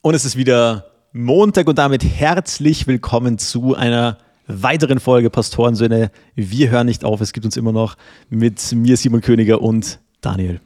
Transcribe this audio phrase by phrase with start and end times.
[0.00, 6.12] Und es ist wieder Montag und damit herzlich willkommen zu einer weiteren Folge Pastorensöhne.
[6.36, 7.96] Wir hören nicht auf, es gibt uns immer noch
[8.30, 10.60] mit mir, Simon Königer und Daniel.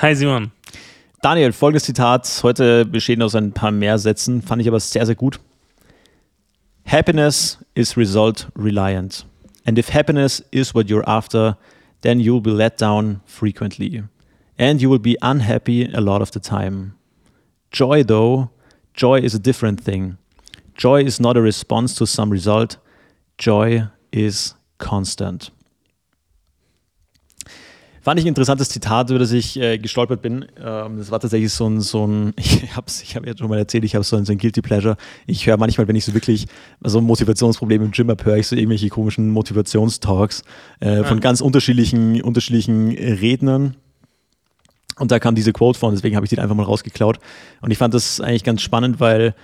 [0.00, 0.52] Hi Simon.
[1.22, 5.16] Daniel, folgendes Zitat, heute bestehen aus ein paar mehr Sätzen, fand ich aber sehr, sehr
[5.16, 5.40] gut.
[6.86, 9.26] Happiness is result reliant.
[9.64, 11.58] And if happiness is what you're after,
[12.02, 14.04] then you'll be let down frequently.
[14.56, 16.92] And you will be unhappy a lot of the time.
[17.72, 18.50] Joy, though,
[18.94, 20.18] joy is a different thing.
[20.74, 22.78] Joy is not a response to some result.
[23.38, 25.50] Joy is constant.
[28.02, 30.44] Fand ich ein interessantes Zitat, über das ich äh, gestolpert bin.
[30.60, 33.58] Ähm, das war tatsächlich so ein, so ein ich habe ich hab ja schon mal
[33.58, 34.96] erzählt, ich habe so ein, so ein Guilty Pleasure.
[35.26, 36.46] Ich höre manchmal, wenn ich so wirklich
[36.82, 40.42] so ein Motivationsproblem im Gym habe, höre ich so irgendwelche komischen Motivationstalks
[40.80, 41.20] äh, von ja.
[41.20, 43.76] ganz unterschiedlichen, unterschiedlichen Rednern.
[44.96, 47.18] Und da kam diese Quote von, deswegen habe ich den einfach mal rausgeklaut.
[47.60, 49.34] Und ich fand das eigentlich ganz spannend, weil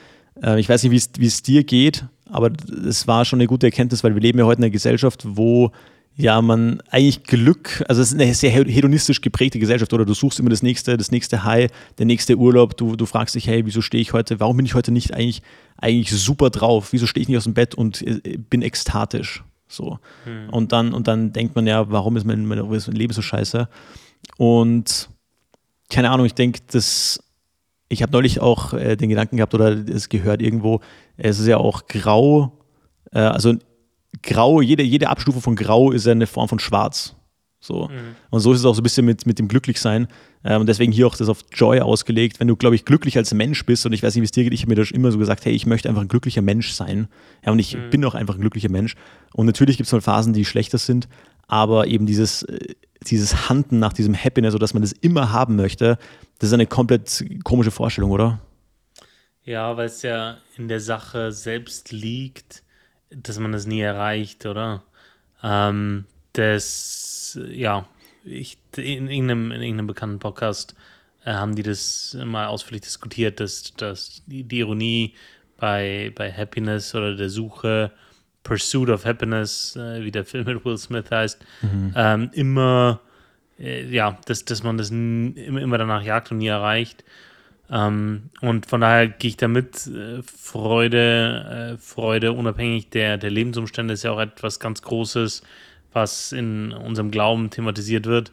[0.42, 2.50] äh, ich weiß nicht, wie es dir geht, aber
[2.86, 5.72] es war schon eine gute Erkenntnis, weil wir leben ja heute in einer Gesellschaft, wo
[6.18, 10.40] ja, man eigentlich Glück, also es ist eine sehr hedonistisch geprägte Gesellschaft, oder du suchst
[10.40, 13.82] immer das nächste, das nächste High, der nächste Urlaub, du, du fragst dich, hey, wieso
[13.82, 15.42] stehe ich heute, warum bin ich heute nicht eigentlich,
[15.76, 20.00] eigentlich super drauf, wieso stehe ich nicht aus dem Bett und äh, bin ekstatisch, so.
[20.24, 20.50] Hm.
[20.50, 22.58] Und dann, und dann denkt man ja, warum ist mein, mein
[22.88, 23.68] Leben so scheiße?
[24.38, 25.10] Und
[25.90, 27.22] keine Ahnung, ich denke, das,
[27.88, 30.80] ich habe neulich auch äh, den Gedanken gehabt oder es gehört irgendwo,
[31.16, 32.58] es ist ja auch grau,
[33.12, 33.54] äh, also
[34.22, 37.14] Grau, jede, jede Abstufe von Grau ist ja eine Form von Schwarz.
[37.60, 37.88] So.
[37.88, 38.14] Mhm.
[38.30, 40.08] Und so ist es auch so ein bisschen mit, mit dem Glücklichsein.
[40.44, 42.40] Ähm, und deswegen hier auch das auf Joy ausgelegt.
[42.40, 44.44] Wenn du, glaube ich, glücklich als Mensch bist, und ich weiß nicht, wie es dir
[44.44, 46.72] geht, ich habe mir das immer so gesagt, hey, ich möchte einfach ein glücklicher Mensch
[46.72, 47.08] sein.
[47.44, 47.90] Ja, und ich mhm.
[47.90, 48.94] bin auch einfach ein glücklicher Mensch.
[49.34, 51.08] Und natürlich gibt es mal Phasen, die schlechter sind,
[51.48, 55.56] aber eben dieses, äh, dieses Handen nach diesem Happiness, so dass man das immer haben
[55.56, 55.98] möchte,
[56.38, 58.38] das ist eine komplett komische Vorstellung, oder?
[59.44, 62.62] Ja, weil es ja in der Sache selbst liegt
[63.10, 64.82] dass man das nie erreicht, oder?
[65.42, 67.88] Ähm, das, ja,
[68.24, 70.74] ich, in, irgendeinem, in irgendeinem bekannten Podcast
[71.24, 75.14] äh, haben die das mal ausführlich diskutiert, dass, dass die, die, Ironie
[75.56, 77.92] bei, bei Happiness oder der Suche,
[78.48, 81.92] Pursuit of Happiness, äh, wie der Film mit Will Smith heißt, mhm.
[81.94, 83.00] ähm, immer,
[83.60, 87.04] äh, ja, dass, dass man das immer, immer danach jagt und nie erreicht.
[87.70, 89.86] Ähm, und von daher gehe ich damit.
[89.86, 95.42] Äh, Freude, äh, Freude unabhängig der, der Lebensumstände ist ja auch etwas ganz Großes,
[95.92, 98.32] was in unserem Glauben thematisiert wird.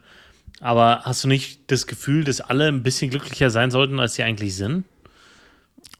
[0.60, 4.22] Aber hast du nicht das Gefühl, dass alle ein bisschen glücklicher sein sollten, als sie
[4.22, 4.84] eigentlich sind?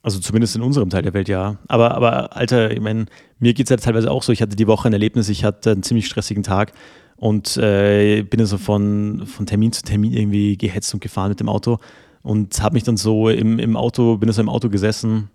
[0.03, 1.57] Also zumindest in unserem Teil der Welt, ja.
[1.67, 3.07] Aber, aber Alter, ich meine,
[3.41, 4.33] mir geht es ja teilweise auch so.
[4.33, 6.73] Ich hatte die Woche ein Erlebnis, ich hatte einen ziemlich stressigen Tag
[7.17, 11.49] und äh, bin so von, von Termin zu Termin irgendwie gehetzt und gefahren mit dem
[11.49, 11.79] Auto
[12.23, 15.31] und habe mich dann so im, im Auto, bin so im Auto gesessen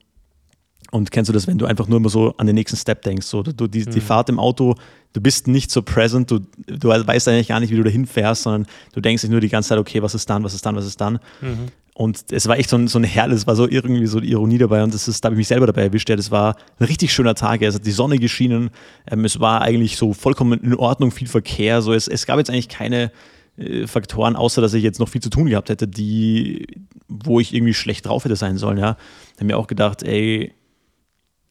[0.92, 3.26] und kennst du das, wenn du einfach nur immer so an den nächsten Step denkst,
[3.26, 3.92] so du, die, mhm.
[3.92, 4.76] die Fahrt im Auto,
[5.14, 8.44] du bist nicht so present, du, du weißt eigentlich gar nicht, wie du dahin fährst,
[8.44, 10.76] sondern du denkst dich nur die ganze Zeit, okay, was ist dann, was ist dann,
[10.76, 11.20] was ist dann.
[11.42, 11.68] Mhm.
[12.02, 14.32] Und es war echt so ein, so ein Herrlich, es war so irgendwie so die
[14.32, 16.10] Ironie dabei und das ist, da habe ich mich selber dabei erwischt.
[16.10, 17.62] Ja, das war ein richtig schöner Tag.
[17.62, 18.72] Es hat die Sonne geschienen.
[19.06, 21.84] Ähm, es war eigentlich so vollkommen in Ordnung, viel Verkehr.
[21.84, 23.12] So, es, es gab jetzt eigentlich keine,
[23.56, 26.66] äh, Faktoren, außer dass ich jetzt noch viel zu tun gehabt hätte, die,
[27.08, 28.98] wo ich irgendwie schlecht drauf hätte sein sollen, ja.
[29.36, 30.56] Habe mir auch gedacht, ey,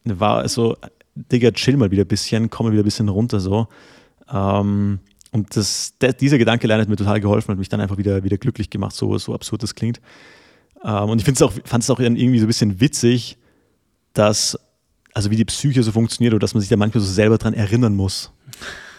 [0.02, 0.76] war so,
[1.14, 3.68] Digga, chill mal wieder ein bisschen, komm mal wieder ein bisschen runter so.
[4.28, 4.98] Ähm,
[5.30, 8.36] und das, der, dieser Gedanke hat mir total geholfen, hat mich dann einfach wieder, wieder
[8.36, 10.00] glücklich gemacht, so, so absurd das klingt.
[10.84, 13.36] Ähm, und ich auch, fand es auch irgendwie so ein bisschen witzig,
[14.12, 14.58] dass,
[15.14, 17.54] also wie die Psyche so funktioniert oder dass man sich da manchmal so selber dran
[17.54, 18.32] erinnern muss.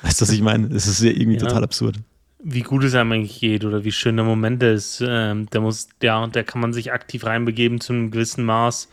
[0.03, 0.70] Weißt du, was ich meine?
[0.70, 1.46] Das ist ja irgendwie ja.
[1.46, 2.00] total absurd
[2.44, 5.03] wie gut es einem eigentlich geht oder wie schön der Moment ist.
[5.06, 8.90] Ähm, da muss, ja, da kann man sich aktiv reinbegeben zu einem gewissen Maß.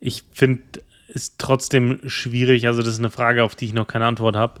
[0.00, 0.62] Ich finde
[1.12, 4.60] es trotzdem schwierig, also das ist eine Frage, auf die ich noch keine Antwort habe.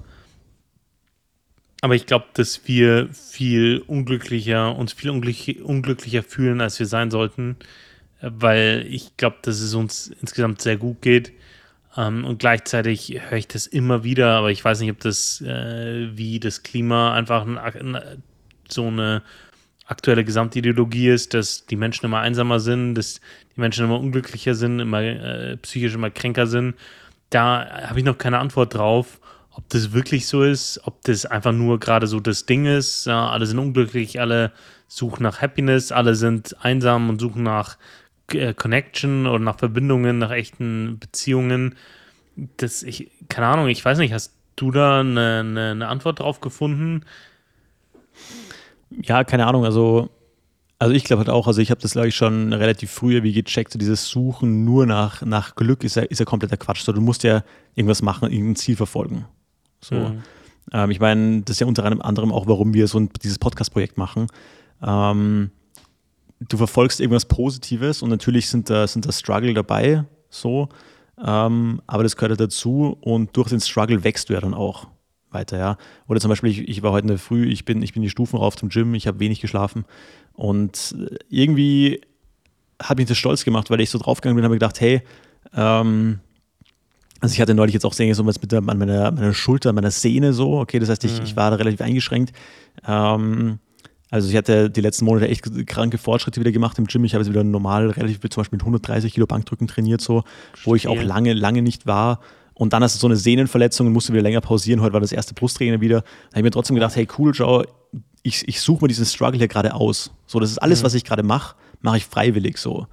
[1.82, 7.10] Aber ich glaube, dass wir viel unglücklicher, uns viel unglücklich, unglücklicher fühlen, als wir sein
[7.10, 7.56] sollten,
[8.20, 11.32] weil ich glaube, dass es uns insgesamt sehr gut geht.
[11.96, 16.08] Ähm, und gleichzeitig höre ich das immer wieder, aber ich weiß nicht, ob das äh,
[16.16, 18.22] wie das Klima einfach ein, ein,
[18.68, 19.22] so eine
[19.86, 23.20] aktuelle Gesamtideologie ist, dass die Menschen immer einsamer sind, dass
[23.54, 26.74] die Menschen immer unglücklicher sind, immer äh, psychisch immer kränker sind.
[27.30, 29.20] Da habe ich noch keine Antwort drauf,
[29.56, 33.06] ob das wirklich so ist, ob das einfach nur gerade so das Ding ist.
[33.06, 34.52] Ja, alle sind unglücklich, alle
[34.88, 37.78] suchen nach Happiness, alle sind einsam und suchen nach
[38.32, 41.74] äh, Connection oder nach Verbindungen, nach echten Beziehungen.
[42.58, 46.40] Das, ich, keine Ahnung, ich weiß nicht, hast du da eine, eine, eine Antwort drauf
[46.40, 47.04] gefunden?
[48.90, 50.10] Ja, keine Ahnung, also
[50.78, 53.32] Also ich glaube halt auch, also ich habe das glaube ich schon relativ früh wie
[53.32, 56.82] gecheckt, so dieses Suchen nur nach, nach Glück ist ja, ist ja kompletter Quatsch.
[56.84, 57.42] So, du musst ja
[57.74, 59.26] irgendwas machen, irgendein Ziel verfolgen.
[59.88, 59.94] So.
[59.94, 60.22] Mhm.
[60.72, 63.98] Ähm, ich meine, das ist ja unter anderem auch, warum wir so ein, dieses Podcast-Projekt
[63.98, 64.26] machen.
[64.82, 65.50] Ähm,
[66.40, 70.68] du verfolgst irgendwas Positives und natürlich sind da, sind da Struggle dabei, so,
[71.24, 74.88] ähm, aber das gehört ja dazu und durch den Struggle wächst du ja dann auch
[75.30, 75.76] weiter, ja.
[76.08, 78.10] Oder zum Beispiel, ich, ich war heute in der Früh, ich bin, ich bin die
[78.10, 79.84] Stufen rauf zum Gym, ich habe wenig geschlafen
[80.34, 80.94] und
[81.30, 82.02] irgendwie
[82.82, 85.02] hat mich das stolz gemacht, weil ich so draufgegangen bin und habe gedacht, hey,
[85.54, 86.20] ähm,
[87.26, 89.90] also ich hatte neulich jetzt auch so was mit der, an meiner, meiner Schulter, meiner
[89.90, 91.24] Sehne so, okay, das heißt, ich, mhm.
[91.24, 92.32] ich war da relativ eingeschränkt.
[92.86, 93.58] Ähm,
[94.12, 97.04] also ich hatte die letzten Monate echt kranke Fortschritte wieder gemacht im Gym.
[97.04, 100.22] Ich habe jetzt wieder normal relativ zum Beispiel mit 130 Kilo Bankdrücken trainiert, so,
[100.62, 102.20] wo ich auch lange, lange nicht war.
[102.54, 104.80] Und dann hast du so eine Sehnenverletzung und musste wieder länger pausieren.
[104.82, 106.02] Heute war das erste Brusttraining wieder.
[106.02, 107.66] Da habe ich mir trotzdem gedacht, hey cool, Joe,
[108.22, 110.12] ich, ich suche mir diesen Struggle hier gerade aus.
[110.28, 110.84] So, das ist alles, mhm.
[110.84, 112.86] was ich gerade mache, mache ich freiwillig so.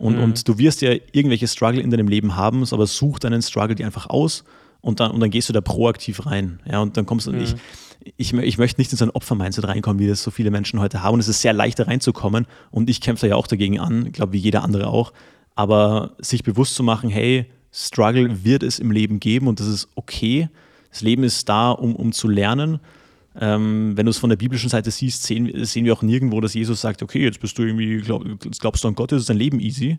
[0.00, 0.22] Und, mhm.
[0.22, 3.84] und du wirst ja irgendwelche Struggle in deinem Leben haben, aber such deinen Struggle dir
[3.84, 4.44] einfach aus
[4.80, 6.58] und dann, und dann gehst du da proaktiv rein.
[6.64, 7.42] Ja, und dann kommst du, mhm.
[7.42, 7.54] ich,
[8.16, 11.02] ich, ich möchte nicht in so ein Opfer-Mindset reinkommen, wie das so viele Menschen heute
[11.02, 11.14] haben.
[11.14, 12.46] Und es ist sehr leicht, da reinzukommen.
[12.70, 15.12] Und ich kämpfe da ja auch dagegen an, ich glaube, wie jeder andere auch.
[15.54, 19.88] Aber sich bewusst zu machen, hey, Struggle wird es im Leben geben und das ist
[19.96, 20.48] okay.
[20.90, 22.80] Das Leben ist da, um, um zu lernen.
[23.42, 26.52] Ähm, wenn du es von der biblischen Seite siehst, sehen, sehen, wir auch nirgendwo, dass
[26.52, 28.22] Jesus sagt, okay, jetzt bist du irgendwie, glaub,
[28.58, 29.98] glaubst du an Gott, ist dein Leben easy.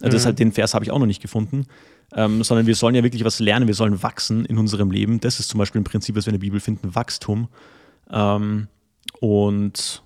[0.00, 0.12] Also mhm.
[0.12, 1.66] Das halt, den Vers habe ich auch noch nicht gefunden.
[2.14, 5.18] Ähm, sondern wir sollen ja wirklich was lernen, wir sollen wachsen in unserem Leben.
[5.18, 7.48] Das ist zum Beispiel ein Prinzip, was wir in der Bibel finden, Wachstum.
[8.12, 8.68] Ähm,
[9.18, 10.04] und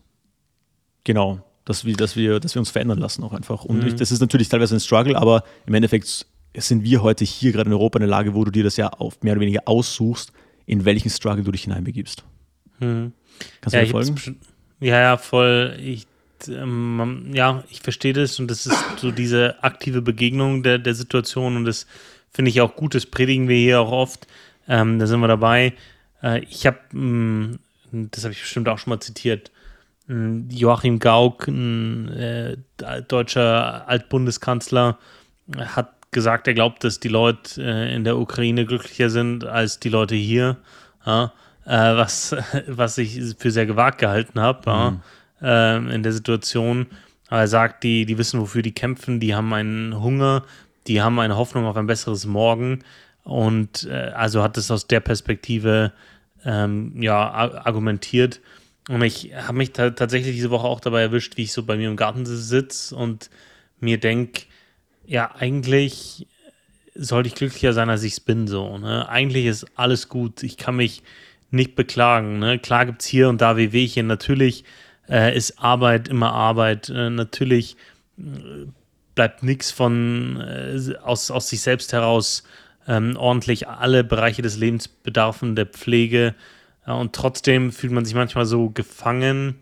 [1.04, 3.66] genau, dass wir, dass, wir, dass wir uns verändern lassen auch einfach.
[3.66, 3.96] Und mhm.
[3.98, 6.26] das ist natürlich teilweise ein Struggle, aber im Endeffekt
[6.56, 8.88] sind wir heute hier gerade in Europa in der Lage, wo du dir das ja
[8.88, 10.32] auf mehr oder weniger aussuchst,
[10.64, 12.24] in welchen Struggle du dich hineinbegibst.
[12.80, 13.12] Mhm.
[13.60, 14.40] Kannst ja, du mir folgen?
[14.80, 15.76] Ja, ja, voll.
[15.80, 16.06] Ich,
[16.48, 21.56] ähm, ja, ich verstehe das und das ist so diese aktive Begegnung der, der Situation
[21.56, 21.86] und das
[22.30, 24.26] finde ich auch gut, das predigen wir hier auch oft.
[24.68, 25.74] Ähm, da sind wir dabei.
[26.22, 27.58] Äh, ich habe, mm,
[27.92, 29.50] das habe ich bestimmt auch schon mal zitiert,
[30.06, 32.56] mm, Joachim Gauck, ein äh,
[33.08, 34.98] deutscher Altbundeskanzler,
[35.58, 39.88] hat gesagt, er glaubt, dass die Leute äh, in der Ukraine glücklicher sind als die
[39.88, 40.56] Leute hier.
[41.06, 41.32] Ja?
[41.64, 42.34] Äh, was,
[42.66, 45.00] was ich für sehr gewagt gehalten habe mhm.
[45.40, 45.76] ja?
[45.76, 46.86] äh, in der Situation.
[47.28, 50.44] Aber er sagt, die, die wissen, wofür die kämpfen, die haben einen Hunger,
[50.86, 52.80] die haben eine Hoffnung auf ein besseres Morgen.
[53.22, 55.92] Und äh, also hat es aus der Perspektive
[56.44, 58.40] ähm, ja, argumentiert.
[58.88, 61.88] Und ich habe mich tatsächlich diese Woche auch dabei erwischt, wie ich so bei mir
[61.88, 63.30] im Garten sitze und
[63.78, 64.42] mir denke,
[65.06, 66.26] ja, eigentlich
[66.94, 68.48] sollte ich glücklicher sein, als ich bin.
[68.48, 69.08] So, ne?
[69.08, 70.42] Eigentlich ist alles gut.
[70.42, 71.02] Ich kann mich
[71.50, 72.38] nicht beklagen.
[72.38, 72.58] Ne?
[72.58, 74.06] Klar gibt es hier und da Wehwehchen.
[74.06, 74.64] Natürlich
[75.08, 76.88] äh, ist Arbeit immer Arbeit.
[76.88, 77.76] Äh, natürlich
[78.18, 78.66] äh,
[79.14, 82.44] bleibt nichts von äh, aus, aus sich selbst heraus
[82.86, 86.34] ähm, ordentlich alle Bereiche des Lebens bedarfen der Pflege.
[86.86, 89.56] und trotzdem fühlt man sich manchmal so gefangen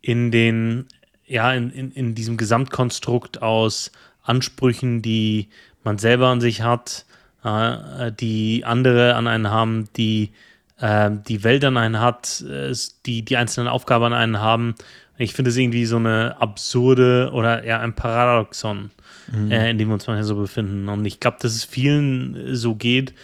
[0.00, 0.86] in den,
[1.24, 3.92] ja, in, in, in diesem Gesamtkonstrukt aus
[4.22, 5.48] Ansprüchen, die
[5.84, 7.06] man selber an sich hat,
[7.44, 10.47] äh, die andere an einen haben, die äh,
[10.80, 12.72] die Welt an einen hat, äh,
[13.06, 14.74] die die einzelnen Aufgaben an einen haben.
[15.16, 18.90] Ich finde es irgendwie so eine absurde oder eher ein Paradoxon,
[19.32, 19.50] mhm.
[19.50, 20.88] äh, in dem wir uns manchmal so befinden.
[20.88, 23.14] Und ich glaube, dass es vielen so geht,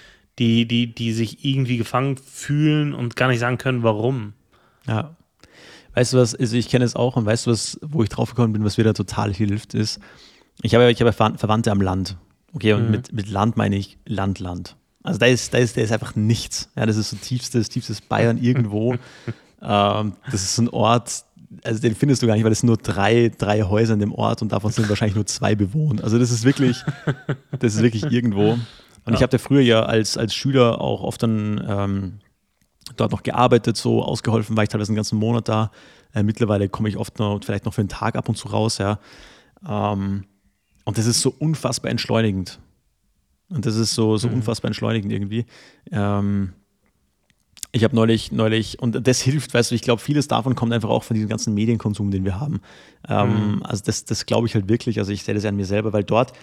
[0.40, 4.32] die, die, die sich irgendwie gefangen fühlen und gar nicht sagen können, warum.
[4.88, 5.14] Ja.
[5.94, 8.30] Weißt du was, also ich kenne es auch und weißt du was, wo ich drauf
[8.30, 10.00] gekommen bin, was mir da total hilft, ist,
[10.62, 12.16] ich habe, ich habe Verwandte am Land.
[12.52, 12.90] Okay, und mhm.
[12.90, 14.76] mit, mit Land meine ich Land, Land.
[15.04, 16.70] Also da ist, da ist, da ist einfach nichts.
[16.74, 18.94] Ja, das ist so tiefstes, tiefstes Bayern irgendwo.
[19.62, 21.24] ähm, das ist so ein Ort,
[21.62, 24.12] also den findest du gar nicht, weil es sind nur drei, drei Häuser in dem
[24.12, 26.02] Ort und davon sind wahrscheinlich nur zwei bewohnt.
[26.02, 26.82] Also das ist wirklich,
[27.58, 28.52] das ist wirklich irgendwo.
[28.52, 29.14] Und ja.
[29.14, 32.12] ich habe da früher ja als, als Schüler auch oft dann ähm,
[32.96, 35.70] dort noch gearbeitet, so ausgeholfen, war ich teilweise einen ganzen Monat da.
[36.14, 38.78] Äh, mittlerweile komme ich oft noch, vielleicht noch für einen Tag ab und zu raus,
[38.78, 38.98] ja.
[39.68, 40.24] Ähm,
[40.84, 42.58] und das ist so unfassbar entschleunigend.
[43.48, 44.34] Und das ist so, so mhm.
[44.34, 45.46] unfassbar entschleunigend irgendwie.
[45.90, 46.52] Ähm,
[47.74, 50.88] ich habe neulich, neulich, und das hilft, weißt du, ich glaube, vieles davon kommt einfach
[50.88, 52.60] auch von diesem ganzen Medienkonsum, den wir haben.
[53.08, 53.62] Ähm, mhm.
[53.64, 55.92] Also das, das glaube ich halt wirklich, also ich sehe das ja an mir selber,
[55.92, 56.34] weil dort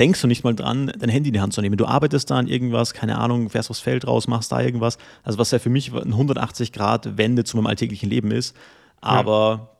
[0.00, 1.76] denkst du nicht mal dran, dein Handy in die Hand zu nehmen.
[1.76, 4.98] Du arbeitest da an irgendwas, keine Ahnung, fährst aufs Feld raus, machst da irgendwas.
[5.22, 8.56] Also was ja für mich ein 180 Grad Wende zu meinem alltäglichen Leben ist.
[9.00, 9.76] Aber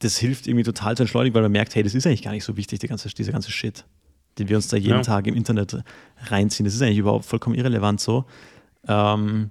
[0.00, 2.44] das hilft irgendwie total zu entschleunigen, weil man merkt, hey, das ist eigentlich gar nicht
[2.44, 3.84] so wichtig, die ganze, dieser ganze Shit,
[4.38, 5.02] den wir uns da jeden ja.
[5.02, 5.82] Tag im Internet
[6.26, 6.64] reinziehen.
[6.64, 8.24] Das ist eigentlich überhaupt vollkommen irrelevant so.
[8.86, 9.50] Ähm,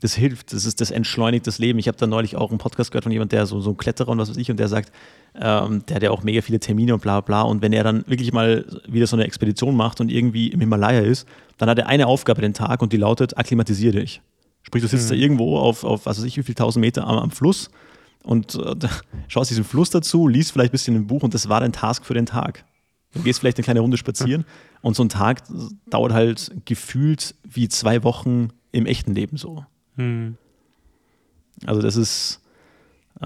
[0.00, 1.78] das hilft, das ist das entschleunigt das Leben.
[1.78, 4.08] Ich habe da neulich auch einen Podcast gehört von jemand, der so, so ein Kletterer
[4.08, 4.92] und was weiß ich, und der sagt,
[5.34, 7.42] ähm, der hat ja auch mega viele Termine und bla bla.
[7.42, 11.00] Und wenn er dann wirklich mal wieder so eine Expedition macht und irgendwie im Himalaya
[11.00, 11.28] ist,
[11.58, 14.22] dann hat er eine Aufgabe den Tag und die lautet, akklimatisier dich.
[14.62, 15.14] Sprich, du sitzt mhm.
[15.14, 17.70] da irgendwo auf, auf, was weiß ich, wie viel tausend Meter am, am Fluss
[18.22, 18.74] und äh,
[19.28, 22.04] schaust diesen Fluss dazu, liest vielleicht ein bisschen ein Buch und das war dein Task
[22.04, 22.64] für den Tag.
[23.12, 24.44] Du gehst vielleicht eine kleine Runde spazieren
[24.82, 25.42] und so ein Tag
[25.88, 29.64] dauert halt gefühlt wie zwei Wochen im echten Leben so.
[29.96, 30.36] Hm.
[31.66, 32.40] Also das ist,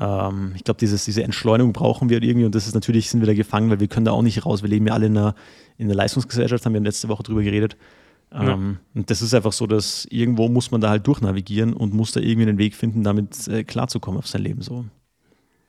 [0.00, 3.34] ähm, ich glaube, diese Entschleunigung brauchen wir irgendwie und das ist natürlich, sind wir da
[3.34, 4.62] gefangen, weil wir können da auch nicht raus.
[4.62, 5.34] Wir leben ja alle in einer,
[5.76, 7.76] in einer Leistungsgesellschaft, haben wir letzte Woche drüber geredet.
[8.32, 9.00] Ähm, ja.
[9.00, 12.20] Und das ist einfach so, dass irgendwo muss man da halt durchnavigieren und muss da
[12.20, 14.84] irgendwie einen Weg finden, damit äh, klarzukommen auf sein Leben so.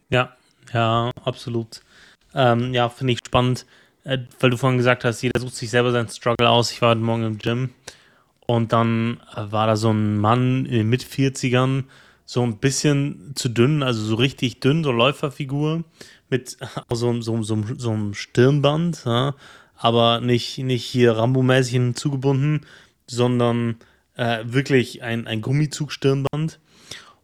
[0.10, 0.36] Ja,
[0.74, 1.82] ja, absolut.
[2.34, 3.66] Ähm, ja, finde ich spannend,
[4.06, 6.72] äh, weil du vorhin gesagt hast, jeder sucht sich selber seinen Struggle aus.
[6.72, 7.72] Ich war heute Morgen im Gym
[8.46, 11.84] und dann äh, war da so ein Mann in den Mit-40ern,
[12.26, 15.84] so ein bisschen zu dünn, also so richtig dünn, so Läuferfigur,
[16.30, 16.58] mit
[16.90, 19.36] so, so, so, so einem Stirnband, ja,
[19.76, 22.62] aber nicht, nicht hier Rambo-mäßig zugebunden,
[23.08, 23.76] sondern
[24.16, 26.60] äh, wirklich ein, ein Gummizug-Stirnband.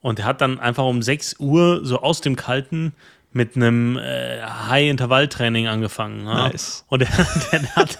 [0.01, 2.93] Und er hat dann einfach um 6 Uhr so aus dem Kalten
[3.33, 6.25] mit einem äh, High-Intervall-Training angefangen.
[6.25, 6.49] Ja?
[6.49, 6.85] Nice.
[6.89, 7.09] Und der,
[7.51, 7.99] der, der hat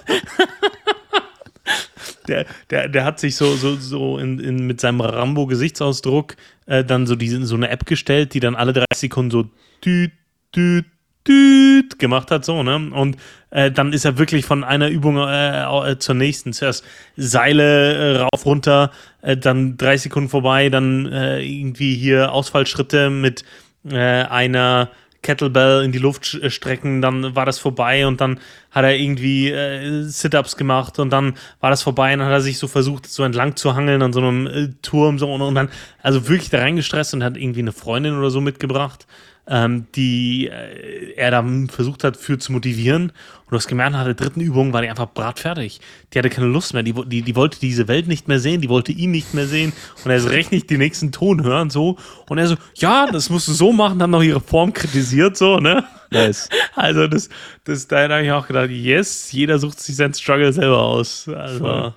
[2.28, 6.36] der, der, der hat sich so, so, so in, in, mit seinem Rambo-Gesichtsausdruck
[6.66, 9.46] äh, dann so, diese, so eine App gestellt, die dann alle 30 Sekunden so
[9.84, 10.12] düt,
[10.56, 10.86] düt,
[11.28, 12.76] düt gemacht hat, so, ne?
[12.76, 13.18] Und
[13.52, 16.54] äh, dann ist er wirklich von einer Übung äh, äh zur nächsten.
[16.54, 16.84] Zuerst
[17.16, 23.44] Seile äh, rauf, runter, äh, dann drei Sekunden vorbei, dann irgendwie hier Ausfallschritte mit
[23.84, 28.40] einer Kettlebell in die Luft äh, strecken, dann war das vorbei und dann
[28.72, 32.42] hat er irgendwie äh, Sit-Ups gemacht und dann war das vorbei und dann hat er
[32.42, 35.56] sich so versucht, so entlang zu hangeln an so einem äh, Turm so und, und,
[35.56, 35.70] dann,
[36.02, 39.06] also wirklich da reingestresst und hat irgendwie eine Freundin oder so mitgebracht
[39.52, 43.04] ähm, die äh, er dann versucht hat, für zu motivieren.
[43.10, 45.82] Und du hast gemerkt, nach der dritten Übung war die einfach bratfertig.
[46.14, 46.84] Die hatte keine Lust mehr.
[46.84, 49.74] Die, die, die wollte diese Welt nicht mehr sehen, die wollte ihn nicht mehr sehen.
[50.06, 51.98] Und er ist recht nicht den nächsten Ton hören, so.
[52.30, 55.58] Und er so, ja, das musst du so machen, dann noch ihre Form kritisiert, so,
[55.58, 55.84] ne?
[56.12, 56.48] Nice.
[56.76, 57.30] Also, das,
[57.66, 61.28] das, da habe ich auch gedacht, yes, jeder sucht sich seinen Struggle selber aus.
[61.28, 61.94] Also.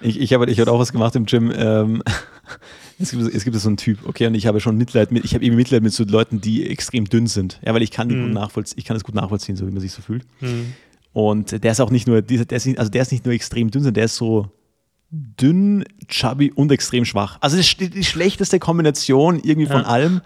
[0.00, 1.52] Ich, ich habe ich hab auch was gemacht im Gym.
[1.56, 2.02] Ähm,
[2.98, 5.34] es gibt, es gibt so einen Typ, okay, und ich habe schon Mitleid mit, ich
[5.34, 7.60] habe eben Mitleid mit so Leuten, die extrem dünn sind.
[7.64, 8.24] Ja, weil ich kann die mhm.
[8.24, 10.24] gut nachvollziehen, ich kann das gut nachvollziehen, so wie man sich so fühlt.
[10.40, 10.72] Mhm.
[11.12, 13.82] Und der ist auch nicht nur, der ist, also der ist nicht nur extrem dünn,
[13.82, 14.50] sondern der ist so
[15.10, 17.38] dünn, chubby und extrem schwach.
[17.40, 19.88] Also das ist die schlechteste Kombination irgendwie von ja.
[19.88, 20.20] allem.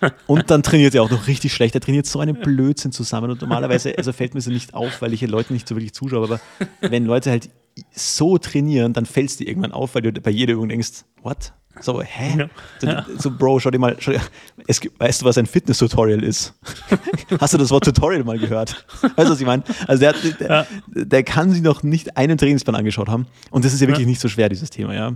[0.28, 1.74] Und dann trainiert er auch noch richtig schlecht.
[1.74, 3.32] Er trainiert so einen Blödsinn zusammen.
[3.32, 5.92] Und normalerweise, also fällt mir so nicht auf, weil ich hier Leuten nicht so wirklich
[5.92, 6.40] zuschaue, aber
[6.80, 7.50] wenn Leute halt
[7.90, 11.52] so trainieren, dann fällt es dir irgendwann auf, weil du bei jeder Übung denkst, what?
[11.80, 12.48] So, hä?
[12.82, 13.04] Ja.
[13.06, 14.20] So, so, Bro, schau dir mal, schau dir,
[14.66, 16.54] es, weißt du, was ein Fitness-Tutorial ist?
[17.40, 18.84] Hast du das Wort Tutorial mal gehört?
[19.02, 19.62] Weißt du, was ich meine?
[19.86, 20.66] Also der, der, ja.
[20.88, 23.26] der, kann sich noch nicht einen Trainingsplan angeschaut haben.
[23.50, 24.10] Und das ist ja wirklich ja.
[24.10, 25.12] nicht so schwer, dieses Thema, ja.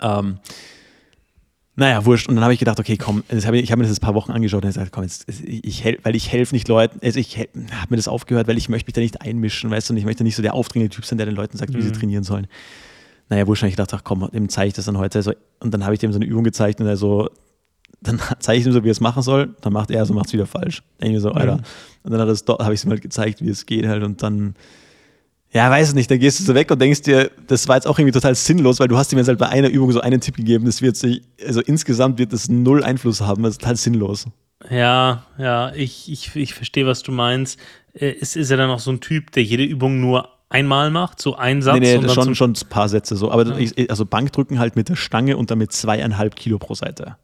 [0.00, 0.38] Ähm,
[1.76, 2.28] naja, wurscht.
[2.28, 4.30] Und dann habe ich gedacht, okay, komm, ich habe hab mir das ein paar Wochen
[4.30, 7.48] angeschaut und gesagt, komm, jetzt, ich helf, weil ich helfe nicht Leuten, also ich habe
[7.88, 10.22] mir das aufgehört, weil ich möchte mich da nicht einmischen, weißt du, und ich möchte
[10.22, 11.78] nicht so der aufdringende Typ sein, der den Leuten sagt, mhm.
[11.78, 11.94] wie sie mhm.
[11.94, 12.46] trainieren sollen.
[13.28, 15.18] Naja, wurscht, ich dachte, ach komm, dem zeige ich das dann heute.
[15.18, 17.30] Also, und dann habe ich dem so eine Übung gezeigt und er so,
[18.00, 20.26] dann zeige ich ihm so, wie er es machen soll, dann macht er so, macht
[20.26, 20.82] es wieder falsch.
[21.00, 21.56] Denke ich so, Alter.
[21.56, 21.62] Mhm.
[22.04, 24.54] Und dann habe ich ihm halt gezeigt, wie es geht halt und dann
[25.54, 27.86] ja, weiß ich nicht, dann gehst du so weg und denkst dir, das war jetzt
[27.86, 30.20] auch irgendwie total sinnlos, weil du hast ihm jetzt halt bei einer Übung so einen
[30.20, 33.76] Tipp gegeben, das wird sich, also insgesamt wird das null Einfluss haben, das ist total
[33.76, 34.26] sinnlos.
[34.68, 37.60] Ja, ja, ich, ich, ich verstehe, was du meinst.
[37.92, 41.20] Äh, ist, ist er dann auch so ein Typ, der jede Übung nur einmal macht,
[41.20, 41.80] so ein Satz?
[41.80, 43.30] Nee, nee, schon, schon ein paar Sätze so.
[43.30, 43.84] Aber ja.
[43.88, 47.16] also Bankdrücken halt mit der Stange und damit zweieinhalb Kilo pro Seite.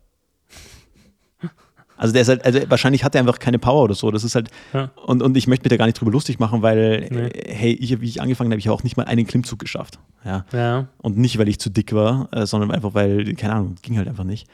[1.96, 4.10] Also der ist halt, also wahrscheinlich hat er einfach keine Power oder so.
[4.10, 4.90] Das ist halt, ja.
[5.04, 7.28] und, und ich möchte mich da gar nicht drüber lustig machen, weil, nee.
[7.46, 9.98] hey, ich, wie ich angefangen habe, ich auch nicht mal einen Klimmzug geschafft.
[10.24, 10.46] Ja.
[10.50, 10.88] ja.
[10.96, 14.08] Und nicht, weil ich zu dick war, äh, sondern einfach, weil, keine Ahnung, ging halt
[14.08, 14.48] einfach nicht.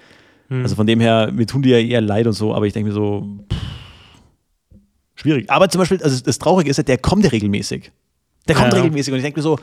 [0.48, 0.62] Hm.
[0.62, 2.88] Also von dem her, mir tun die ja eher leid und so, aber ich denke
[2.88, 4.80] mir so, pff,
[5.14, 5.48] schwierig.
[5.48, 7.92] Aber zum Beispiel, also das Traurige ist ja, der kommt ja regelmäßig.
[8.48, 8.80] Der kommt ja.
[8.80, 9.58] regelmäßig und ich denke mir so,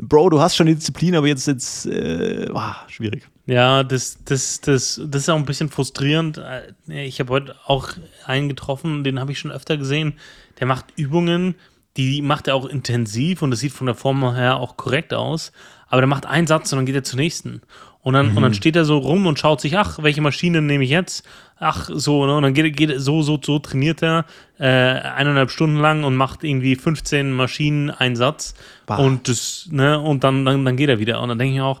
[0.00, 3.26] Bro, du hast schon die Disziplin, aber jetzt, jetzt äh, oh, schwierig.
[3.46, 6.40] Ja, das, das, das, das ist auch ein bisschen frustrierend.
[6.88, 7.90] Ich habe heute auch
[8.26, 10.14] einen getroffen, den habe ich schon öfter gesehen.
[10.60, 11.54] Der macht Übungen,
[11.96, 15.52] die macht er auch intensiv und das sieht von der Form her auch korrekt aus.
[15.88, 17.62] Aber der macht einen Satz und dann geht er zur nächsten.
[18.02, 18.36] Und dann, mhm.
[18.36, 18.56] und dann mhm.
[18.56, 21.26] steht er so rum und schaut sich, ach, welche Maschine nehme ich jetzt?
[21.58, 22.36] Ach, so, ne?
[22.36, 24.26] Und dann geht, geht so, so, so trainiert er
[24.58, 28.54] äh, eineinhalb Stunden lang und macht irgendwie 15 Maschinen einen Satz.
[28.84, 28.96] Bah.
[28.96, 31.20] Und das, ne, und dann, dann, dann geht er wieder.
[31.22, 31.80] Und dann denke ich auch,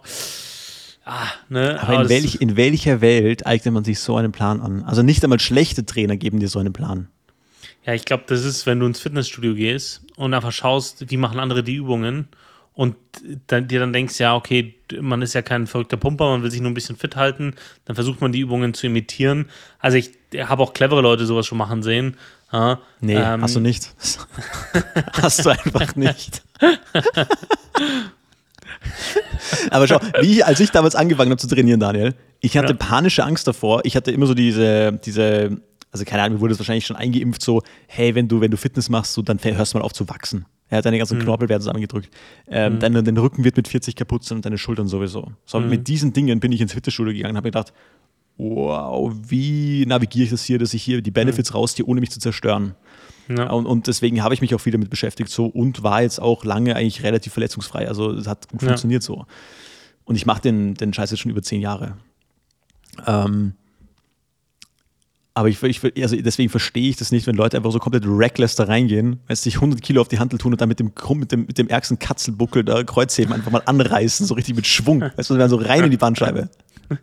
[1.04, 1.78] ah, ne?
[1.80, 4.82] Aber, in, welch, in welcher Welt eignet man sich so einen Plan an?
[4.84, 7.08] Also nicht einmal schlechte Trainer geben dir so einen Plan.
[7.84, 11.38] Ja, ich glaube, das ist, wenn du ins Fitnessstudio gehst und einfach schaust, wie machen
[11.38, 12.28] andere die Übungen
[12.76, 12.94] und
[13.46, 16.60] dann, dir dann denkst, ja, okay, man ist ja kein verrückter Pumper, man will sich
[16.60, 17.54] nur ein bisschen fit halten,
[17.86, 19.48] dann versucht man die Übungen zu imitieren.
[19.78, 22.18] Also ich habe auch clevere Leute sowas schon machen sehen.
[22.52, 23.94] Ja, nee, ähm, hast du nicht.
[25.22, 26.42] hast du einfach nicht.
[29.70, 32.78] Aber schau, wie als ich damals angefangen habe zu trainieren, Daniel, ich hatte ja.
[32.78, 33.80] panische Angst davor.
[33.84, 37.40] Ich hatte immer so diese, diese, also keine Ahnung, mir wurde es wahrscheinlich schon eingeimpft,
[37.40, 40.06] so, hey, wenn du, wenn du Fitness machst, so, dann hörst du mal auf zu
[40.10, 40.44] wachsen.
[40.68, 41.22] Er hat deine ganzen mhm.
[41.22, 42.10] Knorpel werden zusammengedrückt.
[42.48, 42.78] Ähm, mhm.
[42.80, 45.32] dein, dein Rücken wird mit 40 kaputt sein und deine Schultern sowieso.
[45.44, 45.68] So, mhm.
[45.68, 47.72] mit diesen Dingen bin ich ins Fitnessstudio gegangen und habe gedacht,
[48.36, 51.56] wow, wie navigiere ich das hier, dass ich hier die Benefits mhm.
[51.56, 52.74] rausziehe, ohne mich zu zerstören.
[53.28, 53.50] Ja.
[53.50, 56.44] Und, und, deswegen habe ich mich auch viel damit beschäftigt so und war jetzt auch
[56.44, 57.88] lange eigentlich relativ verletzungsfrei.
[57.88, 58.68] Also es hat gut ja.
[58.68, 59.26] funktioniert so.
[60.04, 61.96] Und ich mache den, den Scheiß jetzt schon über zehn Jahre.
[63.06, 63.54] Ähm,
[65.36, 68.54] aber ich, ich, also deswegen verstehe ich das nicht, wenn Leute einfach so komplett reckless
[68.54, 71.30] da reingehen, weil sich 100 Kilo auf die Handel tun und dann mit dem, mit
[71.30, 75.02] dem, mit dem ärgsten Katzelbuckel da Kreuzheben einfach mal anreißen, so richtig mit Schwung.
[75.16, 76.48] Weißt du, werden so rein in die Bandscheibe.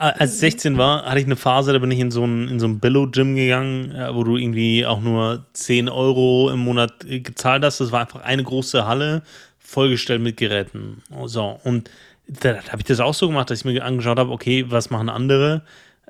[0.00, 2.58] Als ich 16 war, hatte ich eine Phase, da bin ich in so ein, in
[2.58, 7.64] so ein Billo-Gym gegangen, wo du irgendwie auch nur 10 Euro im Monat äh, gezahlt
[7.64, 7.78] hast.
[7.78, 9.22] Das war einfach eine große Halle,
[9.60, 11.00] vollgestellt mit Geräten.
[11.26, 11.90] So, und
[12.26, 14.90] da, da habe ich das auch so gemacht, dass ich mir angeschaut habe, okay, was
[14.90, 15.62] machen andere?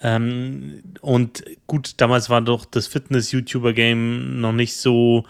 [0.03, 5.25] Ähm, und gut, damals war doch das Fitness-YouTuber-Game noch nicht so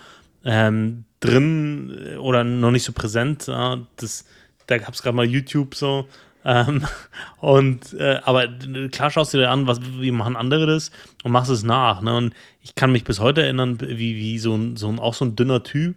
[0.44, 3.46] ähm, drin äh, oder noch nicht so präsent.
[3.46, 4.24] Ja, das,
[4.66, 6.08] da gab es gerade mal YouTube so.
[6.44, 6.84] Ähm,
[7.40, 8.48] und äh, aber
[8.90, 10.90] klar schaust du dir an, was, wie machen andere das
[11.22, 12.00] und machst es nach.
[12.02, 12.16] Ne?
[12.16, 15.24] Und ich kann mich bis heute erinnern, wie, wie so ein, so ein auch so
[15.24, 15.96] ein dünner Typ,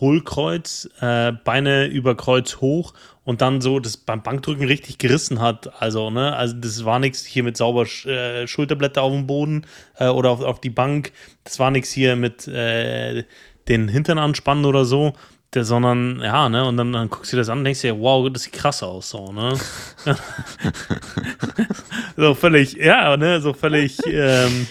[0.00, 5.80] Hohlkreuz, äh, Beine über Kreuz hoch und dann so das beim Bankdrücken richtig gerissen hat.
[5.80, 9.66] Also, ne, also das war nichts hier mit sauber äh, Schulterblätter auf dem Boden
[9.98, 11.12] äh, oder auf, auf die Bank.
[11.44, 13.24] Das war nichts hier mit äh,
[13.68, 15.14] den Hintern anspannen oder so
[15.54, 17.98] der, sondern, ja, ne, und dann, dann guckst du dir das an und denkst dir,
[17.98, 19.58] wow, das sieht krass aus, so, ne?
[22.16, 24.68] so völlig, ja, ne, so völlig ähm,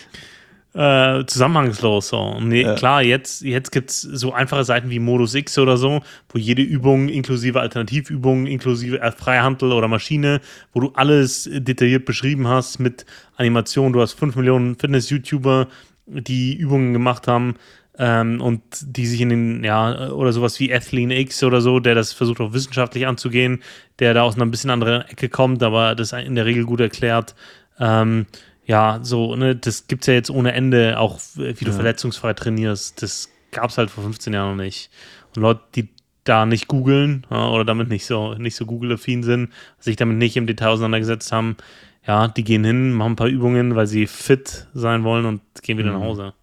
[0.73, 2.19] äh, zusammenhangslos, so.
[2.19, 2.75] Und nee, ja.
[2.75, 6.62] klar, jetzt, jetzt gibt es so einfache Seiten wie Modus X oder so, wo jede
[6.62, 10.41] Übung inklusive Alternativübungen, inklusive äh, Freihandel oder Maschine,
[10.73, 13.05] wo du alles detailliert beschrieben hast mit
[13.36, 15.67] Animation, du hast 5 Millionen Fitness-YouTuber,
[16.05, 17.55] die Übungen gemacht haben,
[17.99, 21.95] ähm, und die sich in den, ja, oder sowas wie Athlean X oder so, der
[21.95, 23.62] das versucht auch wissenschaftlich anzugehen,
[23.99, 26.79] der da aus einer ein bisschen anderen Ecke kommt, aber das in der Regel gut
[26.79, 27.36] erklärt.
[27.77, 28.25] Ähm,
[28.69, 31.71] ja, so, ne, das gibt's ja jetzt ohne Ende, auch wie du ja.
[31.71, 33.01] verletzungsfrei trainierst.
[33.01, 34.91] Das gab's halt vor 15 Jahren noch nicht.
[35.36, 35.89] Und Leute, die
[36.23, 40.38] da nicht googeln ja, oder damit nicht so, nicht so Google-affin sind, sich damit nicht
[40.38, 41.58] im Detail auseinandergesetzt haben,
[42.05, 45.79] ja, die gehen hin, machen ein paar Übungen, weil sie fit sein wollen und gehen
[45.79, 45.97] wieder mhm.
[45.97, 46.34] nach Hause.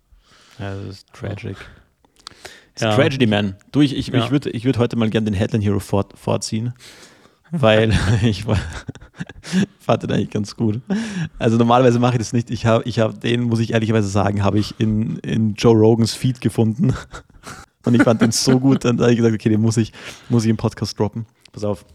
[0.58, 1.56] Ja, das ist tragic.
[2.80, 2.92] Ja.
[2.92, 3.54] Tragedy Man.
[3.70, 4.24] Du, ich, ich, ja.
[4.24, 6.74] ich würde ich würd heute mal gerne den Headline Hero fort, vorziehen,
[7.50, 8.44] weil ich
[9.78, 10.80] fand den eigentlich ganz gut.
[11.38, 12.50] Also normalerweise mache ich das nicht.
[12.50, 16.14] Ich habe ich hab den, muss ich ehrlicherweise sagen, habe ich in, in Joe Rogans
[16.14, 16.94] Feed gefunden.
[17.84, 19.92] Und ich fand den so gut, dann habe ich gesagt, okay, den muss ich,
[20.28, 21.24] muss ich im Podcast droppen.
[21.52, 21.86] Pass auf.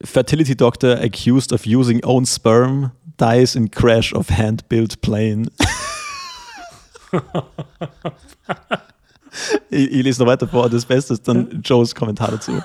[0.00, 5.50] Fertility doctor accused of using own sperm dies in crash of hand-built plane.
[9.70, 10.68] Ich, ich, lese noch weiter vor.
[10.68, 12.60] Das Beste ist dann Joes Kommentar dazu.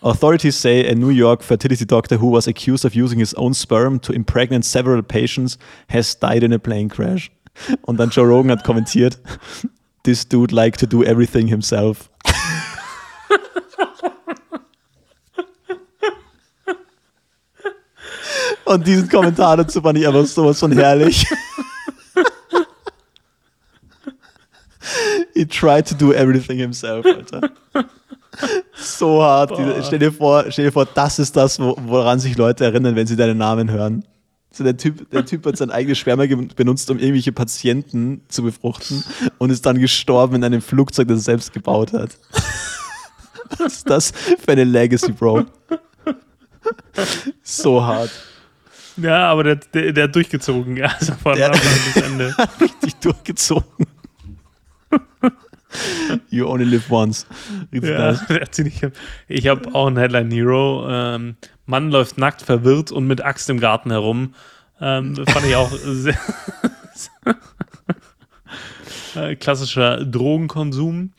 [0.00, 4.00] Authorities say a New York fertility doctor who was accused of using his own sperm
[4.00, 7.30] to impregnate several patients has died in a plane crash.
[7.82, 9.18] Und dann Joe Rogan hat kommentiert,
[10.04, 12.10] this dude like to do everything himself.
[18.64, 21.26] Und diesen Kommentar dazu fand ich einfach sowas von herrlich.
[25.34, 27.50] He tried to do everything himself, Alter.
[28.74, 29.50] So hart.
[29.58, 33.06] Diese, stell, dir vor, stell dir vor, das ist das, woran sich Leute erinnern, wenn
[33.06, 34.04] sie deinen Namen hören.
[34.52, 36.24] So der, typ, der Typ hat sein eigenes Sperma
[36.56, 39.04] benutzt, um irgendwelche Patienten zu befruchten
[39.38, 42.16] und ist dann gestorben in einem Flugzeug, das er selbst gebaut hat.
[43.58, 45.44] Was ist das für eine Legacy, Bro?
[47.42, 48.10] So hart.
[48.96, 50.82] Ja, aber der, der, der hat durchgezogen.
[50.82, 52.34] Also von der Anfang bis Ende.
[52.60, 53.86] richtig durchgezogen.
[56.30, 57.26] you only live once.
[57.70, 58.18] Ja,
[59.28, 60.86] ich habe auch einen Headline Hero.
[60.88, 64.34] Ähm, Mann läuft nackt, verwirrt und mit Axt im Garten herum.
[64.80, 66.18] Ähm, fand ich auch sehr
[69.14, 71.12] äh, klassischer Drogenkonsum.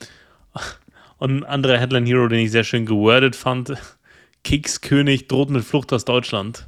[1.18, 3.74] Und ein anderer Headline Hero, den ich sehr schön gewordet fand.
[4.44, 6.68] Kekskönig droht mit Flucht aus Deutschland.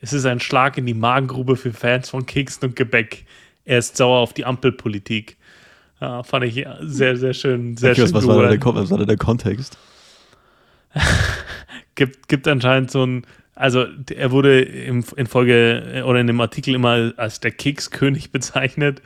[0.00, 3.24] Es ist ein Schlag in die Magengrube für Fans von Keksen und Gebäck.
[3.64, 5.38] Er ist sauer auf die Ampelpolitik.
[6.00, 7.76] Ja, fand ich sehr, sehr schön.
[7.76, 9.78] Sehr okay, schön was, war der, was war da der Kontext?
[11.94, 16.74] gibt, gibt anscheinend so ein, also er wurde im, in Folge oder in dem Artikel
[16.74, 19.02] immer als der Kekskönig bezeichnet.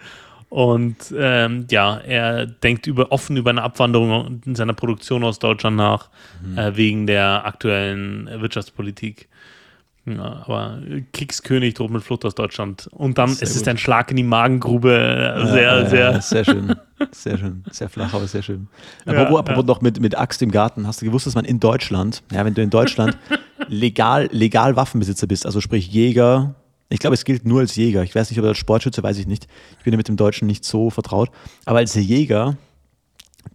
[0.50, 5.76] Und ähm, ja, er denkt über, offen über eine Abwanderung in seiner Produktion aus Deutschland
[5.76, 6.08] nach,
[6.42, 6.56] mhm.
[6.56, 9.28] äh, wegen der aktuellen Wirtschaftspolitik.
[10.16, 10.80] Ja, aber
[11.12, 12.88] Kriegskönig droht mit Flucht aus Deutschland.
[12.92, 13.62] Und dann sehr ist gut.
[13.62, 15.48] es ein Schlag in die Magengrube.
[15.50, 16.12] Sehr, ja, sehr.
[16.12, 16.74] Ja, sehr schön.
[17.12, 17.62] Sehr schön.
[17.70, 18.68] Sehr flach, aber sehr schön.
[19.06, 20.86] Apropos, apropos noch mit, mit Axt im Garten.
[20.86, 23.16] Hast du gewusst, dass man in Deutschland, ja, wenn du in Deutschland
[23.68, 26.54] legal, legal Waffenbesitzer bist, also sprich Jäger,
[26.90, 28.02] ich glaube, es gilt nur als Jäger.
[28.02, 29.46] Ich weiß nicht, ob als Sportschütze, weiß ich nicht.
[29.78, 31.30] Ich bin ja mit dem Deutschen nicht so vertraut.
[31.66, 32.56] Aber als Jäger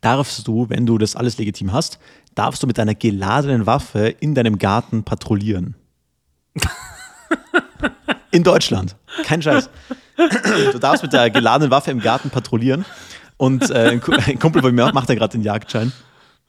[0.01, 1.99] darfst du, wenn du das alles legitim hast,
[2.35, 5.75] darfst du mit deiner geladenen Waffe in deinem Garten patrouillieren.
[8.31, 8.95] In Deutschland.
[9.23, 9.69] Kein Scheiß.
[10.71, 12.85] Du darfst mit der geladenen Waffe im Garten patrouillieren.
[13.37, 13.99] Und äh, ein
[14.39, 15.91] Kumpel von mir macht da gerade den Jagdschein.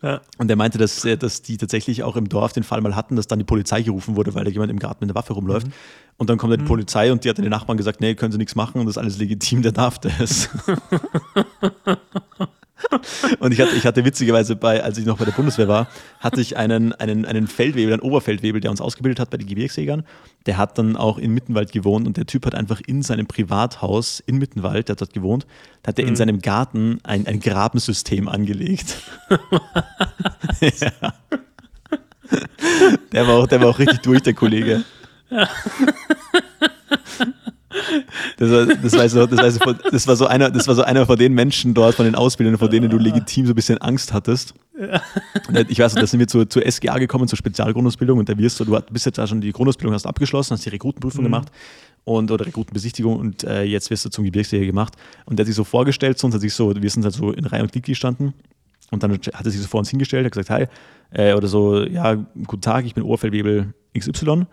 [0.03, 0.21] Ja.
[0.37, 3.27] Und er meinte, dass, dass die tatsächlich auch im Dorf den Fall mal hatten, dass
[3.27, 5.67] dann die Polizei gerufen wurde, weil da jemand im Garten mit einer Waffe rumläuft.
[5.67, 5.73] Mhm.
[6.19, 6.69] Und dann kommt dann die mhm.
[6.69, 8.99] Polizei und die hat den Nachbarn gesagt, nee, können sie nichts machen und das ist
[8.99, 10.51] alles legitim, der darf das.
[13.39, 15.89] Und ich hatte, ich hatte witzigerweise bei, als ich noch bei der Bundeswehr war,
[16.21, 20.05] hatte ich einen, einen, einen Feldwebel, einen Oberfeldwebel, der uns ausgebildet hat bei den Gebirgsjägern.
[20.47, 24.21] Der hat dann auch in Mittenwald gewohnt und der Typ hat einfach in seinem Privathaus
[24.27, 25.47] in Mittenwald, der hat dort gewohnt,
[25.87, 26.11] hat er mhm.
[26.11, 28.97] in seinem Garten ein, ein Grabensystem angelegt.
[30.61, 31.15] ja.
[33.13, 34.85] Der war, auch, der war auch richtig durch, der Kollege.
[35.31, 35.49] Ja.
[38.37, 40.83] Das war, das, war so, das, war so, das, war so einer, das war so
[40.83, 43.79] einer von den Menschen dort, von den Ausbildern, vor denen du legitim so ein bisschen
[43.79, 44.55] Angst hattest.
[45.69, 48.61] Ich weiß nicht, da sind wir zur, zur SGA gekommen, zur Spezialgrundausbildung und da wirst
[48.61, 51.27] du, du bist jetzt ja schon die Grundausbildung hast abgeschlossen, hast die Rekrutenprüfung mhm.
[51.27, 51.49] gemacht
[52.05, 54.95] und oder Rekrutenbesichtigung und äh, jetzt wirst du zum Gebirgsjäger gemacht.
[55.27, 57.33] Und der hat sich so vorgestellt zu uns, hat sich so, wir sind halt so
[57.33, 58.35] in Reihe und Glied gestanden
[58.91, 60.67] und dann hat er sich so vor uns hingestellt, hat gesagt, hi,
[61.11, 64.47] äh, oder so, ja, guten Tag, ich bin Oberfeldwebel XY.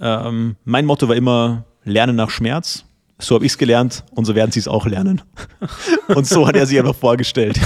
[0.00, 2.84] Ähm, mein Motto war immer, lernen nach Schmerz.
[3.18, 5.22] So habe ich es gelernt und so werden sie es auch lernen.
[6.08, 7.58] Und so hat er sich einfach vorgestellt.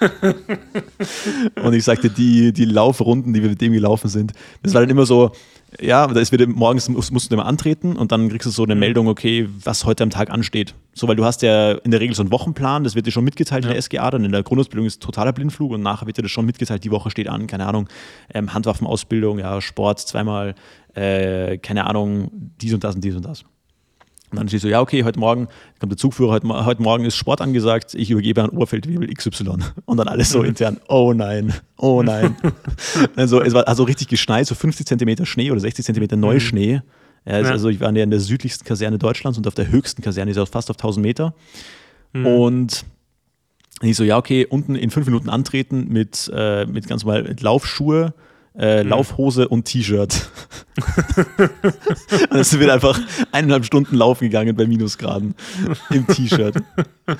[1.62, 4.90] und ich sagte, die, die Laufrunden, die wir mit dem gelaufen sind, das war dann
[4.90, 5.32] immer so,
[5.80, 8.64] ja, da ist wieder morgens musst, musst du immer antreten und dann kriegst du so
[8.64, 8.80] eine mhm.
[8.80, 10.74] Meldung, okay, was heute am Tag ansteht.
[10.94, 13.24] So, weil du hast ja in der Regel so einen Wochenplan, das wird dir schon
[13.24, 13.70] mitgeteilt ja.
[13.70, 16.30] in der SGA, dann in der Grundausbildung ist totaler Blindflug und nachher wird dir das
[16.30, 17.88] schon mitgeteilt, die Woche steht an, keine Ahnung,
[18.32, 20.54] ähm, Handwaffenausbildung, ja, Sport zweimal,
[20.94, 23.44] äh, keine Ahnung, dies und das und dies und das.
[24.30, 25.48] Und dann steht so, ja, okay, heute Morgen
[25.80, 29.58] kommt der Zugführer, heute, heute Morgen ist Sport angesagt, ich übergebe an Oberfeldwebel XY.
[29.86, 32.36] Und dann alles so intern, oh nein, oh nein.
[33.16, 36.82] also, es war also richtig geschneit, so 50 Zentimeter Schnee oder 60 Zentimeter Neuschnee.
[37.24, 37.50] Ja, ja.
[37.50, 40.70] Also ich war in der südlichsten Kaserne Deutschlands und auf der höchsten Kaserne, ist fast
[40.70, 41.34] auf 1000 Meter.
[42.12, 42.26] Mhm.
[42.26, 42.84] Und
[43.82, 47.40] ich so, ja, okay, unten in fünf Minuten antreten mit, äh, mit ganz normal mit
[47.42, 48.14] Laufschuhe,
[48.58, 48.90] äh, mhm.
[48.90, 50.28] Laufhose und T-Shirt.
[52.30, 53.00] dann sind wir einfach
[53.32, 55.34] eineinhalb Stunden laufen gegangen bei Minusgraden
[55.90, 56.56] im T-Shirt.
[57.06, 57.16] Ja,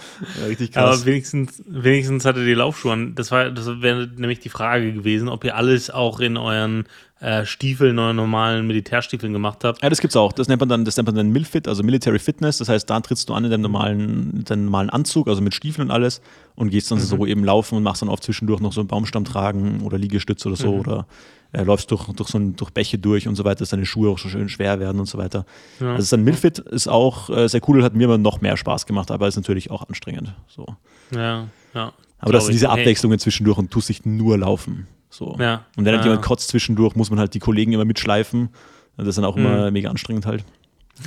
[0.46, 0.98] richtig krass.
[0.98, 3.14] Aber wenigstens, wenigstens hatte die Laufschuhe an.
[3.14, 6.84] Das, das wäre nämlich die Frage gewesen, ob ihr alles auch in euren
[7.20, 9.82] äh, Stiefeln, euren normalen Militärstiefeln gemacht habt.
[9.82, 10.32] Ja, das gibt's auch.
[10.32, 12.58] Das nennt man dann, das nennt man dann Milfit, also Military Fitness.
[12.58, 15.88] Das heißt, da trittst du an in deinem normalen, deinem normalen Anzug, also mit Stiefeln
[15.88, 16.20] und alles
[16.58, 17.02] und gehst dann mhm.
[17.02, 20.48] so eben laufen und machst dann oft zwischendurch noch so einen Baumstamm tragen oder Liegestütze
[20.48, 20.80] oder so mhm.
[20.80, 21.06] oder
[21.52, 24.10] äh, läufst durch, durch, so ein, durch Bäche durch und so weiter, dass deine Schuhe
[24.10, 25.46] auch so schön schwer werden und so weiter.
[25.78, 25.94] Ja.
[25.94, 29.12] Also dann Milfit ist auch äh, sehr cool, hat mir immer noch mehr Spaß gemacht,
[29.12, 30.34] aber ist natürlich auch anstrengend.
[30.48, 30.66] So.
[31.12, 31.92] Ja, ja.
[32.18, 34.88] Aber das sind diese Abwechslungen zwischendurch und tust dich nur laufen.
[35.10, 35.36] So.
[35.38, 35.64] Ja.
[35.76, 36.10] Und wenn halt ja.
[36.10, 38.48] jemand kotzt zwischendurch, muss man halt die Kollegen immer mitschleifen.
[38.96, 39.72] Das ist dann auch immer mhm.
[39.72, 40.44] mega anstrengend halt.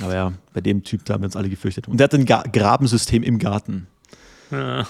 [0.00, 1.88] Aber ja, bei dem Typ, da haben wir uns alle gefürchtet.
[1.88, 3.86] Und der hat ein Ga Grabensystem im Garten.
[4.52, 4.86] Ja.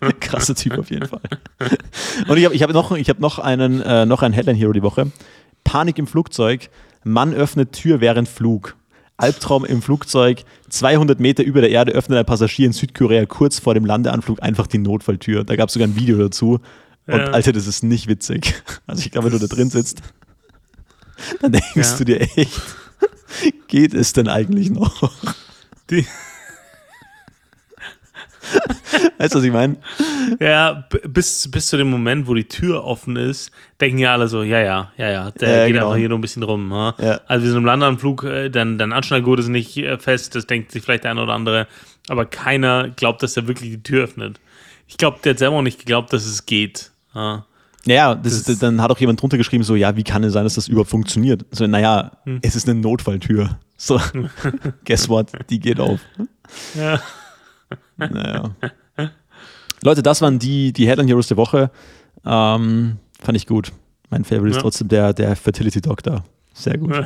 [0.20, 1.20] Krasser Typ auf jeden Fall.
[2.26, 4.72] Und ich habe ich hab noch, ich hab noch, einen, äh, noch einen Headline Hero
[4.72, 5.12] die Woche.
[5.64, 6.70] Panik im Flugzeug.
[7.04, 8.76] Mann öffnet Tür während Flug.
[9.18, 10.44] Albtraum im Flugzeug.
[10.70, 14.66] 200 Meter über der Erde öffnet ein Passagier in Südkorea kurz vor dem Landeanflug einfach
[14.66, 15.44] die Notfalltür.
[15.44, 16.60] Da gab es sogar ein Video dazu.
[17.06, 17.26] Und ja.
[17.26, 18.62] Alter, das ist nicht witzig.
[18.86, 20.00] Also ich glaube, wenn du da drin sitzt,
[21.42, 21.96] dann denkst ja.
[21.98, 22.62] du dir echt,
[23.68, 25.12] geht es denn eigentlich noch?
[25.90, 26.06] Die
[29.18, 29.76] weißt du, was ich meine?
[30.40, 33.50] Ja, bis, bis zu dem Moment, wo die Tür offen ist,
[33.80, 35.88] denken ja alle so, ja, ja, ja, ja, der äh, geht genau.
[35.88, 36.68] einfach hier nur ein bisschen rum.
[36.68, 36.94] Ne?
[36.98, 37.20] Ja.
[37.26, 40.72] Also wir sind im Landeanflug, äh, dann, dann Anschnallgurt ist nicht äh, fest, das denkt
[40.72, 41.66] sich vielleicht der eine oder andere,
[42.08, 44.40] aber keiner glaubt, dass er wirklich die Tür öffnet.
[44.86, 46.90] Ich glaube, der hat selber auch nicht geglaubt, dass es geht.
[47.14, 47.44] Ja.
[47.86, 50.44] Ja, das, das, dann hat auch jemand drunter geschrieben, so, ja, wie kann es sein,
[50.44, 51.46] dass das überhaupt funktioniert?
[51.50, 52.40] So, naja, hm.
[52.42, 53.58] es ist eine Notfalltür.
[53.76, 53.98] So,
[54.84, 55.28] guess what?
[55.48, 56.00] Die geht auf.
[56.74, 57.00] Ja.
[57.96, 58.54] Naja.
[59.82, 61.70] Leute, das waren die, die Headline Heroes der Woche.
[62.24, 63.72] Ähm, fand ich gut.
[64.10, 64.56] Mein Favorite ja.
[64.56, 66.24] ist trotzdem der, der Fertility Doctor.
[66.52, 66.92] Sehr gut.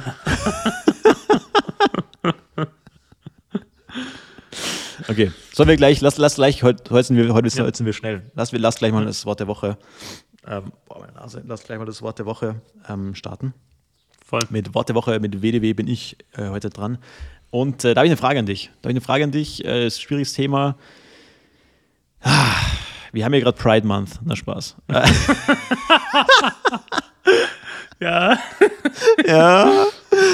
[5.08, 7.70] okay, sollen wir gleich, lass, lass gleich, heute, sind wir, heute, ja.
[7.78, 8.30] wir schnell.
[8.34, 9.76] Lass, lass gleich mal das Wort der Woche.
[10.46, 11.42] Ähm, boah, meine Nase.
[11.46, 12.56] Lass gleich mal das Wort der Woche
[12.88, 13.54] ähm, starten.
[14.24, 14.40] Voll.
[14.48, 16.98] Mit Wort der Woche, mit WDW bin ich äh, heute dran.
[17.54, 18.72] Und äh, da habe ich eine Frage an dich.
[18.82, 19.64] Da habe ich eine Frage an dich.
[19.64, 20.76] Äh, ist ein schwieriges Thema.
[22.20, 22.56] Ah,
[23.12, 24.18] wir haben ja gerade Pride Month.
[24.24, 24.74] Na Spaß.
[28.00, 28.38] ja.
[29.28, 29.86] ja.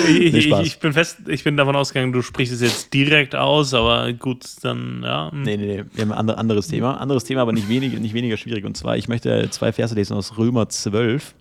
[0.08, 3.74] Ich, ich, ich, bin fest, ich bin davon ausgegangen, du sprichst es jetzt direkt aus,
[3.74, 5.30] aber gut, dann, ja.
[5.34, 5.84] Nee, nee, nee.
[5.92, 7.02] Wir haben ein anderes Thema.
[7.02, 8.64] Anderes Thema, aber nicht weniger, nicht weniger schwierig.
[8.64, 11.34] Und zwar, ich möchte zwei Verse lesen aus Römer 12.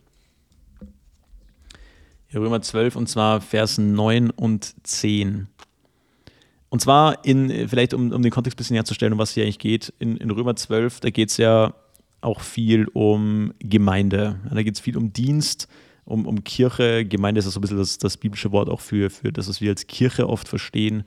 [2.34, 5.48] Römer 12 und zwar Versen 9 und 10.
[6.70, 9.60] Und zwar in, vielleicht um, um den Kontext ein bisschen herzustellen, um was hier eigentlich
[9.60, 11.74] geht, in, in Römer 12, da geht es ja
[12.22, 14.40] auch viel um Gemeinde.
[14.52, 15.68] da geht es viel um Dienst,
[16.06, 17.06] um, um Kirche.
[17.06, 19.62] Gemeinde ist ja so ein bisschen das, das biblische Wort auch für, für das, was
[19.62, 21.06] wir als Kirche oft verstehen.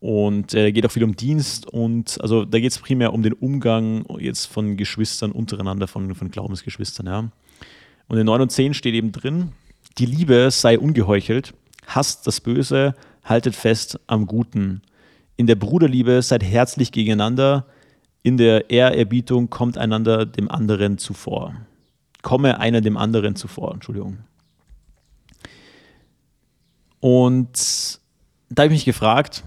[0.00, 3.32] Und äh, geht auch viel um Dienst und also da geht es primär um den
[3.32, 7.30] Umgang jetzt von Geschwistern untereinander, von, von Glaubensgeschwistern, ja.
[8.06, 9.52] Und in 9 und 10 steht eben drin,
[9.98, 11.52] die Liebe sei ungeheuchelt,
[11.86, 12.94] hasst das Böse,
[13.28, 14.82] haltet fest am Guten.
[15.36, 17.66] In der Bruderliebe seid herzlich gegeneinander,
[18.22, 21.54] in der Ehrerbietung kommt einander dem anderen zuvor.
[22.22, 24.18] Komme einer dem anderen zuvor, Entschuldigung.
[27.00, 28.00] Und
[28.50, 29.44] da habe ich mich gefragt,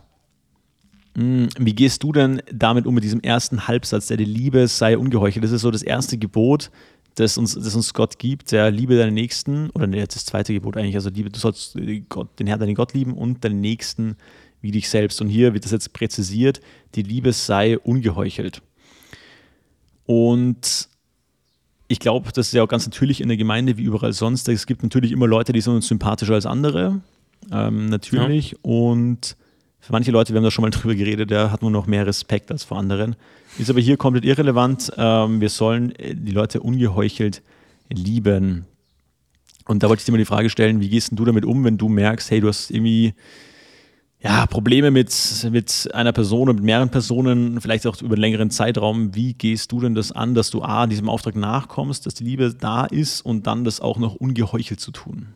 [1.17, 4.97] hm, wie gehst du denn damit um mit diesem ersten Halbsatz, der die Liebe sei
[4.97, 5.43] ungeheuchelt?
[5.43, 6.71] Das ist so das erste Gebot,
[7.15, 10.77] das uns, das uns Gott gibt, der Liebe deinen Nächsten, oder nee, das zweite Gebot
[10.77, 11.77] eigentlich, also Liebe, du sollst
[12.09, 14.15] Gott, den Herrn, deinen Gott lieben und deinen Nächsten
[14.61, 15.21] wie dich selbst.
[15.21, 16.61] Und hier wird das jetzt präzisiert,
[16.95, 18.61] die Liebe sei ungeheuchelt.
[20.05, 20.87] Und
[21.87, 24.47] ich glaube, das ist ja auch ganz natürlich in der Gemeinde wie überall sonst.
[24.47, 27.01] Es gibt natürlich immer Leute, die sind uns sympathischer als andere.
[27.51, 28.51] Ähm, natürlich.
[28.51, 28.57] Ja.
[28.61, 29.35] Und
[29.81, 32.05] für manche Leute, wir haben da schon mal drüber geredet, da hat man noch mehr
[32.05, 33.15] Respekt als vor anderen.
[33.57, 34.91] Ist aber hier komplett irrelevant.
[34.95, 37.41] Ähm, wir sollen äh, die Leute ungeheuchelt
[37.89, 38.65] lieben.
[39.65, 41.77] Und da wollte ich dir mal die Frage stellen, wie gehst du damit um, wenn
[41.77, 43.15] du merkst, hey, du hast irgendwie
[44.23, 45.11] ja, Probleme mit,
[45.49, 49.15] mit einer Person und mit mehreren Personen, vielleicht auch über einen längeren Zeitraum.
[49.15, 52.53] Wie gehst du denn das an, dass du A, diesem Auftrag nachkommst, dass die Liebe
[52.53, 55.29] da ist und dann das auch noch ungeheuchelt zu tun?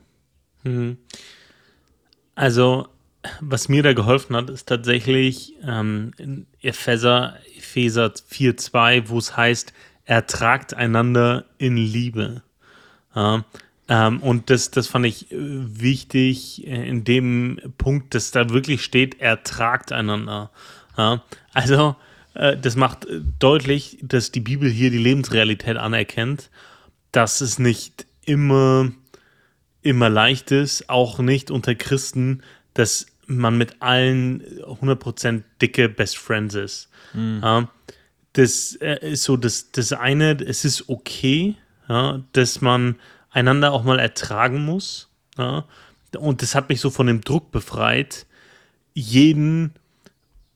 [0.64, 0.98] Mhm.
[2.36, 2.88] Also,
[3.42, 9.74] was mir da geholfen hat, ist tatsächlich ähm, in Epheser, Epheser 4,2, wo es heißt,
[10.06, 12.44] ertragt einander in Liebe.
[13.16, 13.46] Ja,
[13.88, 18.84] ähm, und das, das fand ich äh, wichtig äh, in dem Punkt, dass da wirklich
[18.84, 20.52] steht, ertragt einander.
[20.98, 21.96] Ja, also,
[22.34, 23.08] äh, das macht
[23.40, 26.50] deutlich, dass die Bibel hier die Lebensrealität anerkennt,
[27.12, 28.92] dass es nicht immer,
[29.82, 32.42] immer leicht ist, auch nicht unter Christen,
[32.74, 36.90] dass man mit allen 100% dicke Best Friends ist.
[37.14, 37.40] Mhm.
[37.44, 37.70] Ja,
[38.34, 41.56] das äh, ist so das, das eine, es ist okay,
[41.88, 42.96] ja, dass man
[43.32, 45.10] einander auch mal ertragen muss.
[45.38, 45.66] Ja,
[46.18, 48.26] und das hat mich so von dem Druck befreit,
[48.94, 49.74] jeden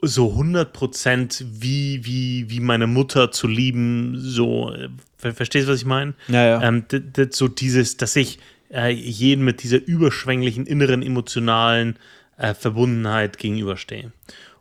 [0.02, 5.86] so 100% wie, wie, wie meine Mutter zu lieben, so, äh, verstehst du, was ich
[5.86, 6.14] meine?
[6.30, 6.64] Ja, ja.
[6.64, 6.86] Ähm,
[7.32, 8.40] so dieses, dass ich
[8.72, 11.98] äh, jeden mit dieser überschwänglichen inneren emotionalen
[12.40, 14.12] äh, Verbundenheit gegenüberstehe.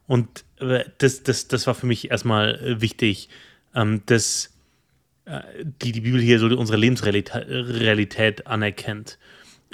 [0.06, 3.28] Und äh, das, das, das war für mich erstmal äh, wichtig,
[3.74, 4.54] ähm, dass
[5.82, 9.18] die, die Bibel hier so unsere Lebensrealität anerkennt.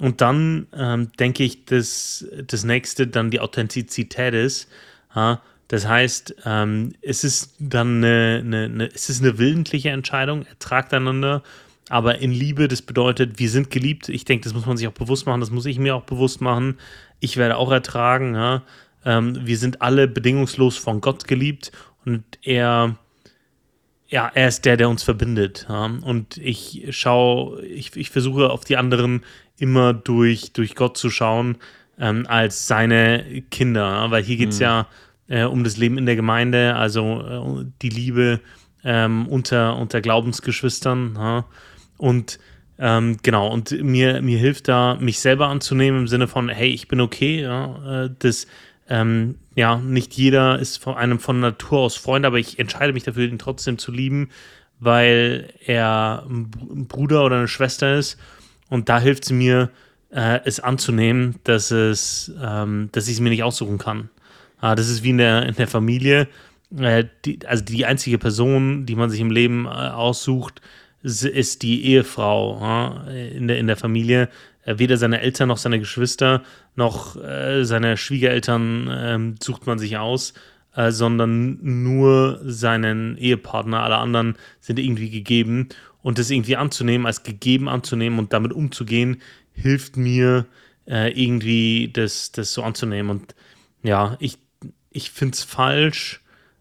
[0.01, 4.69] Und dann ähm, denke ich, dass das nächste dann die Authentizität ist.
[5.15, 5.41] Ja?
[5.69, 10.93] Das heißt, ähm, es ist dann eine, eine, eine, es ist eine willentliche Entscheidung, ertragt
[10.93, 11.45] einander,
[11.89, 14.09] aber in Liebe, das bedeutet, wir sind geliebt.
[14.09, 16.41] Ich denke, das muss man sich auch bewusst machen, das muss ich mir auch bewusst
[16.41, 16.79] machen
[17.25, 18.35] ich werde auch ertragen.
[18.35, 18.63] Ja?
[19.05, 21.73] Ähm, wir sind alle bedingungslos von Gott geliebt
[22.05, 22.97] und er,
[24.07, 25.67] ja, er ist der, der uns verbindet.
[25.69, 25.87] Ja?
[25.87, 29.25] Und ich schaue, ich, ich versuche auf die anderen
[29.59, 31.57] immer durch, durch Gott zu schauen
[31.99, 34.63] ähm, als seine Kinder, weil hier geht es mhm.
[34.63, 34.87] ja
[35.29, 38.41] äh, um das Leben in der Gemeinde, also äh, die Liebe
[38.85, 41.15] ähm, unter, unter Glaubensgeschwistern.
[41.17, 41.45] Ja?
[41.97, 42.39] Und
[42.79, 46.89] ähm, genau, und mir, mir hilft da, mich selber anzunehmen im Sinne von, hey, ich
[46.89, 48.47] bin okay, ja, äh, das,
[48.89, 53.05] ähm, ja, nicht jeder ist von einem von Natur aus Freund, aber ich entscheide mich
[53.05, 54.31] dafür, ihn trotzdem zu lieben,
[54.81, 58.19] weil er ein Bruder oder eine Schwester ist.
[58.69, 59.71] Und da hilft sie mir,
[60.15, 64.11] äh, es anzunehmen, dass, es, ähm, dass ich es mir nicht aussuchen kann.
[64.61, 66.29] Ah, das ist wie in der, in der Familie.
[66.77, 70.61] Äh, die, also die einzige Person, die man sich im Leben äh, aussucht,
[71.05, 74.31] ist die Ehefrau ja, in, der, in der Familie.
[74.65, 76.43] Äh, weder seine Eltern noch seine Geschwister
[76.75, 80.35] noch äh, seine Schwiegereltern ähm, sucht man sich aus,
[80.75, 83.83] äh, sondern nur seinen Ehepartner.
[83.83, 85.69] Alle anderen sind irgendwie gegeben.
[86.03, 90.47] Und das irgendwie anzunehmen, als gegeben anzunehmen und damit umzugehen, hilft mir
[90.87, 93.11] äh, irgendwie, das, das so anzunehmen.
[93.11, 93.35] Und
[93.83, 94.37] ja, ich,
[94.91, 96.21] ich finde es falsch,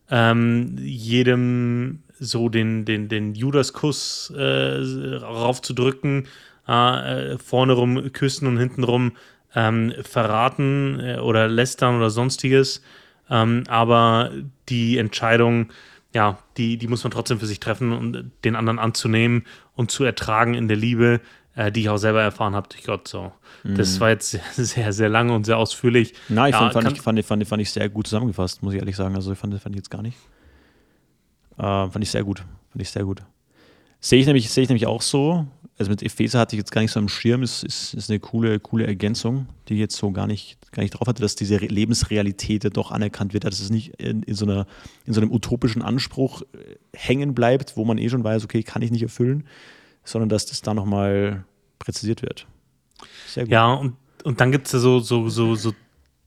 [0.10, 6.28] ähm, jedem so den, den, den Judaskuss äh, raufzudrücken,
[6.68, 9.14] äh, vorne rum küssen und hinten rum
[9.56, 12.82] ähm, verraten äh, oder lästern oder sonstiges.
[13.30, 14.32] Ähm, aber
[14.70, 15.70] die Entscheidung,
[16.14, 20.04] ja, die, die muss man trotzdem für sich treffen und den anderen anzunehmen und zu
[20.04, 21.22] ertragen in der Liebe,
[21.56, 23.08] äh, die ich auch selber erfahren habe durch Gott.
[23.08, 23.32] So.
[23.64, 23.76] Mhm.
[23.76, 26.14] Das war jetzt sehr, sehr lange und sehr ausführlich.
[26.30, 28.80] Nein, ich ja, fand, fand, ich, fand, fand, fand ich sehr gut zusammengefasst, muss ich
[28.80, 29.16] ehrlich sagen.
[29.16, 30.18] Also ich fand, fand ich jetzt gar nicht.
[31.58, 32.40] Äh, fand ich sehr gut.
[32.40, 33.24] Fand ich sehr gut.
[34.00, 35.48] Sehe ich nämlich, sehe ich nämlich auch so.
[35.78, 37.42] Also mit Epheser hatte ich jetzt gar nicht so am Schirm.
[37.42, 40.92] Ist, ist, ist eine coole, coole Ergänzung, die ich jetzt so gar nicht, gar nicht
[40.92, 44.46] drauf hatte, dass diese Lebensrealität ja doch anerkannt wird, dass es nicht in, in, so
[44.46, 44.68] einer,
[45.06, 48.82] in so einem utopischen Anspruch äh, hängen bleibt, wo man eh schon weiß, okay, kann
[48.82, 49.48] ich nicht erfüllen,
[50.04, 51.46] sondern dass das da nochmal
[51.80, 52.46] präzisiert wird.
[53.28, 53.52] Sehr gut.
[53.54, 55.74] Ja, und, und dann gibt es ja so, so, so, so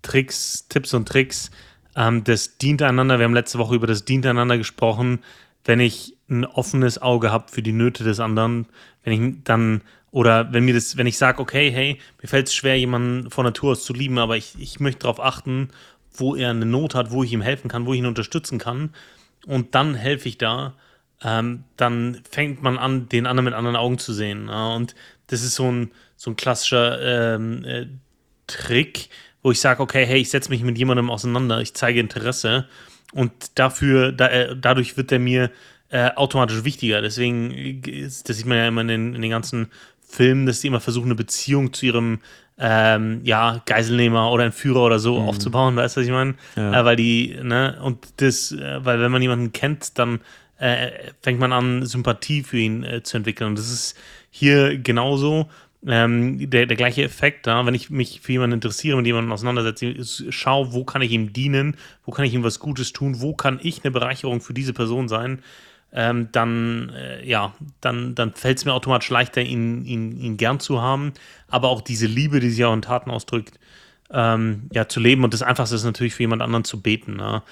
[0.03, 1.51] Tricks, Tipps und Tricks.
[1.97, 3.19] Ähm, das dient einander.
[3.19, 5.21] Wir haben letzte Woche über das dient einander gesprochen.
[5.65, 8.67] Wenn ich ein offenes Auge habe für die Nöte des anderen,
[9.03, 9.83] wenn ich dann
[10.13, 13.45] oder wenn mir das, wenn ich sage, okay, hey, mir fällt es schwer, jemanden von
[13.45, 15.69] Natur aus zu lieben, aber ich, ich möchte darauf achten,
[16.13, 18.95] wo er eine Not hat, wo ich ihm helfen kann, wo ich ihn unterstützen kann.
[19.47, 20.75] Und dann helfe ich da,
[21.23, 24.49] ähm, dann fängt man an, den anderen mit anderen Augen zu sehen.
[24.49, 24.75] Ja?
[24.75, 24.95] Und
[25.27, 27.87] das ist so ein, so ein klassischer ähm, äh,
[28.47, 29.11] Trick,
[29.47, 32.67] wo ich sage, okay, hey, ich setze mich mit jemandem auseinander, ich zeige Interesse
[33.13, 35.53] und dafür, da, äh, dadurch wird er mir
[35.89, 37.01] äh, automatisch wichtiger.
[37.01, 39.69] Deswegen, das sieht man ja immer in den, in den ganzen
[40.05, 42.19] Filmen, dass die immer versuchen, eine Beziehung zu ihrem
[42.59, 45.29] ähm, ja, Geiselnehmer oder Entführer oder so mhm.
[45.29, 46.35] aufzubauen, weißt du, was ich meine?
[46.57, 46.81] Ja.
[46.81, 50.19] Äh, weil die, ne, und das, äh, weil wenn man jemanden kennt, dann
[50.59, 50.91] äh,
[51.23, 53.51] fängt man an, Sympathie für ihn äh, zu entwickeln.
[53.51, 53.97] Und das ist
[54.29, 55.49] hier genauso.
[55.87, 57.65] Ähm, der, der gleiche Effekt, ja?
[57.65, 61.77] wenn ich mich für jemanden interessiere, mit jemandem auseinandersetze, schaue, wo kann ich ihm dienen,
[62.05, 65.09] wo kann ich ihm was Gutes tun, wo kann ich eine Bereicherung für diese Person
[65.09, 65.43] sein,
[65.93, 70.61] ähm, dann, äh, ja, dann, dann fällt es mir automatisch leichter, ihn, ihn, ihn gern
[70.61, 71.13] zu haben.
[71.49, 73.59] Aber auch diese Liebe, die sich auch in Taten ausdrückt,
[74.11, 75.25] ähm, ja, zu leben.
[75.25, 77.17] Und das Einfachste ist natürlich für jemand anderen zu beten.
[77.17, 77.43] Ne?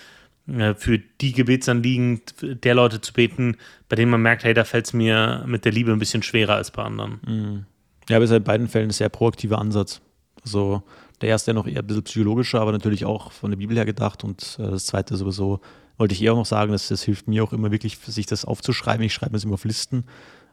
[0.46, 3.56] Äh, für die Gebetsanliegen der Leute zu beten,
[3.88, 6.56] bei denen man merkt, hey, da fällt es mir mit der Liebe ein bisschen schwerer
[6.56, 7.20] als bei anderen.
[7.26, 7.66] Mhm.
[8.08, 10.00] Ja, aber es ist halt in beiden Fällen ein sehr proaktiver Ansatz.
[10.42, 10.82] Also
[11.20, 14.24] der erste noch eher ein bisschen psychologischer, aber natürlich auch von der Bibel her gedacht
[14.24, 15.60] und äh, das zweite sowieso
[15.96, 18.44] wollte ich eher auch noch sagen, dass das hilft mir auch immer wirklich, sich das
[18.44, 19.04] aufzuschreiben.
[19.04, 20.04] Ich schreibe mir das immer auf Listen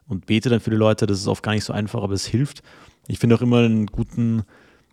[0.06, 1.06] und bete dann für die Leute.
[1.06, 2.62] Das ist oft gar nicht so einfach, aber es hilft.
[3.08, 4.44] Ich finde auch immer einen guten,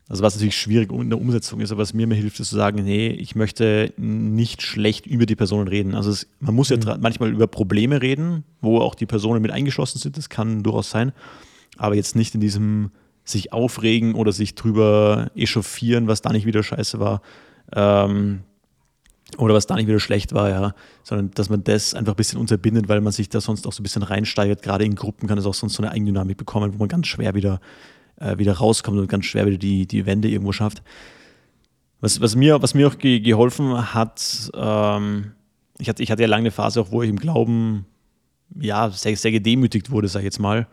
[0.08, 2.56] also was natürlich schwierig in der Umsetzung ist, aber was mir immer hilft, ist zu
[2.56, 5.94] sagen, nee, ich möchte nicht schlecht über die Personen reden.
[5.94, 6.82] Also es, man muss mhm.
[6.82, 10.18] ja manchmal über Probleme reden, wo auch die Personen mit eingeschlossen sind.
[10.18, 11.12] Das kann durchaus sein.
[11.78, 12.92] Aber jetzt nicht in diesem
[13.24, 17.22] sich aufregen oder sich drüber echauffieren, was da nicht wieder scheiße war.
[17.74, 18.42] Ähm,
[19.38, 22.40] oder was da nicht wieder schlecht war, ja, sondern dass man das einfach ein bisschen
[22.40, 24.64] unterbindet, weil man sich da sonst auch so ein bisschen reinsteigert.
[24.64, 27.36] Gerade in Gruppen kann es auch sonst so eine Eigendynamik bekommen, wo man ganz schwer
[27.36, 27.60] wieder,
[28.18, 30.82] äh, wieder rauskommt und ganz schwer wieder die, die Wände irgendwo schafft.
[32.02, 35.34] Was, was, mir, was mir auch ge geholfen hat, ähm,
[35.78, 37.86] ich, hatte, ich hatte ja lange eine Phase auch, wo ich im Glauben
[38.60, 40.68] ja, sehr, sehr gedemütigt wurde, sag ich jetzt mal.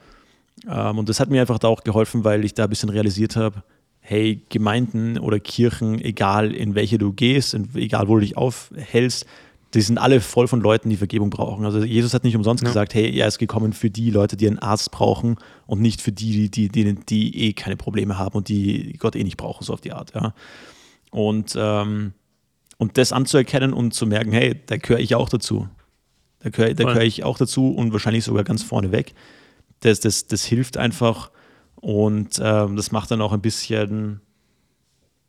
[0.69, 3.37] Ähm, und das hat mir einfach da auch geholfen, weil ich da ein bisschen realisiert
[3.37, 3.63] habe,
[4.01, 9.27] hey, Gemeinden oder Kirchen, egal in welche du gehst, egal wo du dich aufhältst,
[9.75, 11.65] die sind alle voll von Leuten, die Vergebung brauchen.
[11.65, 12.69] Also Jesus hat nicht umsonst ja.
[12.69, 16.13] gesagt, hey, er ist gekommen für die Leute, die einen Arzt brauchen und nicht für
[16.13, 19.73] die, die, die, die eh keine Probleme haben und die Gott eh nicht brauchen, so
[19.73, 20.15] auf die Art.
[20.15, 20.35] Ja.
[21.11, 22.13] Und, ähm,
[22.79, 25.69] und das anzuerkennen und zu merken, hey, da gehöre ich auch dazu.
[26.41, 29.15] Da gehöre gehör ich auch dazu und wahrscheinlich sogar ganz vorne weg.
[29.87, 31.31] Das, das, das hilft einfach,
[31.77, 34.21] und ähm, das macht dann auch ein bisschen,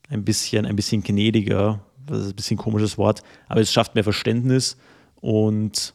[0.09, 1.81] ein bisschen, ein bisschen gnädiger.
[2.05, 4.77] Das ist ein bisschen ein komisches Wort, aber es schafft mehr Verständnis
[5.21, 5.93] und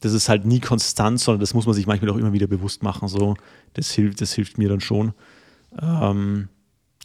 [0.00, 2.82] das ist halt nie konstant, sondern das muss man sich manchmal auch immer wieder bewusst
[2.82, 3.08] machen.
[3.08, 3.34] So,
[3.72, 5.14] das hilft, das hilft mir dann schon.
[5.80, 6.48] Ähm,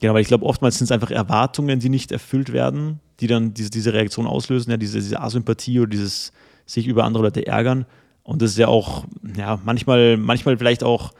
[0.01, 3.53] genau, weil ich glaube, oftmals sind es einfach Erwartungen, die nicht erfüllt werden, die dann
[3.53, 6.33] diese, diese Reaktion auslösen, ja, diese, diese Asympathie oder dieses
[6.65, 7.85] sich über andere Leute ärgern.
[8.25, 9.05] Und das ist ja auch,
[9.37, 11.13] ja, manchmal, manchmal vielleicht auch,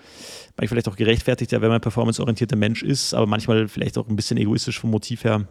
[0.57, 4.09] manchmal vielleicht auch gerechtfertigt, ja, wenn man ein performanceorientierter Mensch ist, aber manchmal vielleicht auch
[4.09, 5.47] ein bisschen egoistisch vom Motiv her.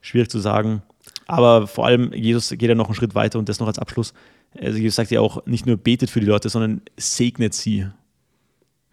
[0.00, 0.82] Schwierig zu sagen.
[1.26, 4.14] Aber vor allem, Jesus geht ja noch einen Schritt weiter und das noch als Abschluss.
[4.56, 7.88] Also Jesus sagt ja auch, nicht nur betet für die Leute, sondern segnet sie.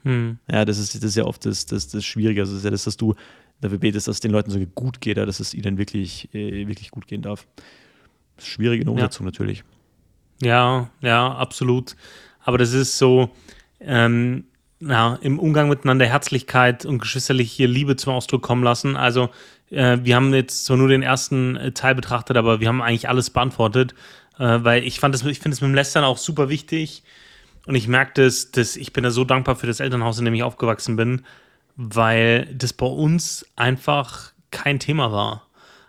[0.03, 0.39] Hm.
[0.49, 2.41] Ja, das ist, das ist ja oft das, das, das Schwierige.
[2.41, 3.13] Also das ist ja das, dass du
[3.59, 6.89] dafür betest, dass es den Leuten so gut geht, dass es ihnen wirklich, äh, wirklich
[6.89, 7.45] gut gehen darf.
[8.37, 9.31] Das ist schwierig in der Umsetzung ja.
[9.31, 9.63] natürlich.
[10.41, 11.95] Ja, ja, absolut.
[12.43, 13.29] Aber das ist so,
[13.79, 14.45] ähm,
[14.79, 18.95] ja, im Umgang miteinander Herzlichkeit und geschwisterliche Liebe zum Ausdruck kommen lassen.
[18.95, 19.29] Also
[19.69, 23.07] äh, wir haben jetzt zwar nur den ersten äh, Teil betrachtet, aber wir haben eigentlich
[23.07, 23.93] alles beantwortet,
[24.39, 27.03] äh, weil ich fand das, ich finde es mit dem Lästern auch super wichtig
[27.67, 30.33] und ich merke das, dass ich bin da so dankbar für das Elternhaus, in dem
[30.33, 31.23] ich aufgewachsen bin,
[31.75, 35.47] weil das bei uns einfach kein Thema war.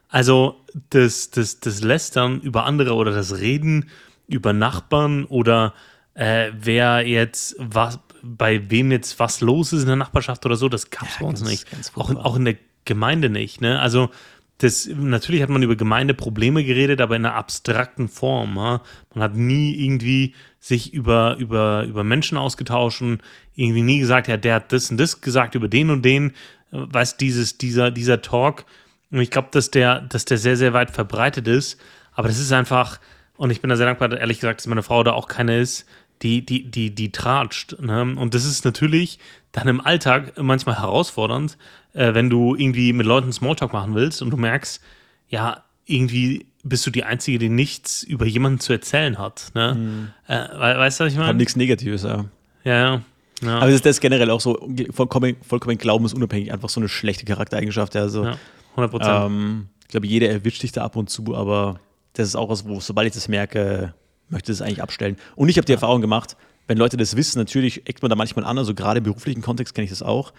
[0.08, 3.88] Also das, das, das Lästern über andere oder das Reden
[4.32, 5.74] über Nachbarn oder
[6.14, 10.68] äh, wer jetzt was, bei wem jetzt was los ist in der Nachbarschaft oder so,
[10.68, 11.70] das gab es ja, bei uns ganz, nicht.
[11.70, 13.60] Ganz auch, in, auch in der Gemeinde nicht.
[13.60, 13.80] Ne?
[13.80, 14.10] Also
[14.58, 18.56] das, natürlich hat man über Gemeindeprobleme geredet, aber in einer abstrakten Form.
[18.56, 18.80] Ja?
[19.14, 23.20] Man hat nie irgendwie sich über, über, über Menschen ausgetauscht und
[23.56, 26.32] irgendwie nie gesagt, ja, der hat das und das gesagt über den und den.
[26.70, 28.64] Weißt dieses, dieser, dieser Talk.
[29.10, 31.80] Und ich glaube, dass der, dass der sehr, sehr weit verbreitet ist.
[32.12, 33.00] Aber das ist einfach,
[33.36, 35.86] und ich bin da sehr dankbar, ehrlich gesagt, dass meine Frau da auch keine ist,
[36.22, 37.80] die, die, die, die tratscht.
[37.80, 38.14] Ne?
[38.16, 39.18] Und das ist natürlich
[39.50, 41.58] dann im Alltag manchmal herausfordernd,
[41.94, 44.80] äh, wenn du irgendwie mit Leuten Smalltalk machen willst und du merkst,
[45.28, 49.50] ja, irgendwie bist du die Einzige, die nichts über jemanden zu erzählen hat.
[49.54, 49.74] Ne?
[49.74, 50.08] Mhm.
[50.28, 51.30] Äh, weißt du, was ich meine?
[51.30, 52.26] Hat nichts Negatives, ja.
[52.64, 53.02] Ja, ja.
[53.42, 53.58] Ja.
[53.58, 57.96] Aber ist das generell auch so vollkommen, vollkommen glaubensunabhängig, einfach so eine schlechte Charaktereigenschaft.
[57.96, 58.36] Also, ja,
[58.76, 59.24] 100 Prozent.
[59.26, 61.80] Ähm, ich glaube, jeder erwischt dich da ab und zu, aber
[62.14, 63.94] das ist auch was, wo, sobald ich das merke,
[64.28, 65.16] möchte ich das eigentlich abstellen.
[65.36, 65.72] Und ich habe die.
[65.72, 66.36] Erfahrung gemacht,
[66.68, 69.74] wenn Leute das wissen, natürlich eckt man da manchmal an, also gerade im beruflichen Kontext
[69.74, 70.32] kenne ich das auch.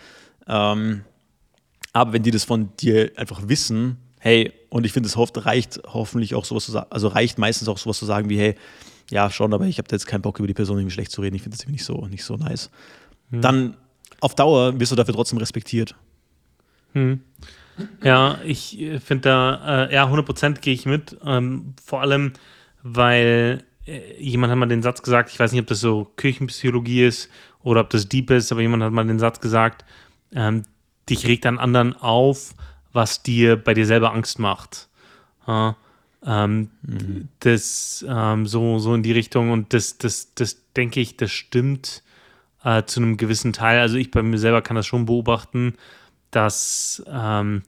[0.47, 1.03] Ähm,
[1.91, 6.33] aber wenn die das von dir einfach wissen, hey, und ich finde, es reicht hoffentlich
[6.33, 8.55] auch sowas zu sagen, also reicht meistens auch sowas zu sagen wie, hey,
[9.11, 11.35] ja, schon, aber ich habe jetzt keinen Bock über die Person irgendwie schlecht zu reden,
[11.35, 12.69] ich finde das irgendwie nicht so, nicht so nice.
[13.31, 13.41] Hm.
[13.41, 13.77] Dann
[14.21, 15.95] auf Dauer wirst du dafür trotzdem respektiert.
[16.93, 17.21] Hm.
[18.03, 21.17] Ja, ich äh, finde da, äh, ja, 100% gehe ich mit.
[21.25, 22.33] Ähm, vor allem,
[22.81, 27.05] weil äh, jemand hat mal den Satz gesagt, ich weiß nicht, ob das so Kirchenpsychologie
[27.05, 27.29] ist
[27.61, 29.85] oder ob das deep ist, aber jemand hat mal den Satz gesagt,
[30.33, 30.63] ähm,
[31.09, 32.53] dich regt an anderen auf,
[32.91, 34.87] was dir bei dir selber Angst macht.
[35.47, 35.75] Ja,
[36.25, 37.27] ähm, mhm.
[37.39, 42.03] Das ähm, so, so in die Richtung und das, das, das denke ich, das stimmt
[42.63, 43.79] äh, zu einem gewissen Teil.
[43.79, 45.75] Also ich bei mir selber kann das schon beobachten,
[46.35, 47.63] dass ähm,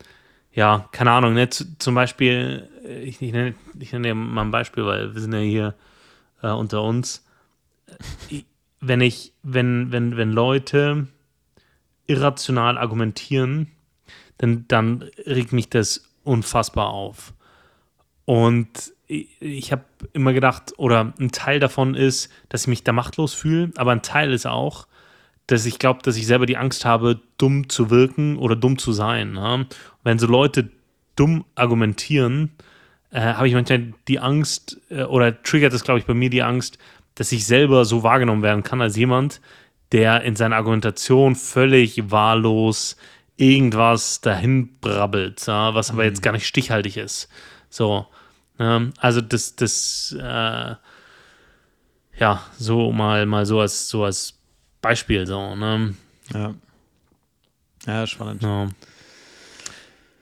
[0.55, 2.70] ja, keine Ahnung, ne, zum Beispiel,
[3.03, 5.76] ich, ich, nenne, ich nenne mal ein Beispiel, weil wir sind ja hier
[6.41, 7.26] äh, unter uns.
[8.80, 11.07] wenn ich, wenn, wenn, wenn Leute
[12.07, 13.72] irrational argumentieren,
[14.38, 17.34] dann, dann regt mich das unfassbar auf.
[18.24, 23.34] Und ich habe immer gedacht, oder ein Teil davon ist, dass ich mich da machtlos
[23.34, 24.88] fühle, aber ein Teil ist auch,
[25.48, 28.93] dass ich glaube, dass ich selber die Angst habe, dumm zu wirken oder dumm zu
[28.93, 29.36] sein.
[29.36, 29.66] Ja?
[30.04, 30.72] Wenn so Leute
[31.16, 32.52] dumm argumentieren,
[33.12, 36.43] äh, habe ich manchmal die Angst, äh, oder triggert es, glaube ich, bei mir die
[36.43, 36.78] Angst,
[37.16, 39.39] dass ich selber so wahrgenommen werden kann als jemand,
[39.91, 42.98] der in seiner Argumentation völlig wahllos
[43.38, 46.24] irgendwas dahin brabbelt, ja, was aber jetzt mhm.
[46.24, 47.30] gar nicht stichhaltig ist.
[47.70, 48.08] So,
[48.60, 50.76] ähm, also das, das, äh,
[52.18, 54.35] ja, so mal, mal so als, so als
[54.86, 55.96] Beispiel, so, ne?
[56.32, 56.54] Ja.
[57.88, 58.44] Ja, spannend.
[58.44, 58.70] Ja.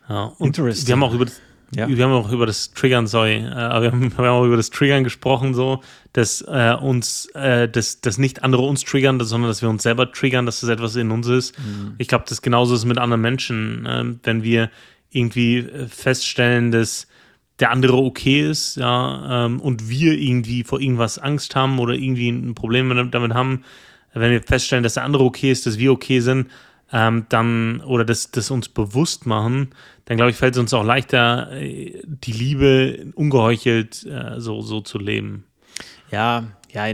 [0.08, 0.34] ja.
[0.38, 1.42] Und wir haben auch über das,
[1.76, 1.90] ja.
[1.90, 4.70] Wir haben auch über das Triggern, sorry, äh, wir, haben, wir, haben, auch über das
[4.70, 5.82] Triggern gesprochen, so,
[6.14, 10.10] dass äh, uns, äh, dass, dass nicht andere uns triggern, sondern dass wir uns selber
[10.12, 11.60] triggern, dass das etwas in uns ist.
[11.60, 11.96] Mhm.
[11.98, 13.86] Ich glaube, das genauso ist mit anderen Menschen.
[13.86, 14.70] Äh, wenn wir
[15.12, 17.08] irgendwie äh, feststellen, dass
[17.60, 22.30] der andere okay ist, ja, ähm, und wir irgendwie vor irgendwas Angst haben oder irgendwie
[22.30, 23.64] ein Problem damit haben,
[24.14, 26.50] wenn wir feststellen, dass der andere okay ist, dass wir okay sind,
[26.92, 29.70] ähm, dann oder das, das uns bewusst machen,
[30.06, 34.82] dann glaube ich, fällt es uns auch leichter, äh, die Liebe ungeheuchelt äh, so, so
[34.82, 35.46] zu leben.
[36.12, 36.86] Ja, ja,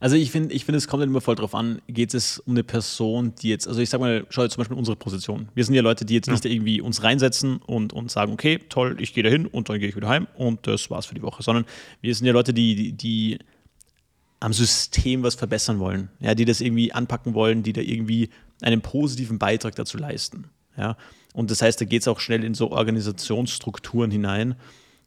[0.00, 2.64] also ich finde, ich finde, es kommt immer voll drauf an, geht es um eine
[2.64, 5.48] Person, die jetzt, also ich sag mal, schau jetzt zum Beispiel unsere Position.
[5.54, 6.32] Wir sind ja Leute, die jetzt ja.
[6.32, 9.78] nicht irgendwie uns reinsetzen und, und sagen, okay, toll, ich gehe da hin und dann
[9.78, 11.66] gehe ich wieder heim und das war's für die Woche, sondern
[12.00, 13.38] wir sind ja Leute, die, die, die
[14.40, 18.30] am System was verbessern wollen, ja, die das irgendwie anpacken wollen, die da irgendwie
[18.62, 20.44] einen positiven Beitrag dazu leisten.
[20.76, 20.96] Ja.
[21.34, 24.54] Und das heißt, da geht es auch schnell in so Organisationsstrukturen hinein.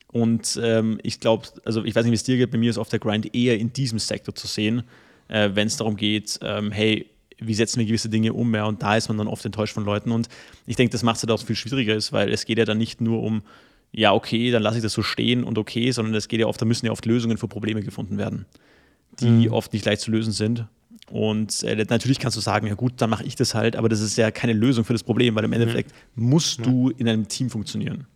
[0.08, 2.78] Und ähm, ich glaube, also ich weiß nicht, wie es dir geht, bei mir ist
[2.78, 4.84] oft der Grind eher in diesem Sektor zu sehen.
[5.32, 7.10] äh, wenn es darum geht, ähm, hey,
[7.40, 9.86] wie setzen wir gewisse Dinge um, ja, und da ist man dann oft enttäuscht von
[9.86, 10.12] Leuten.
[10.12, 10.30] Und
[10.68, 13.02] ich denke, das macht es halt auch viel schwieriger weil es geht ja dann nicht
[13.02, 13.42] nur um,
[13.92, 16.62] ja, okay, dann lasse ich das so stehen und okay, sondern es geht ja oft,
[16.62, 18.46] da müssen ja oft Lösungen für Probleme gefunden werden,
[19.20, 19.54] die mhm.
[19.54, 20.66] oft nicht leicht zu lösen sind.
[21.12, 24.00] Und äh, natürlich kannst du sagen, ja gut, dann mache ich das halt, aber das
[24.00, 26.30] ist ja keine Lösung für das Problem, weil im Endeffekt mhm.
[26.30, 26.66] musst ja.
[26.66, 28.08] du in einem Team funktionieren.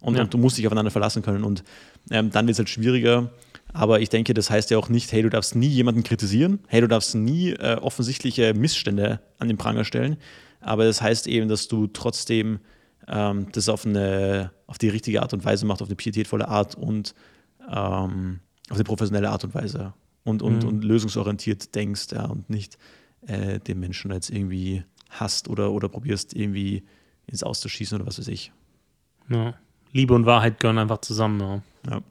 [0.00, 0.22] Und, ja.
[0.22, 1.44] und, du musst dich aufeinander verlassen können.
[1.44, 1.64] Und
[2.10, 3.30] ähm, dann wird es halt schwieriger.
[3.72, 6.80] Aber ich denke, das heißt ja auch nicht, hey, du darfst nie jemanden kritisieren, hey,
[6.80, 10.16] du darfst nie äh, offensichtliche Missstände an den Pranger stellen.
[10.60, 12.60] Aber das heißt eben, dass du trotzdem
[13.08, 16.74] ähm, das auf, eine, auf die richtige Art und Weise machst, auf eine pietätvolle Art
[16.74, 17.14] und
[17.68, 19.94] ähm, auf eine professionelle Art und Weise
[20.26, 20.68] und, und, mhm.
[20.68, 22.76] und lösungsorientiert denkst ja, und nicht
[23.26, 26.84] äh, den Menschen jetzt irgendwie hasst oder, oder probierst irgendwie
[27.26, 28.52] ins Auszuschießen oder was weiß ich.
[29.30, 29.54] Ja.
[29.92, 31.40] Liebe und Wahrheit gehören einfach zusammen.
[31.40, 31.62] Ja.
[31.90, 32.02] ja.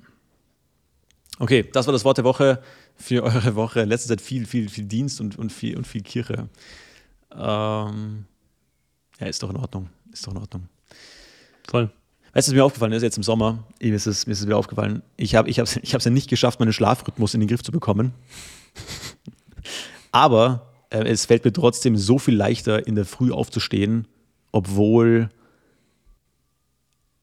[1.38, 2.62] Okay, das war das Wort der Woche
[2.96, 3.84] für eure Woche.
[3.84, 6.50] Letzte Zeit viel, viel, viel Dienst und, und, viel, und viel Kirche.
[7.32, 8.26] Ähm,
[9.20, 9.90] ja, ist doch in Ordnung.
[10.12, 10.70] Ist doch in Ordnung.
[11.68, 11.92] Voll.
[12.36, 13.64] Weißt du, was mir aufgefallen ist jetzt im Sommer?
[13.82, 15.02] Mir ist es, mir ist es wieder aufgefallen.
[15.16, 18.12] Ich habe es ich ich ja nicht geschafft, meinen Schlafrhythmus in den Griff zu bekommen.
[20.12, 24.06] Aber äh, es fällt mir trotzdem so viel leichter, in der Früh aufzustehen,
[24.52, 25.30] obwohl,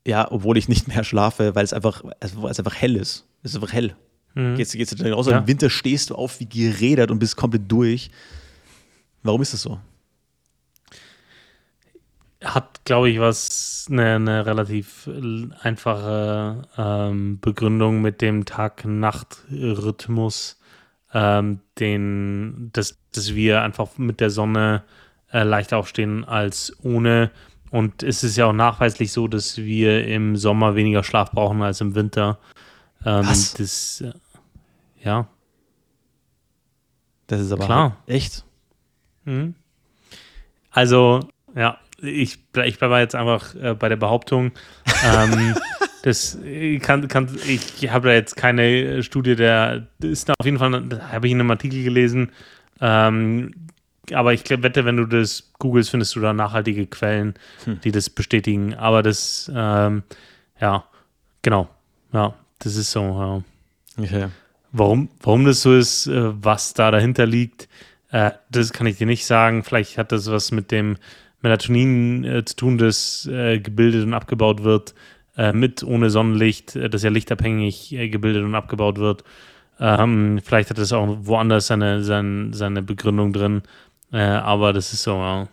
[0.07, 3.27] ja, obwohl ich nicht mehr schlafe, weil es einfach, weil es einfach hell ist.
[3.43, 3.95] Es ist einfach hell.
[4.35, 4.57] Mhm.
[4.57, 5.27] Geht's, geht's dir raus?
[5.27, 5.41] Ja.
[5.41, 8.11] Im Winter stehst du auf wie gerädert und bist komplett durch.
[9.23, 9.79] Warum ist das so?
[12.45, 15.09] Hat, glaube ich, was eine, eine relativ
[15.61, 20.61] einfache ähm, Begründung mit dem Tag-Nacht-Rhythmus,
[21.15, 24.83] ähm, den, dass, dass wir einfach mit der Sonne
[25.33, 27.31] äh, leichter aufstehen als ohne.
[27.71, 31.81] Und es ist ja auch nachweislich so, dass wir im Sommer weniger Schlaf brauchen als
[31.81, 32.39] im Winter.
[33.05, 33.55] Ähm, was?
[33.55, 34.13] Das, äh,
[35.03, 35.27] ja.
[37.27, 37.83] Das ist aber Klar.
[37.83, 38.45] Halt echt.
[39.25, 39.55] Mhm.
[40.71, 41.21] Also,
[41.55, 44.53] ja, ich, ich bleibe jetzt einfach äh, bei der Behauptung.
[45.05, 45.55] Ähm,
[46.03, 46.39] das
[46.81, 51.27] kann, kann, ich habe da jetzt keine Studie, der ist da auf jeden Fall, habe
[51.27, 52.33] ich in einem Artikel gelesen.
[52.81, 53.53] Ähm,
[54.13, 57.35] aber ich wette, wenn du das googelst, findest du da nachhaltige Quellen,
[57.65, 57.81] hm.
[57.83, 58.75] die das bestätigen.
[58.75, 60.03] Aber das, ähm,
[60.61, 60.85] ja,
[61.43, 61.69] genau.
[62.13, 63.01] Ja, das ist so.
[63.97, 64.03] Ja.
[64.03, 64.29] Okay.
[64.73, 67.69] Warum, warum das so ist, äh, was da dahinter liegt,
[68.11, 69.63] äh, das kann ich dir nicht sagen.
[69.63, 70.97] Vielleicht hat das was mit dem
[71.43, 74.95] Melatonin äh, zu tun, das äh, gebildet und abgebaut wird,
[75.37, 79.25] äh, mit, ohne Sonnenlicht, äh, das ja lichtabhängig äh, gebildet und abgebaut wird.
[79.81, 83.63] Ähm, vielleicht hat es auch woanders seine, seine, seine Begründung drin,
[84.13, 85.49] äh, aber das ist so, ja.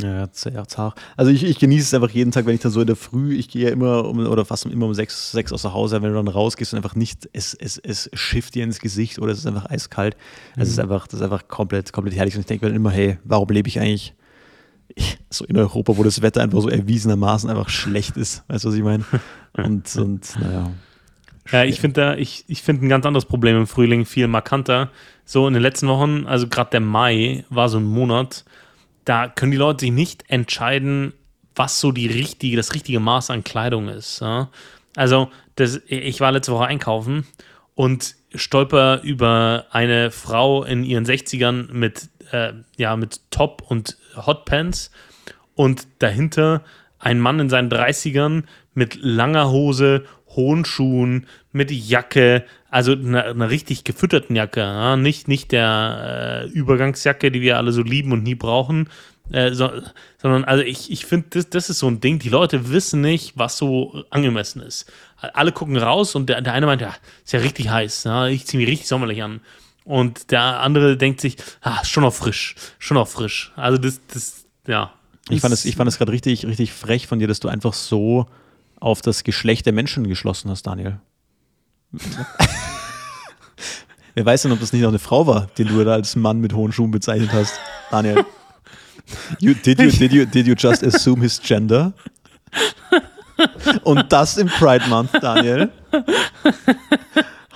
[0.00, 0.98] Ja, zart.
[1.18, 3.34] Also ich, ich genieße es einfach jeden Tag, wenn ich dann so in der Früh,
[3.34, 6.16] ich gehe ja immer um, oder fast immer um sechs, sechs aus Hause, wenn du
[6.16, 9.46] dann rausgehst und einfach nicht, es, es, es schifft dir ins Gesicht oder es ist
[9.46, 10.16] einfach eiskalt.
[10.56, 10.62] Mhm.
[10.62, 12.34] Es ist einfach, das ist einfach komplett, komplett herrlich.
[12.34, 14.14] Und ich denke mir dann immer, hey, warum lebe ich eigentlich
[15.30, 18.44] so in Europa, wo das Wetter einfach so erwiesenermaßen einfach schlecht ist.
[18.48, 19.04] Weißt du, was ich meine?
[19.54, 20.70] Und, und naja.
[21.50, 24.88] Ja, ich finde da, ich, ich finde ein ganz anderes Problem im Frühling viel markanter.
[25.26, 28.46] So in den letzten Wochen, also gerade der Mai war so ein Monat,
[29.04, 31.12] da können die Leute sich nicht entscheiden,
[31.54, 34.20] was so die richtige, das richtige Maß an Kleidung ist.
[34.20, 34.48] Ja?
[34.96, 37.26] Also, das, ich war letzte Woche einkaufen
[37.74, 44.90] und stolper über eine Frau in ihren 60ern mit, äh, ja, mit Top und Hotpants
[45.54, 46.62] und dahinter
[46.98, 53.50] ein Mann in seinen 30ern mit langer Hose, hohen Schuhen, mit Jacke, also einer, einer
[53.50, 54.96] richtig gefütterten Jacke, ja?
[54.96, 58.88] nicht, nicht der äh, Übergangsjacke, die wir alle so lieben und nie brauchen,
[59.30, 59.70] äh, so,
[60.18, 63.36] sondern also ich, ich finde, das, das ist so ein Ding, die Leute wissen nicht,
[63.36, 64.90] was so angemessen ist.
[65.16, 68.26] Alle gucken raus und der, der eine meint, ja, ist ja richtig heiß, ja?
[68.28, 69.40] ich ziehe mich richtig sommerlich an.
[69.84, 73.52] Und der andere denkt sich, ah, schon noch frisch, schon noch frisch.
[73.56, 74.92] Also das, das, ja.
[75.28, 77.72] Ich fand es, ich fand es gerade richtig, richtig frech von dir, dass du einfach
[77.72, 78.26] so
[78.80, 81.00] auf das Geschlecht der Menschen geschlossen hast, Daniel.
[84.14, 86.40] Wer weiß denn, ob das nicht noch eine Frau war, den du da als Mann
[86.40, 87.54] mit hohen Schuhen bezeichnet hast,
[87.90, 88.24] Daniel.
[89.40, 91.92] You, did, you, did, you, did you just assume his gender?
[93.82, 95.70] Und das im Pride Month, Daniel.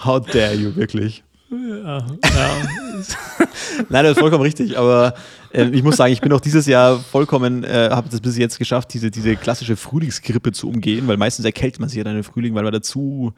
[0.04, 1.22] How dare you, wirklich.
[1.50, 2.06] Ja, ja.
[3.88, 5.14] Nein, das ist vollkommen richtig, aber
[5.52, 8.58] äh, ich muss sagen, ich bin auch dieses Jahr vollkommen, äh, habe das bis jetzt
[8.58, 12.24] geschafft, diese, diese klassische Frühlingsgrippe zu umgehen, weil meistens erkältet man sich ja dann im
[12.24, 13.32] Frühling, weil man da zu,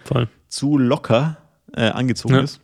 [0.48, 1.36] zu locker
[1.74, 2.40] äh, angezogen ja.
[2.40, 2.60] ist.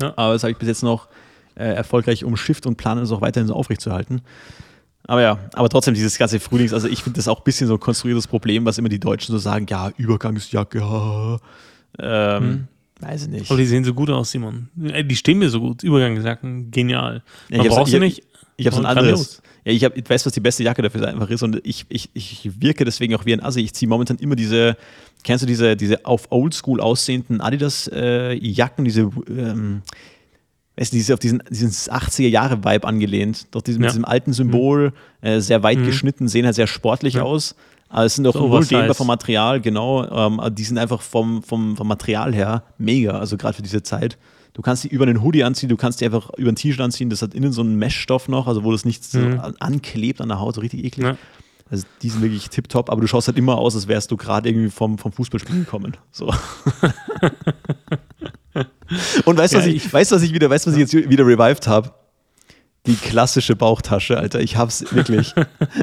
[0.00, 1.08] Aber das habe ich bis jetzt noch
[1.54, 4.22] äh, erfolgreich umschifft und plane es auch weiterhin so aufrechtzuerhalten.
[5.06, 7.74] Aber ja, aber trotzdem dieses ganze Frühlings, also ich finde das auch ein bisschen so
[7.74, 11.38] ein konstruiertes Problem, was immer die Deutschen so sagen, ja, Übergangsjacke, ja.
[12.00, 12.68] Ähm, mhm
[13.00, 13.50] Weiß ich nicht.
[13.50, 14.68] Aber die sehen so gut aus, Simon.
[14.82, 15.82] Äh, Die stehen mir so gut.
[15.84, 17.22] Übergangsjacken, genial.
[17.48, 18.22] Ja, Man hab's- braucht sie ich- nicht.
[18.56, 19.40] Ich habe so ein anderes.
[19.64, 22.08] Ja, ich, hab, ich weiß, was die beste Jacke dafür einfach ist und ich, ich,
[22.14, 23.60] ich wirke deswegen auch wie ein Assi.
[23.60, 24.76] Ich ziehe momentan immer diese,
[25.22, 29.82] kennst du diese, diese auf Oldschool aussehenden Adidas-Jacken, diese, ähm,
[30.76, 33.46] weißt du, diese auf diesen, diesen 80er-Jahre-Vibe angelehnt.
[33.52, 33.88] Doch diesem, Ja.
[33.90, 37.22] diesem alten Symbol, äh, sehr weit geschnitten, sehen halt sehr sportlich Ja.
[37.22, 37.54] aus.
[37.90, 40.04] Aber es sind auch So null dehnbar vom Material, genau.
[40.10, 44.18] Ähm, die sind einfach vom, vom, vom Material her mega, also gerade für diese Zeit.
[44.52, 47.08] Du kannst die über einen Hoodie anziehen, du kannst die einfach über ein T-Shirt anziehen,
[47.10, 49.40] das hat innen so einen Meshstoff noch, also wo das nicht so Mhm.
[49.40, 51.06] an- anklebt an der Haut, so richtig eklig.
[51.06, 51.16] Ja.
[51.70, 54.48] Also die sind wirklich tipptopp, aber du schaust halt immer aus, als wärst du gerade
[54.48, 55.96] irgendwie vom, vom Fußballspielen gekommen.
[56.10, 56.32] So.
[59.26, 60.92] Und weißt du, Ja, was ich, ich- weißt, was ich wieder, weißt, du, was ich
[60.92, 61.90] jetzt wieder revived habe?
[62.88, 64.40] Die klassische Bauchtasche, Alter.
[64.40, 65.32] Ich hab's wirklich.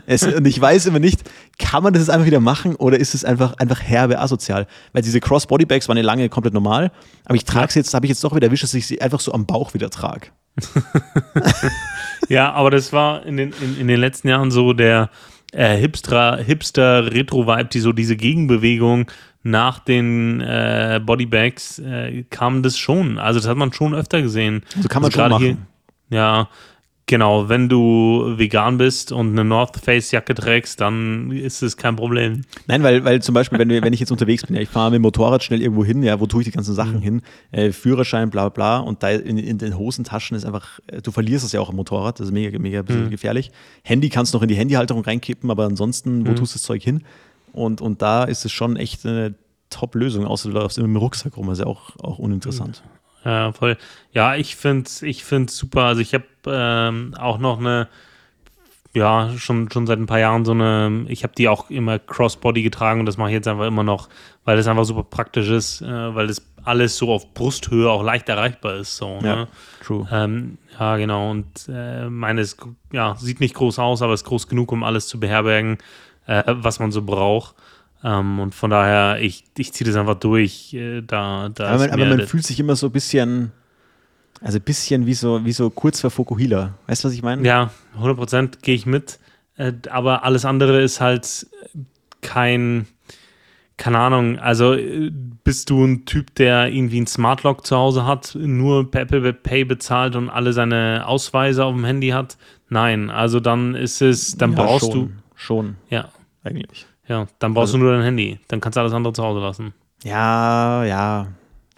[0.06, 1.22] es, und ich weiß immer nicht,
[1.58, 4.68] kann man das jetzt einfach wieder machen oder ist es einfach, einfach herbe asozial?
[4.91, 6.91] Weil diese Cross-Body-Bags waren ja lange komplett normal,
[7.24, 9.22] aber ich trage es jetzt, habe ich jetzt doch wieder erwischt, dass ich sie einfach
[9.22, 10.28] so am Bauch wieder trage.
[12.30, 15.10] Ja, aber das war in den, in, in den letzten Jahren so der
[15.51, 19.12] äh, Hipster, Hipster Retro-Vibe, die so diese Gegenbewegung
[19.43, 23.20] nach den äh, Bodybags äh, kam das schon.
[23.20, 24.64] Also das hat man schon öfter gesehen.
[24.76, 25.68] Also kann man schon gerade machen.
[26.10, 26.49] ja,
[27.08, 27.49] genau.
[27.49, 32.41] Wenn du vegan bist und eine North Face Jacke trägst, dann ist es kein Problem.
[32.68, 34.97] Nein, weil, weil zum Beispiel, wenn, wenn ich jetzt unterwegs bin, ja, ich fahre mit
[34.99, 36.76] dem Motorrad schnell irgendwo hin, ja, wo tue ich die ganzen Mhm.
[36.76, 37.22] Sachen hin?
[37.51, 41.45] Äh, Führerschein, bla bla, und da in, in den Hosentaschen ist einfach, äh, du verlierst
[41.45, 43.10] es ja auch im Motorrad, das ist mega, mega ein Mhm.
[43.10, 43.51] gefährlich.
[43.84, 46.36] Handy kannst du noch in die Handyhalterung reinkippen, aber ansonsten, wo Mhm.
[46.38, 47.03] tust du das Zeug hin?
[47.53, 49.36] Und, und da ist es schon echt eine
[49.70, 52.84] Top-Lösung, außer du läufst immer dem Rucksack rum, das ist ja auch, auch uninteressant.
[53.26, 53.78] Ja, voll.
[54.14, 55.82] Ja, ich finde es ich find's super.
[55.84, 57.88] Also ich habe ähm, auch noch eine,
[58.94, 62.62] ja, schon, schon seit ein paar Jahren so eine, ich habe die auch immer Crossbody
[62.62, 64.08] getragen und das mache ich jetzt einfach immer noch,
[64.46, 68.30] weil das einfach super praktisch ist, äh, weil das alles so auf Brusthöhe auch leicht
[68.30, 68.96] erreichbar ist.
[68.98, 69.48] So, Ja, ne?
[69.84, 70.08] true.
[70.12, 71.32] ähm, ja, genau.
[71.32, 72.58] Und äh, meine ist,
[72.92, 75.78] ja, sieht nicht groß aus, aber ist groß genug, um alles zu beherbergen,
[76.28, 77.56] äh, was man so braucht.
[78.06, 80.76] Ähm, und von daher, ich, ich ziehe das einfach durch.
[80.76, 83.51] Äh, da, da aber man, aber man fühlt sich immer so ein bisschen,
[84.41, 86.76] also ein bisschen wie so, wie so kurz vor Fokuhila.
[86.86, 87.45] Weißt du, was ich meine?
[87.45, 89.18] Ja, 100% gehe ich mit.
[89.58, 91.47] Äh, aber alles andere ist halt
[92.22, 92.86] kein,
[93.78, 95.12] keine Ahnung, also äh,
[95.43, 99.34] bist du ein Typ, der irgendwie ein Smart Lock zu Hause hat, nur per Apple
[99.34, 102.38] Pay bezahlt und alle seine Ausweise auf dem Handy hat?
[102.70, 106.10] Nein, also dann ist es, dann Ja, brauchst schon, du, Schon, ja,
[106.43, 106.86] eigentlich.
[107.08, 108.39] Ja, dann brauchst Also du nur dein Handy.
[108.47, 109.74] Dann kannst du alles andere zu Hause lassen.
[110.03, 111.28] Ja, ja,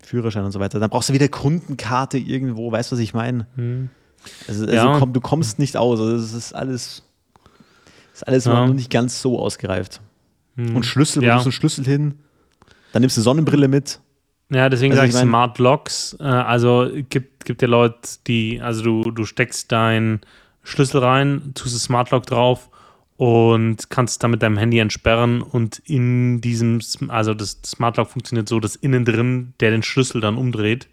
[0.04, 0.80] Führerschein und so weiter.
[0.80, 3.46] Dann brauchst du wieder Kundenkarte irgendwo, weißt du, was ich meine?
[4.48, 5.00] Also, also Ja.
[5.00, 6.00] komm, du kommst nicht aus.
[6.00, 7.04] Also das ist alles,
[8.14, 8.66] ist alles Ja.
[8.66, 10.02] noch nicht ganz so ausgereift.
[10.58, 11.38] Und Schlüssel, wo Ja.
[11.38, 12.16] du einen Schlüssel hin?
[12.92, 14.00] Dann nimmst du Sonnenbrille mit.
[14.50, 16.16] Ja, deswegen Also sage ich ich mein- Smart Locks.
[16.20, 17.98] Äh, also gibt, gibt ja Leute,
[18.28, 20.22] die, also du, du steckst deinen
[20.64, 22.70] Schlüssel rein, tust das Smart Lock drauf
[23.18, 28.48] und kannst dann mit deinem Handy entsperren und in diesem, also das Smart Lock funktioniert
[28.48, 30.88] so, dass innen drin der den Schlüssel dann umdreht.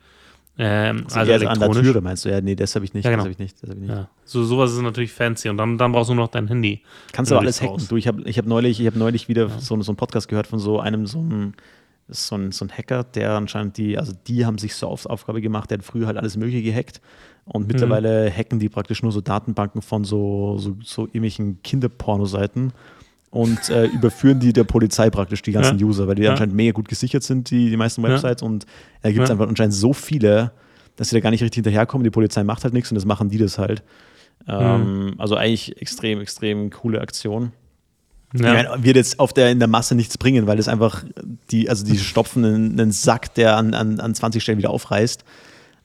[0.57, 1.93] Ähm, also ja, an der elektronisch.
[1.93, 2.31] Tür, meinst du?
[2.31, 3.05] Ja, nee, das habe ich nicht.
[3.05, 3.25] Ja, genau.
[3.25, 3.62] Das habe ich nicht.
[3.62, 3.91] Das hab ich nicht.
[3.91, 6.81] Ja, so sowas ist natürlich fancy und dann, dann brauchst du nur noch dein Handy.
[7.12, 7.87] Kannst du aber alles hacken.
[7.89, 10.47] Du, ich habe ich hab neulich, ich hab neulich wieder so, so einen Podcast gehört
[10.47, 11.55] von so einem, so einem
[12.09, 14.89] das ist so ein, so ein Hacker, der anscheinend die, also die haben sich so
[14.89, 17.01] auf Aufgabe gemacht, der hat früher halt alles Mögliche gehackt
[17.47, 22.73] und mittlerweile hacken die praktisch nur so Datenbanken von so, so, so irgendwelchen Kinderpornoseiten
[23.31, 25.87] und äh, überführen die der Polizei praktisch die ganzen Ja.
[25.87, 26.31] User, weil die Ja.
[26.33, 28.11] anscheinend mega gut gesichert sind, die, die meisten Ja.
[28.11, 28.67] Websites und
[29.03, 29.35] da gibt es Ja.
[29.35, 30.53] einfach anscheinend so viele,
[30.97, 32.05] dass sie da gar nicht richtig hinterherkommen.
[32.05, 33.83] Die Polizei macht halt nichts und das machen die das halt.
[34.47, 37.53] Ähm, Also eigentlich extrem, extrem coole Aktion.
[38.35, 38.61] Ja.
[38.61, 41.05] Ich meine, wird jetzt auf der, in der Masse nichts bringen, weil das einfach,
[41.51, 45.24] die, also die stopfen einen, einen Sack, der an, an, an 20 Stellen wieder aufreißt.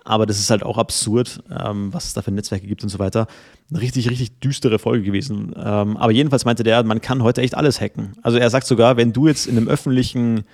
[0.04, 2.98] Aber das ist halt auch absurd, ähm, was es da für Netzwerke gibt und so
[2.98, 3.28] weiter.
[3.70, 5.54] Eine richtig, richtig düstere Folge gewesen.
[5.56, 8.14] Ähm, aber jedenfalls meinte der, man kann heute echt alles hacken.
[8.24, 10.46] Also er sagt sogar, wenn du jetzt in einem öffentlichen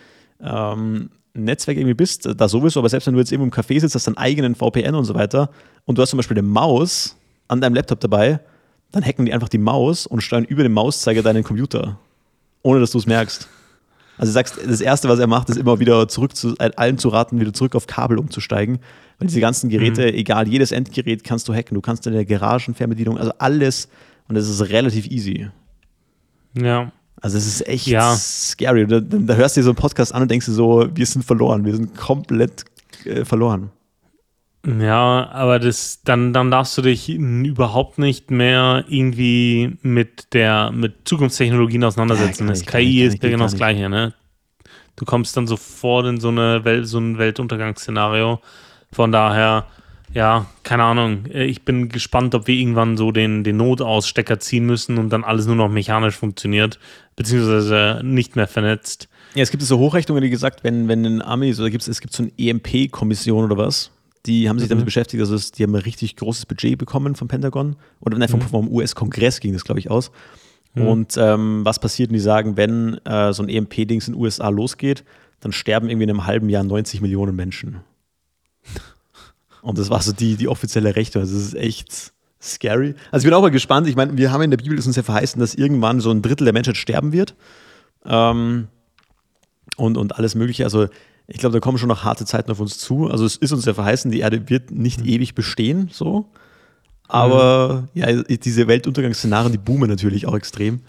[0.42, 3.96] ähm, Netzwerk irgendwie bist, da sowieso, aber selbst wenn du jetzt irgendwo im Café sitzt,
[3.96, 5.50] hast deinen eigenen VPN und so weiter
[5.86, 7.16] und du hast zum Beispiel eine Maus
[7.48, 8.40] an deinem Laptop dabei,
[8.96, 12.00] dann hacken die einfach die Maus und steuern über den Mauszeiger deinen Computer,
[12.64, 13.48] ohne dass du es merkst.
[14.18, 16.98] Also du sagst, das Erste, was er macht, ist immer wieder zurück zu, äh, allen
[16.98, 18.80] zu raten, wieder zurück auf Kabel umzusteigen.
[19.20, 21.76] Weil diese ganzen Geräte, egal, jedes Endgerät kannst du hacken.
[21.76, 23.90] Du kannst in der Garagenfernbedienung, also alles.
[24.30, 25.50] Und das ist relativ easy.
[26.54, 26.92] ja.
[27.22, 28.16] Also es ist echt Ja.
[28.16, 28.86] scary.
[28.86, 31.24] Da, da hörst du dir so einen Podcast an und denkst dir so, wir sind
[31.24, 31.66] verloren.
[31.66, 32.66] Wir sind komplett
[33.06, 33.72] äh, verloren.
[34.66, 41.08] Ja, aber das, dann, dann darfst du dich überhaupt nicht mehr irgendwie mit der, mit
[41.08, 42.48] Zukunftstechnologien auseinandersetzen.
[42.48, 43.60] Ja, kann das KI ist ja genau das ich.
[43.60, 44.14] Gleiche, ne?
[44.96, 48.40] du kommst dann sofort in so, eine Welt, so ein Weltuntergangsszenario.
[48.92, 49.66] Von daher,
[50.14, 51.26] ja, keine Ahnung.
[51.32, 55.48] Ich bin gespannt, ob wir irgendwann so den, den Notausstecker ziehen müssen und dann alles
[55.48, 56.80] nur noch mechanisch funktioniert,
[57.16, 59.10] beziehungsweise nicht mehr vernetzt.
[59.34, 62.14] Ja, es gibt so Hochrechnungen, die gesagt, wenn, wenn ein Army, so, gibt es gibt
[62.14, 63.92] so eine EMP-Kommission oder was,
[64.26, 64.72] die haben sich mhm.
[64.72, 68.40] damit beschäftigt, also die haben ein richtig großes Budget bekommen vom Pentagon oder nein, vom,
[68.40, 68.48] mhm.
[68.48, 70.12] vom US-Kongress ging das, glaube ich, aus.
[70.74, 70.88] Mhm.
[70.88, 74.50] Und ähm, was passiert, und die sagen, wenn äh, so ein EMP-Dings in den USA
[74.50, 75.04] losgeht,
[75.40, 77.82] dann sterben irgendwie in einem halben Jahr 90 Millionen Menschen.
[79.62, 81.24] Und das war so die, die offizielle Rechnung.
[81.24, 82.94] Also das ist echt scary.
[83.12, 83.88] Also ich bin auch mal gespannt.
[83.88, 86.22] Ich meine, wir haben in der Bibel ist uns ja verheißen, dass irgendwann so ein
[86.22, 87.36] Drittel der Menschheit sterben wird.
[88.06, 88.68] Ähm,
[89.78, 90.64] und, und alles Mögliche.
[90.64, 90.88] Also
[91.28, 93.08] ich glaube, da kommen schon noch harte Zeiten auf uns zu.
[93.08, 95.08] Also es ist uns ja verheißen, die Erde wird nicht mhm.
[95.08, 96.30] ewig bestehen, so.
[97.08, 98.00] Aber mhm.
[98.00, 100.82] ja, diese Weltuntergangsszenarien, die boomen natürlich auch extrem.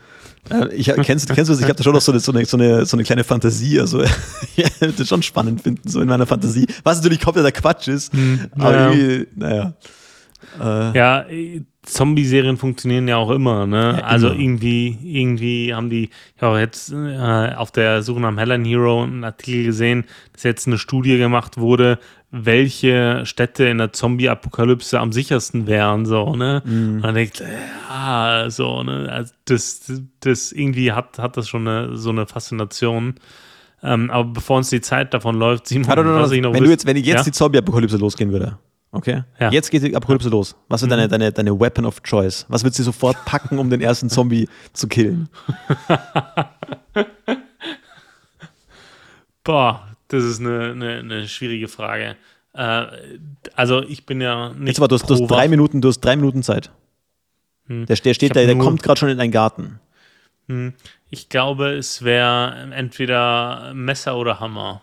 [0.50, 1.60] Äh, ich, kennst, kennst du das?
[1.60, 3.80] Ich habe da schon noch so eine, so eine, so eine, kleine Fantasie.
[3.80, 4.02] Also,
[4.56, 6.66] ja, das schon spannend finden, so in meiner Fantasie.
[6.84, 8.14] Was natürlich kompletter Quatsch ist.
[8.14, 8.46] Mhm.
[8.52, 8.90] Aber ja.
[8.90, 9.74] irgendwie, naja.
[10.60, 11.26] Äh, ja,
[11.86, 13.98] Zombie-Serien funktionieren ja auch immer, ne?
[13.98, 14.40] Ja, also immer.
[14.40, 19.24] irgendwie, irgendwie haben die, ich habe jetzt äh, auf der Suche nach Helen Hero einen
[19.24, 21.98] Artikel gesehen, dass jetzt eine Studie gemacht wurde,
[22.30, 26.62] welche Städte in der Zombie-Apokalypse am sichersten wären, so, ne?
[26.64, 27.42] Und man denkt,
[27.88, 29.08] ja, so, ne?
[29.10, 33.14] Also das, das irgendwie hat, hat das schon eine, so eine Faszination.
[33.82, 36.86] Ähm, aber bevor uns die Zeit davon läuft, Simon, was ich noch wenn, du jetzt,
[36.86, 37.22] wenn jetzt ja?
[37.22, 38.58] die Zombie-Apokalypse losgehen würde,
[38.92, 39.24] Okay.
[39.38, 39.50] Ja.
[39.50, 40.56] Jetzt geht die Apokalypse los.
[40.68, 40.90] Was ist mhm.
[40.90, 42.46] deine, deine, deine Weapon of Choice?
[42.48, 45.28] Was würdest du sofort packen, um den ersten Zombie zu killen?
[49.44, 52.16] Boah, das ist eine, eine, eine schwierige Frage.
[52.54, 52.86] Äh,
[53.54, 54.68] also ich bin ja nicht.
[54.68, 56.70] Jetzt aber, du hast, du hast drei Minuten, du hast drei Minuten Zeit.
[57.66, 57.86] Hm.
[57.86, 59.78] Der, der steht da, der kommt gerade schon in deinen Garten.
[60.48, 60.74] Hm.
[61.10, 64.80] Ich glaube, es wäre entweder Messer oder Hammer.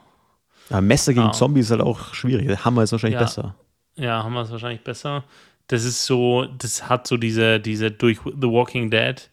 [0.70, 1.32] Ja, Messer gegen ah.
[1.34, 2.64] Zombies ist halt auch schwierig.
[2.64, 3.26] Hammer ist wahrscheinlich ja.
[3.26, 3.56] besser.
[3.96, 5.24] Ja, haben wir es wahrscheinlich besser.
[5.68, 9.30] Das ist so, das hat so diese, diese durch The Walking Dead,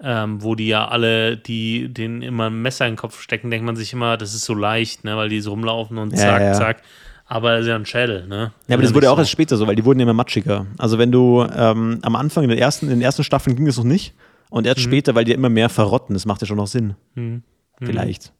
[0.00, 3.66] ähm, wo die ja alle, die den immer ein Messer in den Kopf stecken, denkt
[3.66, 6.46] man sich immer, das ist so leicht, ne, weil die so rumlaufen und zack, ja,
[6.48, 6.52] ja.
[6.54, 6.82] zack.
[7.26, 8.52] Aber das ist ja ein Schädel, ne?
[8.68, 9.22] Ja, aber das wurde ja auch so.
[9.22, 10.66] erst später so, weil die wurden ja immer matschiger.
[10.76, 13.78] Also wenn du ähm, am Anfang in den ersten, in den ersten Staffeln ging das
[13.78, 14.14] noch nicht
[14.50, 14.84] und erst mhm.
[14.84, 16.94] später, weil die immer mehr verrotten, das macht ja schon noch Sinn.
[17.14, 17.42] Mhm.
[17.82, 18.32] Vielleicht.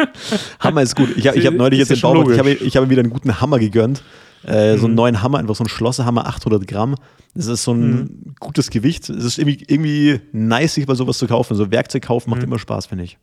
[0.60, 1.10] Hammer ist gut.
[1.18, 3.60] Ich, ich habe neulich jetzt den Baumarkt, ich habe, ich habe wieder einen guten Hammer
[3.60, 4.04] gegönnt.
[4.46, 4.80] Äh, mhm.
[4.80, 4.98] So einen mhm.
[4.98, 6.96] neuen Hammer, einfach so ein Schlosserhammer, 800 Gramm.
[7.36, 8.36] Das ist so ein mhm.
[8.40, 9.10] gutes Gewicht.
[9.10, 11.56] Es ist irgendwie, irgendwie nice, sich bei sowas zu kaufen.
[11.56, 12.48] So Werkzeug kaufen macht mhm.
[12.48, 13.18] immer Spaß, finde ich.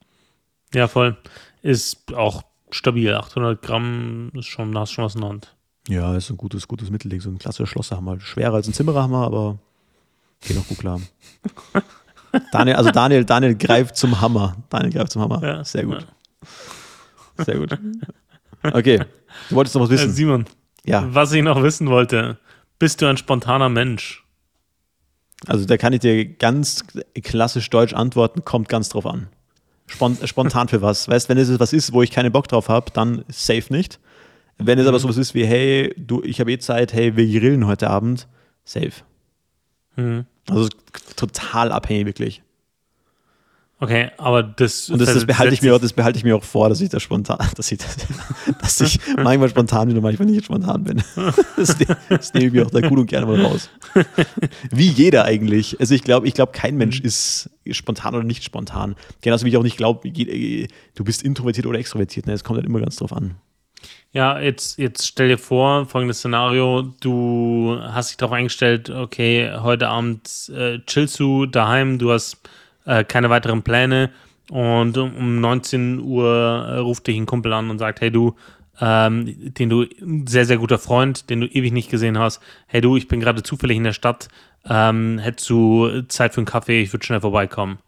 [0.75, 1.17] Ja, voll.
[1.63, 3.13] Ist auch stabil.
[3.13, 5.57] 800 Gramm ist schon, hast schon was in der Hand.
[5.89, 7.21] Ja, ist ein gutes, gutes Mittelding.
[7.21, 8.21] So ein klassischer Schlosserhammer.
[8.21, 9.59] Schwerer als ein Zimmererhammer, aber
[10.41, 11.01] geht auch gut klar.
[12.53, 14.57] Daniel, also Daniel, Daniel greift zum Hammer.
[14.69, 15.43] Daniel greift zum Hammer.
[15.43, 16.03] Ja, Sehr gut.
[16.03, 16.09] Ja.
[17.39, 17.79] Sehr gut.
[18.63, 19.01] Okay,
[19.49, 20.11] du wolltest noch was wissen.
[20.11, 20.47] Äh, Simon,
[20.85, 21.07] ja.
[21.15, 22.39] was ich noch wissen wollte,
[22.79, 24.25] bist du ein spontaner Mensch?
[25.47, 26.85] Also da kann ich dir ganz
[27.23, 29.29] klassisch deutsch antworten, kommt ganz drauf an.
[29.89, 31.09] Spontan für was.
[31.09, 34.01] Weißt, wenn es was ist, wo ich keine Bock drauf habe, dann safe nicht.
[34.59, 34.89] Wenn es mhm.
[34.89, 38.27] aber sowas ist wie, hey, du, ich habe eh Zeit, hey, wir grillen heute Abend,
[38.65, 38.93] safe.
[39.97, 40.25] Mhm.
[40.49, 40.69] Also
[41.15, 42.43] total abhängig wirklich.
[43.79, 44.89] Okay, aber das.
[44.89, 46.89] Und das, das behalte ich mir auch, das behalte ich mir auch vor, dass ich
[46.89, 47.97] das spontan, dass ich, das,
[48.59, 51.03] dass ich manchmal spontan bin und manchmal nicht spontan bin.
[51.57, 51.77] Das,
[52.09, 53.71] das nehme ich mir auch da gut und gerne mal raus.
[54.71, 55.81] Wie jeder eigentlich.
[55.81, 58.95] Also ich glaube, ich glaube, kein Mensch ist spontan oder nicht spontan.
[59.23, 62.27] Genauso wie ich auch nicht glaube, du bist introvertiert oder extrovertiert.
[62.27, 62.35] Ne?
[62.35, 63.37] Es kommt halt immer ganz drauf an.
[64.13, 69.89] Ja, jetzt, jetzt stell dir vor, folgendes Szenario, du hast dich darauf eingestellt, okay, heute
[69.89, 72.39] Abend äh, chillst du daheim, du hast
[72.87, 74.11] äh, keine weiteren Pläne.
[74.51, 78.37] Und um 19 Uhr äh, ruft dich ein Kumpel an und sagt, hey du,
[78.81, 79.87] ähm, den du,
[80.27, 83.43] sehr, sehr guter Freund, den du ewig nicht gesehen hast, hey du, ich bin gerade
[83.43, 84.29] zufällig in der Stadt,
[84.69, 87.79] ähm, hättest du Zeit für einen Kaffee, ich würde schnell vorbeikommen.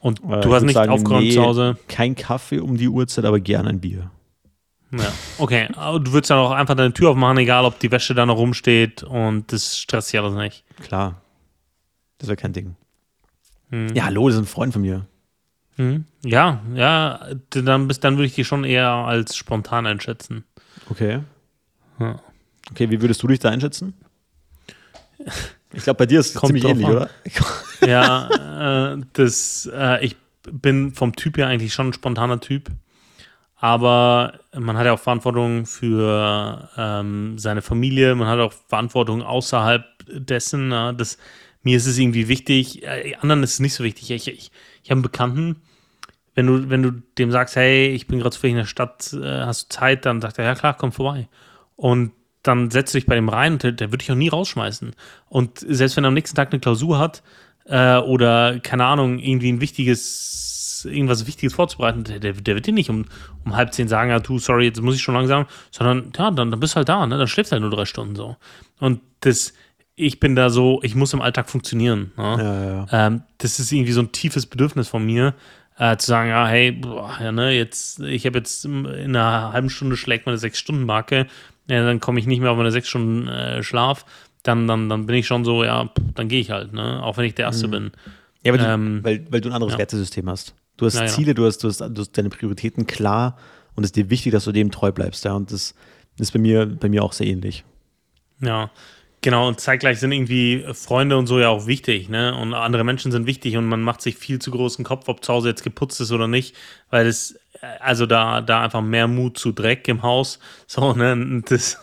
[0.00, 1.76] Und äh, du hast nicht sagen, aufgeräumt nee, zu Hause.
[1.88, 4.10] Kein Kaffee um die Uhrzeit, aber gerne ein Bier.
[4.92, 5.68] Ja, okay.
[5.76, 8.38] Aber du würdest dann auch einfach deine Tür aufmachen, egal ob die Wäsche da noch
[8.38, 10.64] rumsteht und das stresst dich alles nicht.
[10.82, 11.20] Klar.
[12.18, 12.76] Das wäre kein Ding.
[13.70, 13.94] Hm.
[13.94, 15.06] Ja, hallo, das ist ein Freund von mir.
[15.76, 16.04] Hm.
[16.24, 20.44] Ja, ja, dann, dann würde ich die schon eher als spontan einschätzen.
[20.90, 21.20] Okay.
[22.00, 22.20] Ja.
[22.70, 23.94] Okay, wie würdest du dich da einschätzen?
[25.72, 26.92] Ich glaube, bei dir ist es ziemlich ähnlich, an.
[26.92, 27.10] oder?
[27.86, 30.16] ja, äh, das, äh, ich
[30.50, 32.70] bin vom Typ her eigentlich schon ein spontaner Typ.
[33.60, 39.84] Aber man hat ja auch Verantwortung für ähm, seine Familie, man hat auch Verantwortung außerhalb
[40.06, 40.70] dessen.
[40.70, 41.18] Äh, das
[41.62, 44.10] mir ist es irgendwie wichtig, äh, anderen ist es nicht so wichtig.
[44.10, 44.50] Ich, ich,
[44.82, 45.56] ich habe einen Bekannten,
[46.34, 49.40] wenn du, wenn du dem sagst, hey, ich bin gerade zufällig in der Stadt, äh,
[49.40, 51.28] hast du Zeit, dann sagt er, ja klar, komm vorbei.
[51.76, 54.28] Und dann setzt du dich bei dem rein und der, der wird dich auch nie
[54.28, 54.94] rausschmeißen.
[55.28, 57.22] Und selbst wenn er am nächsten Tag eine Klausur hat
[57.64, 62.72] äh, oder, keine Ahnung, irgendwie ein wichtiges, irgendwas Wichtiges vorzubereiten, der, der, der wird dir
[62.72, 63.06] nicht um,
[63.44, 66.50] um halb zehn sagen, ja, du, sorry, jetzt muss ich schon langsam, sondern ja, dann,
[66.50, 67.18] dann bist du halt da, ne?
[67.18, 68.36] dann schläfst du halt nur drei Stunden so.
[68.78, 69.52] Und das,
[69.98, 72.12] ich bin da so, ich muss im Alltag funktionieren.
[72.16, 72.36] Ne?
[72.38, 73.06] Ja, ja.
[73.06, 75.34] Ähm, das ist irgendwie so ein tiefes Bedürfnis von mir,
[75.76, 79.70] äh, zu sagen, ja, hey, boah, ja, ne, jetzt, ich habe jetzt in einer halben
[79.70, 81.26] Stunde schlägt meine sechs Stunden Marke,
[81.68, 84.04] ja, dann komme ich nicht mehr auf meine sechs Stunden äh, Schlaf,
[84.42, 87.24] dann, dann, dann bin ich schon so, ja, dann gehe ich halt, ne, auch wenn
[87.24, 87.72] ich der Erste mhm.
[87.72, 87.92] bin.
[88.44, 89.78] Ja, weil, ähm, du, weil, weil du ein anderes ja.
[89.78, 90.54] Wertesystem hast.
[90.76, 93.36] Du hast Ziele, du hast, du, hast, du hast deine Prioritäten klar
[93.74, 95.74] und es ist dir wichtig, dass du dem treu bleibst, ja, und das
[96.18, 97.64] ist bei mir, bei mir auch sehr ähnlich.
[98.40, 98.70] Ja,
[99.20, 102.36] Genau, und zeitgleich sind irgendwie Freunde und so ja auch wichtig, ne?
[102.36, 105.32] Und andere Menschen sind wichtig und man macht sich viel zu großen Kopf, ob zu
[105.32, 106.54] Hause jetzt geputzt ist oder nicht,
[106.90, 107.36] weil es,
[107.80, 110.38] also da, da einfach mehr Mut zu Dreck im Haus,
[110.68, 111.42] so, ne?
[111.48, 111.78] Das,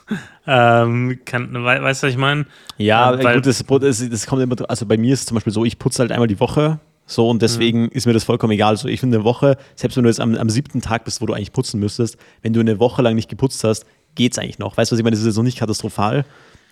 [0.48, 2.46] ähm, kann, weißt du, was ich meine?
[2.78, 5.54] Ja, ähm, gut, das, das, das kommt immer, also bei mir ist es zum Beispiel
[5.54, 7.90] so, ich putze halt einmal die Woche, so, und deswegen mhm.
[7.92, 8.78] ist mir das vollkommen egal.
[8.78, 11.28] So, ich finde eine Woche, selbst wenn du jetzt am, am siebten Tag bist, wo
[11.28, 14.76] du eigentlich putzen müsstest, wenn du eine Woche lang nicht geputzt hast, geht's eigentlich noch.
[14.76, 15.14] Weißt du, was ich meine?
[15.14, 16.26] Das ist jetzt noch nicht katastrophal.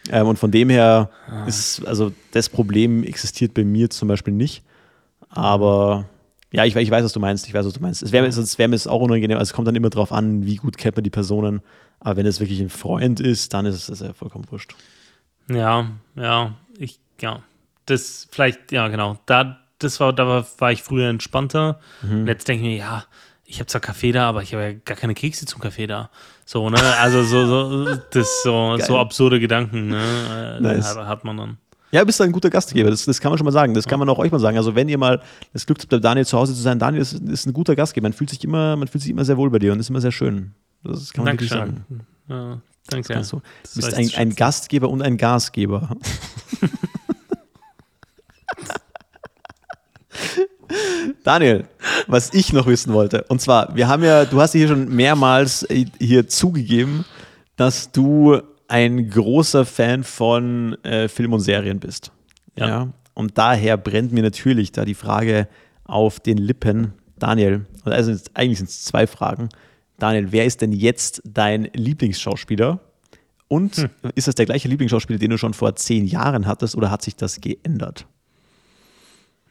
[0.09, 1.45] Ähm, und von dem her ah.
[1.45, 4.63] ist, also das Problem existiert bei mir zum Beispiel nicht.
[5.29, 6.05] Aber
[6.51, 7.47] ja, ich, ich weiß, was du meinst.
[7.47, 8.03] Ich weiß, was du meinst.
[8.03, 9.37] Es wäre wär mir es auch unangenehm.
[9.37, 11.61] Also es kommt dann immer darauf an, wie gut kennt man die Personen.
[11.99, 14.75] Aber wenn es wirklich ein Freund ist, dann ist es ja vollkommen wurscht.
[15.49, 17.41] Ja, ja, ich, ja.
[17.85, 19.17] Das vielleicht, ja, genau.
[19.25, 21.79] Da, das war, da war, war ich früher entspannter.
[22.01, 22.21] Mhm.
[22.21, 23.05] Und jetzt denke ich mir, ja,
[23.45, 26.09] ich habe zwar Kaffee da, aber ich habe ja gar keine Kekse zum Kaffee da.
[26.45, 26.77] So, ne?
[26.99, 30.57] Also so, so das so, so absurde Gedanken, ne?
[30.57, 30.95] Äh, nice.
[30.95, 31.57] hat man dann.
[31.91, 33.75] Ja, bist du ein guter Gastgeber, das, das kann man schon mal sagen.
[33.75, 34.57] Das kann man auch euch mal sagen.
[34.57, 35.21] Also wenn ihr mal
[35.53, 38.05] das Glück habt, Daniel zu Hause zu sein, Daniel ist, ist ein guter Gastgeber.
[38.05, 40.01] Man fühlt sich immer, man fühlt sich immer sehr wohl bei dir und ist immer
[40.01, 40.53] sehr schön.
[40.83, 41.59] Das kann man Dankeschön.
[41.59, 42.07] wirklich sagen.
[42.29, 43.13] Ja, danke.
[43.13, 43.41] Du
[43.75, 45.95] bist ein, ein Gastgeber und ein Gasgeber.
[51.23, 51.65] Daniel,
[52.07, 53.23] was ich noch wissen wollte.
[53.29, 55.67] Und zwar, wir haben ja, du hast hier schon mehrmals
[55.99, 57.05] hier zugegeben,
[57.55, 62.11] dass du ein großer Fan von äh, Film und Serien bist.
[62.57, 62.67] Ja.
[62.67, 62.93] ja.
[63.13, 65.47] Und daher brennt mir natürlich da die Frage
[65.83, 66.93] auf den Lippen.
[67.19, 69.49] Daniel, also eigentlich sind es zwei Fragen.
[69.99, 72.79] Daniel, wer ist denn jetzt dein Lieblingsschauspieler?
[73.47, 73.89] Und hm.
[74.15, 77.15] ist das der gleiche Lieblingsschauspieler, den du schon vor zehn Jahren hattest, oder hat sich
[77.15, 78.07] das geändert?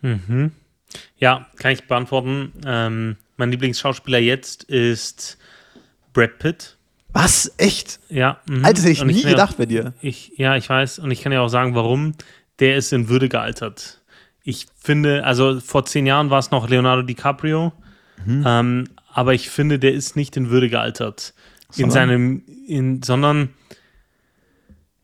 [0.01, 0.51] Mhm.
[1.17, 2.53] Ja, kann ich beantworten.
[2.67, 5.39] Ähm, mein Lieblingsschauspieler jetzt ist
[6.13, 6.77] Brad Pitt.
[7.13, 7.53] Was?
[7.59, 8.01] Echt?
[8.09, 8.41] Ja.
[8.47, 8.67] Mh.
[8.67, 9.95] Alter, das hätte ich nie gedacht auch, bei dir.
[10.01, 10.99] Ich, ja, ich weiß.
[10.99, 12.15] Und ich kann ja auch sagen, warum.
[12.59, 14.01] Der ist in Würde gealtert.
[14.45, 17.73] Ich finde, also vor zehn Jahren war es noch Leonardo DiCaprio.
[18.25, 18.45] Mhm.
[18.47, 21.35] Ähm, aber ich finde, der ist nicht in Würde gealtert.
[21.71, 21.89] Sondern?
[21.89, 23.51] In seinem, in, sondern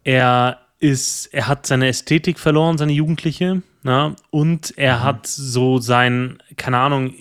[0.04, 3.62] er ist, er hat seine Ästhetik verloren, seine Jugendliche.
[3.82, 4.14] Na?
[4.30, 5.02] Und er mhm.
[5.02, 7.14] hat so sein, keine Ahnung,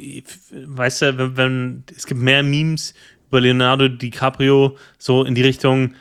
[0.52, 2.94] weißt du, wenn, wenn, es gibt mehr Memes
[3.30, 5.94] über Leonardo DiCaprio, so in die Richtung,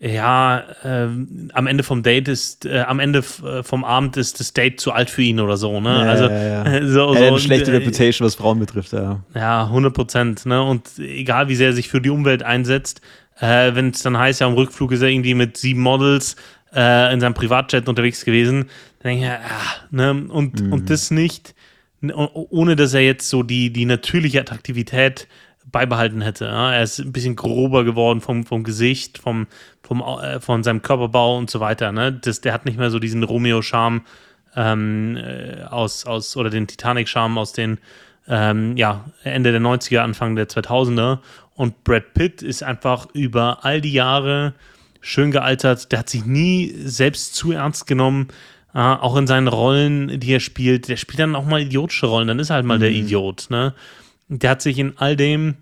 [0.00, 1.06] ja, äh,
[1.52, 4.90] am Ende vom Date ist, äh, am Ende äh, vom Abend ist das Date zu
[4.90, 5.90] alt für ihn oder so, ne?
[5.90, 6.86] Ja, also, ja, ja.
[6.88, 9.20] so, so, eine schlechte und, äh, Reputation, was Frauen betrifft, ja.
[9.32, 10.60] Ja, 100 Prozent, ne?
[10.60, 13.00] Und egal, wie sehr er sich für die Umwelt einsetzt,
[13.38, 16.34] äh, wenn es dann heißt, ja, am Rückflug ist er irgendwie mit sieben Models
[16.74, 18.68] äh, in seinem Privatjet unterwegs gewesen,
[19.00, 20.10] dann denke ich, ah, ne?
[20.28, 20.72] und, mhm.
[20.72, 21.54] und das nicht,
[22.02, 25.28] ohne dass er jetzt so die, die natürliche Attraktivität
[25.70, 26.46] beibehalten hätte.
[26.46, 26.72] Ja?
[26.72, 29.46] Er ist ein bisschen grober geworden vom, vom Gesicht, vom,
[29.82, 31.92] vom, äh, von seinem Körperbau und so weiter.
[31.92, 32.12] Ne?
[32.12, 34.02] Das, der hat nicht mehr so diesen Romeo-Charme
[34.56, 37.78] ähm, äh, aus, aus, oder den Titanic-Charme aus den
[38.28, 41.18] ähm, ja, Ende der 90er, Anfang der 2000er.
[41.54, 44.54] Und Brad Pitt ist einfach über all die Jahre
[45.02, 45.92] schön gealtert.
[45.92, 48.28] Der hat sich nie selbst zu ernst genommen.
[48.74, 50.88] Äh, auch in seinen Rollen, die er spielt.
[50.88, 52.28] Der spielt dann auch mal idiotische Rollen.
[52.28, 52.82] Dann ist er halt mal mhm.
[52.82, 53.48] der Idiot.
[53.50, 53.74] Ne?
[54.28, 55.56] Der hat sich in all dem,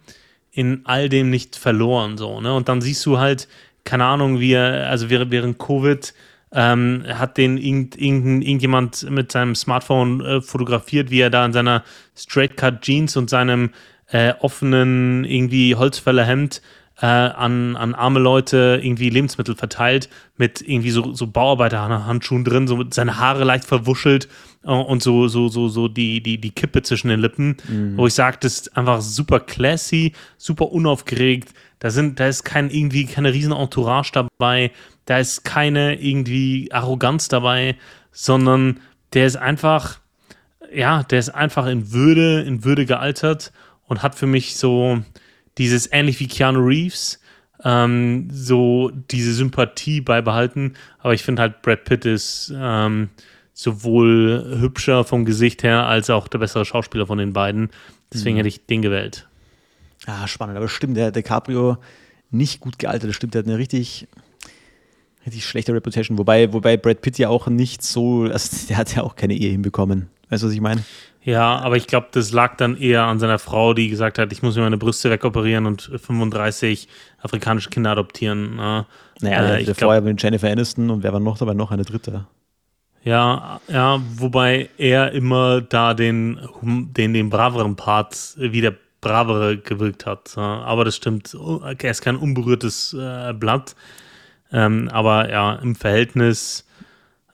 [0.53, 2.17] in all dem nicht verloren.
[2.19, 2.55] So, ne?
[2.55, 3.49] Und dann siehst du halt,
[3.83, 6.15] keine Ahnung, wie er, also während, während Covid
[6.53, 11.53] ähm, hat den irgend, irgend, irgendjemand mit seinem Smartphone äh, fotografiert, wie er da in
[11.53, 11.85] seiner
[12.17, 13.71] Straight Cut Jeans und seinem
[14.09, 16.61] äh, offenen irgendwie Holzfällerhemd
[17.01, 22.77] äh, an, an arme Leute irgendwie Lebensmittel verteilt, mit irgendwie so, so Bauarbeiterhandschuhen drin, so
[22.77, 24.29] mit seine Haare leicht verwuschelt
[24.65, 27.97] äh, und so, so, so, so die, die, die Kippe zwischen den Lippen, mhm.
[27.97, 31.55] wo ich sage, das ist einfach super classy, super unaufgeregt.
[31.79, 34.71] Da sind, da ist kein irgendwie keine riesen Entourage dabei,
[35.07, 37.77] da ist keine irgendwie Arroganz dabei,
[38.13, 38.81] sondern
[39.15, 40.01] der ist einfach,
[40.73, 43.53] ja, der ist einfach in Würde, in Würde gealtert
[43.87, 45.01] und hat für mich so
[45.59, 47.21] dieses ähnlich wie Keanu Reeves
[47.65, 50.75] ähm, so diese Sympathie beibehalten.
[50.99, 53.11] Aber ich finde halt Brad Pitt ist ähm,
[53.53, 57.71] sowohl hübscher vom Gesicht her als auch der bessere Schauspieler von den beiden.
[58.13, 58.39] Deswegen mhm.
[58.39, 59.29] hätte ich den gewählt.
[60.07, 60.57] Ah, spannend.
[60.57, 61.77] Aber stimmt, der DiCaprio
[62.31, 63.11] nicht gut gealtert.
[63.11, 64.09] Das stimmt, der hat eine richtig,
[65.27, 66.19] richtig schlechte Reputation.
[66.19, 69.51] Wobei, wobei Brad Pitt ja auch nicht so, also der hat ja auch keine Ehe
[69.51, 70.09] hinbekommen.
[70.31, 70.83] Weißt du, was ich meine?
[71.23, 74.43] Ja, aber ich glaube, das lag dann eher an seiner Frau, die gesagt hat, ich
[74.43, 76.89] muss mir meine Brüste wegoperieren und 35
[77.21, 78.57] afrikanische Kinder adoptieren.
[78.57, 81.53] Naja, äh, der vorher mit Jennifer Aniston und wer war noch dabei?
[81.53, 82.27] Noch eine dritte.
[83.03, 90.07] Ja, ja, wobei er immer da den, den, den braveren Part wie der bravere gewirkt
[90.07, 90.37] hat.
[90.37, 93.75] Aber das stimmt, er ist kein unberührtes äh, Blatt.
[94.53, 96.67] Ähm, aber ja, im Verhältnis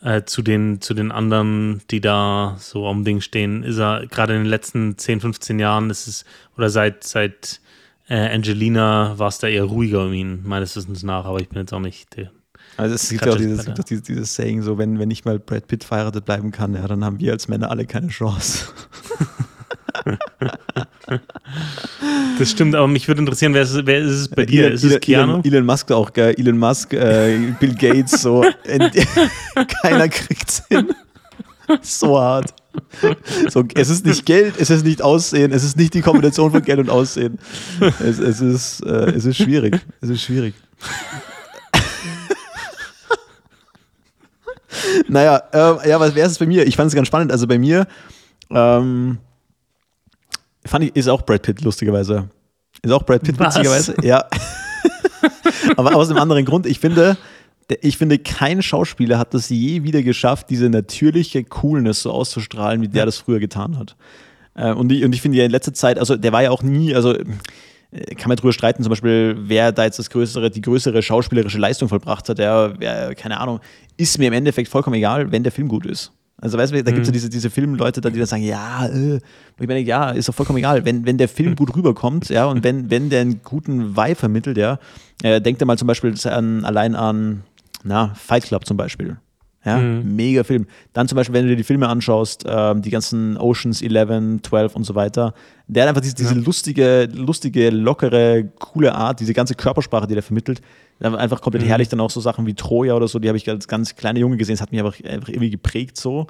[0.03, 4.34] äh, zu, den, zu den anderen, die da so am Ding stehen, ist er gerade
[4.34, 6.24] in den letzten 10, 15 Jahren, ist es,
[6.57, 7.61] oder seit, seit
[8.09, 11.59] äh, Angelina war es da eher ruhiger um ihn, meines Wissens nach, aber ich bin
[11.59, 12.30] jetzt auch nicht der.
[12.76, 15.24] Also es gibt ja auch dieses, gibt auch dieses, dieses Saying, so wenn, wenn nicht
[15.24, 18.66] mal Brad Pitt verheiratet bleiben kann, ja, dann haben wir als Männer alle keine Chance.
[22.39, 24.65] Das stimmt, aber mich würde interessieren, wer ist, wer ist es bei dir?
[24.65, 25.33] Elon, ist es Keanu?
[25.35, 26.35] Elon, Elon Musk auch, gell?
[26.37, 28.45] Elon Musk, äh, Bill Gates, so.
[29.83, 30.95] Keiner kriegt's hin.
[31.83, 32.55] So hart.
[33.49, 36.63] So, es ist nicht Geld, es ist nicht Aussehen, es ist nicht die Kombination von
[36.63, 37.39] Geld und Aussehen.
[38.01, 39.81] Es, es, ist, äh, es ist schwierig.
[40.01, 40.55] Es ist schwierig.
[45.09, 46.67] naja, äh, ja, was wäre es bei mir?
[46.67, 47.33] Ich fand es ganz spannend.
[47.33, 47.87] Also bei mir,
[48.51, 49.19] ähm,
[50.67, 52.29] Fand ich, ist auch Brad Pitt, lustigerweise.
[52.83, 53.57] Ist auch Brad Pitt, Was?
[53.57, 53.95] witzigerweise.
[54.03, 54.25] Ja.
[55.77, 56.67] Aber aus einem anderen Grund.
[56.67, 57.17] Ich finde,
[57.81, 62.89] ich finde, kein Schauspieler hat das je wieder geschafft, diese natürliche Coolness so auszustrahlen, wie
[62.89, 63.07] der ja.
[63.07, 63.97] das früher getan hat.
[64.55, 66.62] Äh, und ich, und ich finde ja in letzter Zeit, also der war ja auch
[66.62, 67.25] nie, also äh,
[68.14, 71.89] kann man drüber streiten, zum Beispiel, wer da jetzt das größere, die größere schauspielerische Leistung
[71.89, 73.61] vollbracht hat, der, wer, keine Ahnung,
[73.97, 76.12] ist mir im Endeffekt vollkommen egal, wenn der Film gut ist.
[76.39, 77.14] Also weißt du, da gibt es ja mhm.
[77.14, 79.16] diese, diese Filmleute, die dann sagen, ja, äh,
[79.59, 80.84] ich meine, ja, ist doch vollkommen egal.
[80.84, 84.59] Wenn, wenn der Film gut rüberkommt, ja, und wenn, wenn der einen guten Vibe vermittelt,
[84.59, 84.78] ja,
[85.22, 87.43] äh, denkt er mal zum Beispiel an, allein an,
[87.84, 89.16] na, Fight Club zum Beispiel.
[89.64, 90.14] Ja, mhm.
[90.14, 90.66] mega Film.
[90.93, 94.76] Dann zum Beispiel, wenn du dir die Filme anschaust, ähm, die ganzen Oceans 11, 12
[94.76, 95.34] und so weiter,
[95.66, 96.41] der hat einfach diese, diese ja.
[96.41, 100.61] lustige, lustige, lockere, coole Art, diese ganze Körpersprache, die der vermittelt.
[101.01, 101.68] Einfach komplett mhm.
[101.68, 101.88] herrlich.
[101.88, 104.36] Dann auch so Sachen wie Troja oder so, die habe ich als ganz kleiner Junge
[104.36, 104.55] gesehen.
[104.55, 106.26] Das hat mich einfach, einfach irgendwie geprägt so.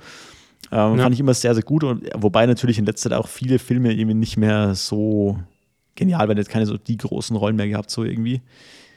[0.72, 1.02] Ähm, ja.
[1.02, 1.84] Fand ich immer sehr, sehr gut.
[1.84, 5.38] Und, wobei natürlich in letzter Zeit auch viele Filme irgendwie nicht mehr so
[5.94, 6.36] genial waren.
[6.36, 8.42] Jetzt keine so die großen Rollen mehr gehabt, so irgendwie.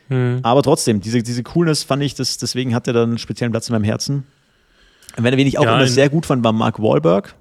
[0.10, 0.40] Mhm.
[0.42, 3.70] Aber trotzdem, diese, diese Coolness fand ich, das, deswegen hat er dann einen speziellen Platz
[3.70, 4.26] in meinem Herzen.
[5.16, 7.36] Wenn wen ich auch ja, immer sehr gut fand, war Mark Wahlberg.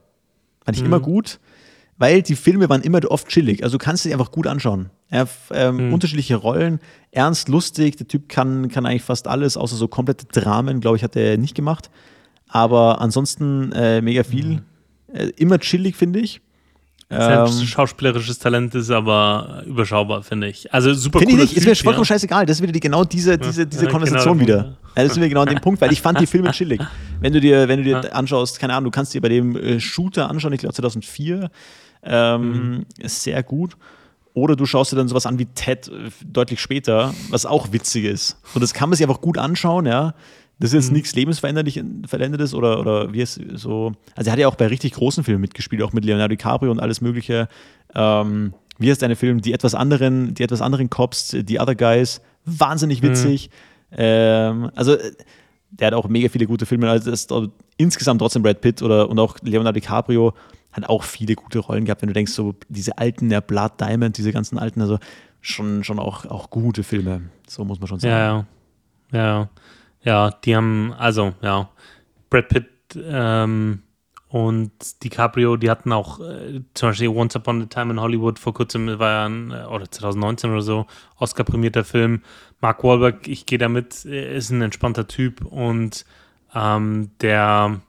[0.65, 0.89] Fand ich mhm.
[0.89, 1.39] immer gut,
[1.99, 3.63] weil die Filme waren immer oft chillig.
[3.63, 4.91] Also du kannst sie einfach gut anschauen.
[5.11, 5.93] Er, ähm, mhm.
[5.93, 6.81] Unterschiedliche Rollen,
[7.11, 7.97] ernst, lustig.
[7.97, 11.37] Der Typ kann, kann eigentlich fast alles, außer so komplette Dramen, glaube ich, hat er
[11.37, 11.91] nicht gemacht.
[12.49, 14.47] Aber ansonsten äh, mega viel.
[14.47, 14.63] Mhm.
[15.13, 16.41] Äh, immer chillig, finde ich.
[17.11, 20.73] Selbst ähm, schauspielerisches Talent ist aber überschaubar, finde ich.
[20.75, 22.15] Also super Finde ich nicht, typ, ist mir vollkommen ja.
[22.15, 22.45] scheißegal.
[22.45, 24.77] Das ist wieder die, genau diese, diese, diese ja, Konversation genau wieder.
[24.95, 26.83] Ja, das ist wieder genau an dem Punkt, weil ich fand die Filme chillig.
[27.21, 29.81] Wenn du dir, wenn du dir anschaust, keine Ahnung, du kannst dir bei dem äh,
[29.81, 31.51] Shooter anschauen, ich glaube 2004,
[32.03, 32.87] ähm, mhm.
[32.99, 33.77] ist sehr gut.
[34.35, 38.05] Oder du schaust dir dann sowas an wie Ted äh, deutlich später, was auch witzig
[38.05, 38.41] ist.
[38.55, 40.15] Und das kann man sich einfach gut anschauen, ja.
[40.61, 40.97] Das ist jetzt mhm.
[40.97, 43.93] nichts Lebensveränderliches oder, oder wie es so.
[44.17, 46.81] Also, er hat ja auch bei richtig großen Filmen mitgespielt, auch mit Leonardo DiCaprio und
[46.81, 47.49] alles Mögliche.
[47.95, 49.41] Ähm, wie heißt deine Film?
[49.41, 52.21] Die etwas anderen, die etwas anderen Cops, die Other Guys.
[52.45, 53.09] Wahnsinnig mhm.
[53.09, 53.51] witzig.
[53.91, 53.97] Mhm.
[53.99, 54.97] Ähm, also,
[55.71, 56.91] der hat auch mega viele gute Filme.
[56.91, 57.27] Also, das,
[57.77, 60.35] insgesamt trotzdem Brad Pitt oder, und auch Leonardo DiCaprio
[60.73, 64.19] hat auch viele gute Rollen gehabt, wenn du denkst, so diese alten, der Blood Diamond,
[64.19, 64.99] diese ganzen alten, also
[65.41, 67.23] schon, schon auch, auch gute Filme.
[67.47, 68.47] So muss man schon sagen.
[69.13, 69.29] Ja, ja.
[69.29, 69.49] Ja,
[70.03, 71.69] ja die haben, also, ja,
[72.31, 72.67] Brad Pitt
[72.97, 73.83] ähm,
[74.29, 78.53] und DiCaprio, die hatten auch äh, zum Beispiel Once Upon a Time in Hollywood vor
[78.53, 82.23] kurzem, war ja ein, äh, oder 2019 oder so, Oscar-prämierter Film.
[82.61, 86.05] Mark Wahlberg, ich gehe damit, ist ein entspannter Typ und
[86.55, 87.81] ähm, der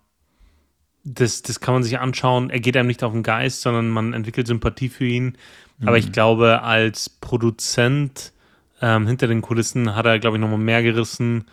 [1.04, 2.50] das, das kann man sich anschauen.
[2.50, 5.38] Er geht einem nicht auf den Geist, sondern man entwickelt Sympathie für ihn.
[5.78, 5.88] Mhm.
[5.88, 6.12] Aber ich mhm.
[6.12, 8.34] glaube, als Produzent
[8.82, 11.46] ähm, hinter den Kulissen hat er, glaube ich, nochmal mehr gerissen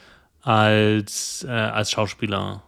[0.43, 2.62] als, äh, als Schauspieler.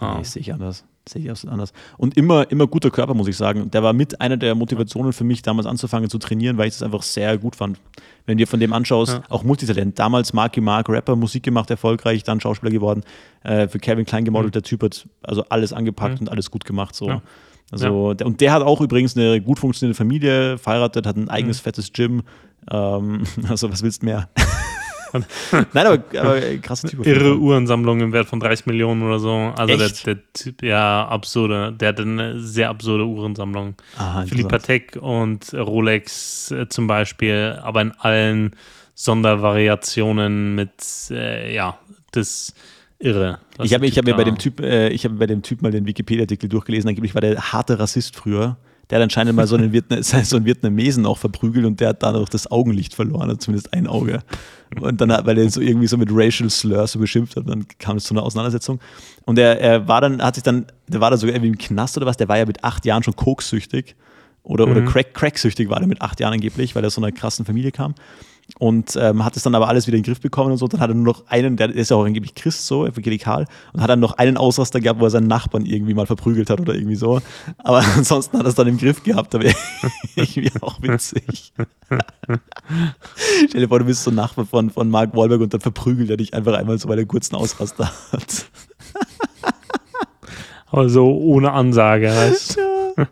[0.00, 0.18] Ja.
[0.18, 0.84] Nee, sehe ich anders.
[1.06, 1.72] Sehe ich absolut anders.
[1.98, 3.70] Und immer, immer guter Körper, muss ich sagen.
[3.70, 6.82] Der war mit einer der Motivationen für mich, damals anzufangen zu trainieren, weil ich das
[6.82, 7.78] einfach sehr gut fand.
[8.24, 9.22] Wenn du dir von dem anschaust, ja.
[9.28, 9.98] auch Multitalent.
[9.98, 13.02] Damals Marky Mark, Rapper, Musik gemacht, erfolgreich, dann Schauspieler geworden.
[13.42, 14.60] Äh, für Kevin Klein gemodelt, mhm.
[14.60, 16.26] der Typ hat also alles angepackt mhm.
[16.26, 16.94] und alles gut gemacht.
[16.94, 17.08] So.
[17.08, 17.22] Ja.
[17.70, 18.14] Also, ja.
[18.14, 21.64] der, und der hat auch übrigens eine gut funktionierende Familie, verheiratet, hat ein eigenes mhm.
[21.64, 22.22] fettes Gym.
[22.70, 24.30] Ähm, also, was willst du mehr?
[25.72, 27.06] Nein, aber, aber krasse Typ.
[27.06, 29.52] Irre Uhrensammlung im Wert von 30 Millionen oder so.
[29.56, 31.72] Also der, der, Typ, ja, absurde.
[31.72, 33.74] Der hat eine sehr absurde Uhrensammlung.
[34.26, 38.56] Philipp Patek und Rolex äh, zum Beispiel, aber in allen
[38.94, 40.72] Sondervariationen mit,
[41.10, 41.78] äh, ja,
[42.12, 42.54] das
[42.98, 43.40] irre.
[43.62, 45.86] Ich habe hab mir bei dem Typ, äh, ich habe bei dem Typ mal den
[45.86, 48.56] Wikipedia-Artikel durchgelesen, angeblich war der harte Rassist früher.
[48.90, 52.02] Der hat anscheinend mal so einen, Vietna so einen Vietnamesen auch verprügelt und der hat
[52.02, 54.20] dadurch das Augenlicht verloren, also zumindest ein Auge.
[54.80, 57.66] Und dann, hat, weil er so irgendwie so mit Racial Slurs so beschimpft hat, dann
[57.78, 58.80] kam es zu einer Auseinandersetzung.
[59.24, 61.96] Und er, er war dann, hat sich dann, der war da sogar irgendwie im Knast
[61.96, 63.94] oder was, der war ja mit acht Jahren schon koksüchtig
[64.42, 64.72] oder, mhm.
[64.72, 67.44] oder Crack, Cracksüchtig war er mit acht Jahren angeblich, weil er aus so einer krassen
[67.44, 67.94] Familie kam
[68.58, 70.68] und ähm, hat es dann aber alles wieder in den Griff bekommen und so.
[70.68, 73.80] Dann hat er nur noch einen, der ist ja auch angeblich Christ, so evangelikal, und
[73.80, 76.74] hat dann noch einen Ausraster gehabt, wo er seinen Nachbarn irgendwie mal verprügelt hat oder
[76.74, 77.20] irgendwie so.
[77.58, 79.46] Aber ansonsten hat er es dann im Griff gehabt, aber
[80.14, 81.52] irgendwie auch witzig.
[83.48, 86.10] Stell dir vor, du bist so ein Nachbar von, von Mark Wahlberg und dann verprügelt
[86.10, 88.46] er dich einfach einmal so, weil er einen kurzen Ausraster hat.
[90.66, 92.56] aber so ohne Ansage, heißt.
[92.56, 93.06] Ja.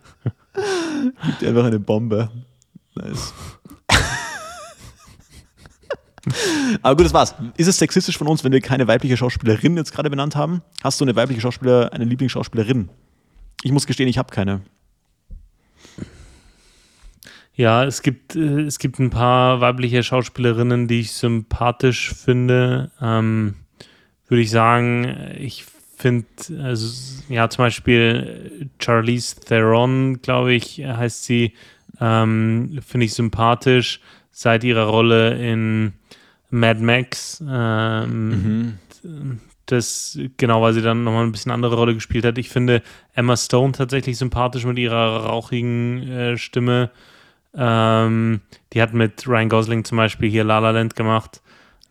[1.26, 2.30] Gibt dir einfach eine Bombe.
[2.94, 3.32] Nice.
[6.82, 7.34] Aber gut, das war's.
[7.56, 10.62] Ist es sexistisch von uns, wenn wir keine weibliche Schauspielerin jetzt gerade benannt haben?
[10.82, 12.88] Hast du eine weibliche Schauspieler, eine Lieblingsschauspielerin?
[13.62, 14.62] Ich muss gestehen, ich habe keine.
[17.54, 22.90] Ja, es gibt, äh, es gibt ein paar weibliche Schauspielerinnen, die ich sympathisch finde.
[23.00, 23.56] Ähm,
[24.28, 25.66] Würde ich sagen, ich
[25.96, 26.26] finde,
[26.62, 31.52] also, ja, zum Beispiel Charlize Theron, glaube ich, heißt sie,
[32.00, 34.00] ähm, finde ich sympathisch
[34.30, 35.92] seit ihrer Rolle in
[36.52, 37.42] Mad Max.
[37.48, 39.40] Ähm, mhm.
[39.66, 42.36] Das, genau, weil sie dann nochmal ein bisschen andere Rolle gespielt hat.
[42.36, 42.82] Ich finde
[43.14, 46.90] Emma Stone tatsächlich sympathisch mit ihrer rauchigen äh, Stimme.
[47.54, 48.40] Ähm,
[48.72, 51.42] die hat mit Ryan Gosling zum Beispiel hier La La Land gemacht.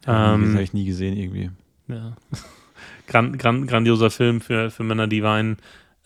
[0.06, 1.50] Ähm, das habe ich nie gesehen irgendwie.
[1.88, 2.16] Ja.
[3.08, 5.58] Gran, gran, grandioser Film für, für Männer, die weinen,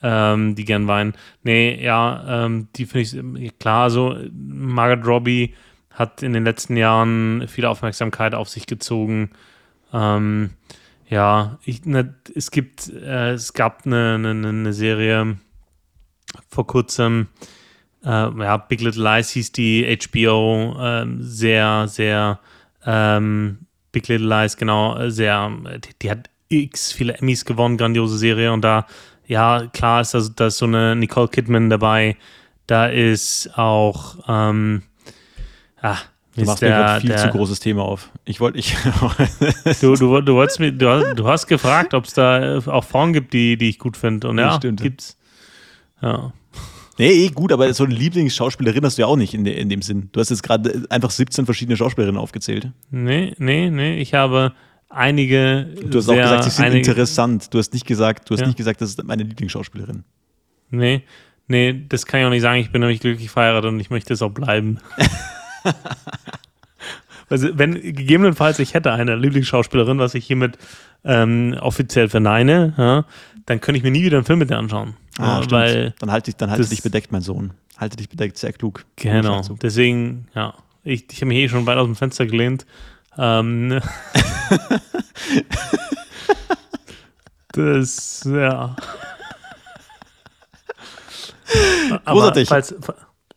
[0.02, 1.14] ähm, die gern weinen.
[1.44, 3.92] Nee, ja, ähm, die finde ich klar.
[3.92, 5.54] So Margaret Robbie
[5.96, 9.32] hat in den letzten Jahren viel Aufmerksamkeit auf sich gezogen.
[9.94, 10.52] Ähm,
[11.08, 15.38] ja, ich, ne, es gibt, äh, es gab eine, eine, eine, Serie
[16.50, 17.28] vor kurzem,
[18.04, 22.40] äh, ja, Big Little Lies hieß die HBO, äh, sehr, sehr,
[22.86, 23.60] ähm,
[23.92, 28.62] Big Little Lies, genau, sehr, die, die, hat x viele Emmys gewonnen, grandiose Serie und
[28.62, 28.86] da,
[29.28, 32.18] ja, klar ist da, da ist so eine Nicole Kidman dabei,
[32.68, 34.84] da ist auch, ähm,
[35.86, 35.98] Ah,
[36.36, 38.12] Du machst der, mir viel der, zu großes Thema auf.
[38.26, 38.76] Ich wollte, ich.
[39.82, 43.14] du, du, du, wolltest mir, du, hast, du hast gefragt, ob es da auch Frauen
[43.14, 44.28] gibt, die, die ich gut finde.
[44.28, 44.82] Und ja, ja stimmt.
[44.82, 45.18] gibt's.
[46.02, 46.34] Ja.
[46.98, 49.70] Nee, eh gut, aber so eine Lieblingsschauspielerin hast du ja auch nicht in, de, in
[49.70, 50.10] dem Sinn.
[50.12, 52.70] Du hast jetzt gerade einfach 17 verschiedene Schauspielerinnen aufgezählt.
[52.90, 53.98] Nee, nee, nee.
[54.00, 54.54] Ich habe
[54.90, 55.70] einige.
[55.86, 57.54] Du hast sehr, auch gesagt, sie sind interessant.
[57.54, 58.48] Du hast nicht gesagt, du hast ja.
[58.48, 60.04] nicht gesagt, das ist meine Lieblingsschauspielerin.
[60.70, 61.04] Nee,
[61.48, 62.60] nee, das kann ich auch nicht sagen.
[62.60, 64.80] Ich bin nämlich glücklich verheiratet und ich möchte es auch bleiben.
[67.30, 70.58] also, wenn gegebenenfalls ich hätte eine Lieblingsschauspielerin, was ich hiermit
[71.04, 73.06] ähm, offiziell verneine, ja,
[73.46, 74.96] dann könnte ich mir nie wieder einen Film mit dir anschauen.
[75.18, 77.52] Ah, ja, weil dann halte ich, dann halte dich bedeckt, mein Sohn.
[77.78, 78.86] Halte dich bedeckt, sehr klug.
[78.96, 79.42] Genau.
[79.62, 80.54] Deswegen, ja,
[80.84, 82.66] ich, ich habe mich eh schon weit aus dem Fenster gelehnt.
[83.18, 83.80] Ähm,
[87.52, 88.76] das, ja.
[92.06, 92.52] Großartig.
[92.52, 92.76] Aber falls,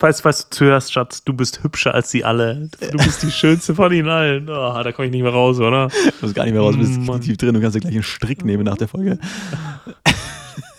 [0.00, 2.68] Weißt, was du zuhörst, Schatz, du bist hübscher als sie alle.
[2.80, 4.48] Du bist die schönste von ihnen allen.
[4.48, 5.88] Oh, da komme ich nicht mehr raus, oder?
[5.88, 7.20] Du bist gar nicht mehr raus, du bist Mann.
[7.20, 7.54] tief drin.
[7.54, 9.18] Du kannst ja gleich einen Strick nehmen nach der Folge.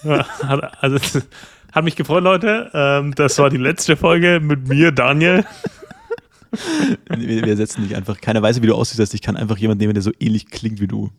[0.04, 0.26] Ja,
[0.80, 0.98] also,
[1.74, 2.72] hat mich gefreut, Leute.
[2.74, 5.46] Ähm, das war die letzte Folge mit mir, Daniel.
[7.10, 8.22] Wir, setzen dich einfach.
[8.22, 9.14] Keiner weiß, wie du aussiehst.
[9.14, 11.12] Ich kann einfach jemanden nehmen, der so ähnlich klingt wie du.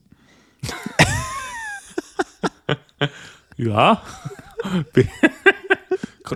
[3.56, 4.02] ja.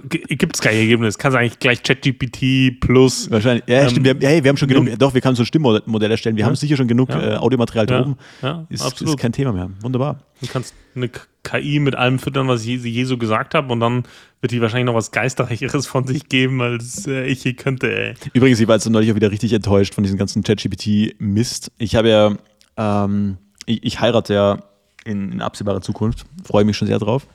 [0.09, 1.19] Gibt es kein Ergebnis.
[1.19, 3.31] Kannst eigentlich gleich ChatGPT plus.
[3.31, 3.65] Wahrscheinlich.
[3.67, 4.05] Ja, ähm, stimmt.
[4.05, 4.89] Wir haben, hey, wir haben schon genug.
[4.89, 4.97] Ja.
[4.97, 6.37] Doch, wir können so ein Stimmmodell erstellen.
[6.37, 6.47] Wir ja.
[6.47, 7.35] haben sicher schon genug ja.
[7.35, 8.01] äh, Audiomaterial ja.
[8.01, 8.17] oben.
[8.43, 9.15] Ja, ist, absolut.
[9.15, 9.71] ist kein Thema mehr.
[9.81, 10.21] Wunderbar.
[10.41, 11.11] Du kannst eine
[11.43, 14.05] KI mit allem füttern, was ich je so gesagt habe, und dann
[14.41, 17.95] wird die wahrscheinlich noch was Geistreicheres von sich geben, als äh, ich je könnte.
[17.95, 18.15] Ey.
[18.33, 21.71] Übrigens, ich war jetzt neulich auch wieder richtig enttäuscht von diesem ganzen ChatGPT-Mist.
[21.79, 22.37] Ich habe ja,
[22.77, 24.59] ähm, ich, ich, heirate ja
[25.05, 26.25] in, in absehbarer Zukunft.
[26.45, 27.27] Freue mich schon sehr drauf.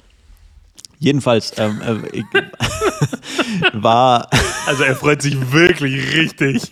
[1.00, 1.82] Jedenfalls ähm,
[2.12, 2.24] äh,
[3.74, 4.30] war.
[4.68, 6.72] Also er freut sich wirklich richtig.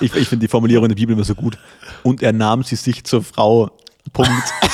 [0.00, 1.58] ich, ich finde die Formulierung in der Bibel immer so gut.
[2.04, 3.70] Und er nahm sie sich zur Frau.
[4.12, 4.30] Punkt.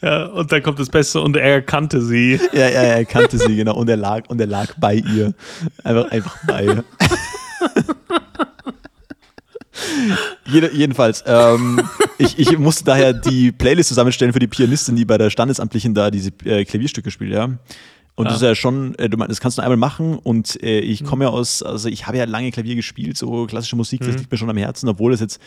[0.00, 2.40] Ja, und dann kommt das Beste und er kannte sie.
[2.52, 3.74] Ja, ja, er kannte sie, genau.
[3.74, 5.34] Und er lag, und er lag bei ihr.
[5.82, 6.84] Einfach, einfach bei ihr.
[10.46, 11.80] Jede, jedenfalls, ähm,
[12.18, 16.10] ich, ich musste daher die Playlist zusammenstellen für die Pianistin, die bei der Standesamtlichen da
[16.10, 17.44] diese äh, Klavierstücke spielt, ja.
[18.14, 18.32] Und ja.
[18.32, 21.30] das ist ja schon, äh, das kannst du einmal machen und äh, ich komme ja
[21.30, 24.16] aus, also ich habe ja lange Klavier gespielt, so klassische Musik, das mhm.
[24.16, 25.40] liegt mir schon am Herzen, obwohl es jetzt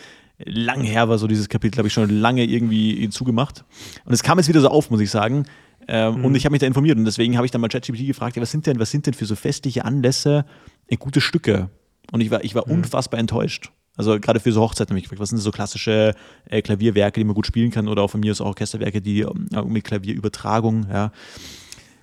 [0.46, 3.66] lang her war, so dieses Kapitel habe ich schon lange irgendwie zugemacht.
[4.06, 5.46] Und es kam jetzt wieder so auf, muss ich sagen.
[5.88, 6.26] Ähm, mhm.
[6.26, 8.42] Und ich habe mich da informiert und deswegen habe ich dann mal ChatGPT gefragt, ja,
[8.42, 10.46] was sind denn, was sind denn für so festliche Anlässe
[10.88, 11.70] äh, gute Stücke?
[12.12, 12.76] Und ich war, ich war mhm.
[12.76, 13.72] unfassbar enttäuscht.
[13.98, 16.16] Also gerade für so Hochzeiten habe ich gefragt, was sind so klassische
[16.46, 19.22] äh, Klavierwerke, die man gut spielen kann oder auch von mir aus auch Orchesterwerke, die
[19.22, 21.12] äh, mit Klavierübertragung, ja.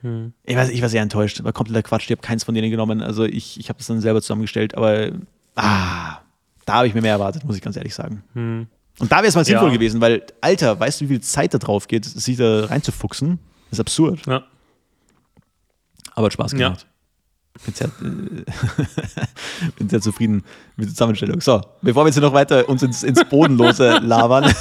[0.03, 0.33] Hm.
[0.45, 3.03] Ich, war, ich war sehr enttäuscht, war kompletter Quatsch, ich habe keins von denen genommen.
[3.03, 5.11] Also ich, ich habe das dann selber zusammengestellt, aber
[5.57, 6.19] ah,
[6.67, 8.23] da habe ich mir mehr erwartet, muss ich ganz ehrlich sagen.
[8.35, 8.67] Hm.
[9.01, 9.75] Und da wäre es mal sinnvoll ja.
[9.75, 13.39] gewesen, weil, Alter, weißt du, wie viel Zeit da drauf geht, sich da reinzufuchsen?
[13.71, 14.27] Das ist absurd.
[14.27, 14.45] Ja.
[16.15, 16.83] Aber hat Spaß gemacht.
[16.83, 16.89] Ja.
[17.65, 18.45] Bin sehr, äh,
[19.77, 20.45] bin sehr zufrieden
[20.77, 21.41] mit der Zusammenstellung.
[21.41, 24.53] So, bevor wir jetzt noch weiter uns ins, ins Bodenlose labern.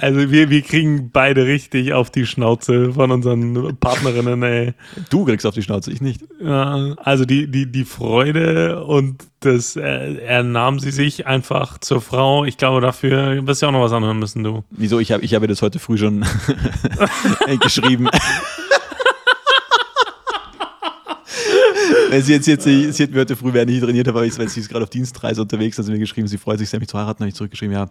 [0.00, 4.74] Also wir, wir kriegen beide richtig auf die Schnauze von unseren Partnerinnen, ey.
[5.10, 6.22] Du kriegst auf die Schnauze, ich nicht.
[6.40, 12.00] Ja, also die, die, die Freude und das äh, er nahm sie sich einfach zur
[12.00, 12.44] Frau.
[12.44, 14.62] Ich glaube, dafür wirst du ja auch noch was anhören müssen, du.
[14.70, 15.00] Wieso?
[15.00, 16.24] Ich habe ich hab das heute früh schon
[17.60, 18.08] geschrieben.
[22.10, 24.30] Weil sie jetzt, jetzt sie, sie hat mir heute früh, während ich trainiert habe, weil
[24.30, 26.98] sie ist gerade auf Dienstreise unterwegs, also mir geschrieben, sie freut sich sehr, mich zu
[26.98, 27.90] heiraten, habe ich zurückgeschrieben, ja.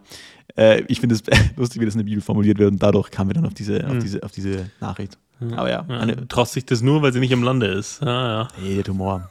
[0.56, 1.22] Äh, ich finde es
[1.56, 3.82] lustig, wie das in der Bibel formuliert wird und dadurch kamen wir dann auf diese,
[3.82, 3.90] mhm.
[3.90, 5.16] auf diese, auf diese Nachricht.
[5.52, 5.84] Aber ja.
[5.88, 8.00] ja eine, traust sich das nur, weil sie nicht im Lande ist.
[8.02, 8.48] Ja, ja.
[8.60, 9.30] Hey, der Tumor.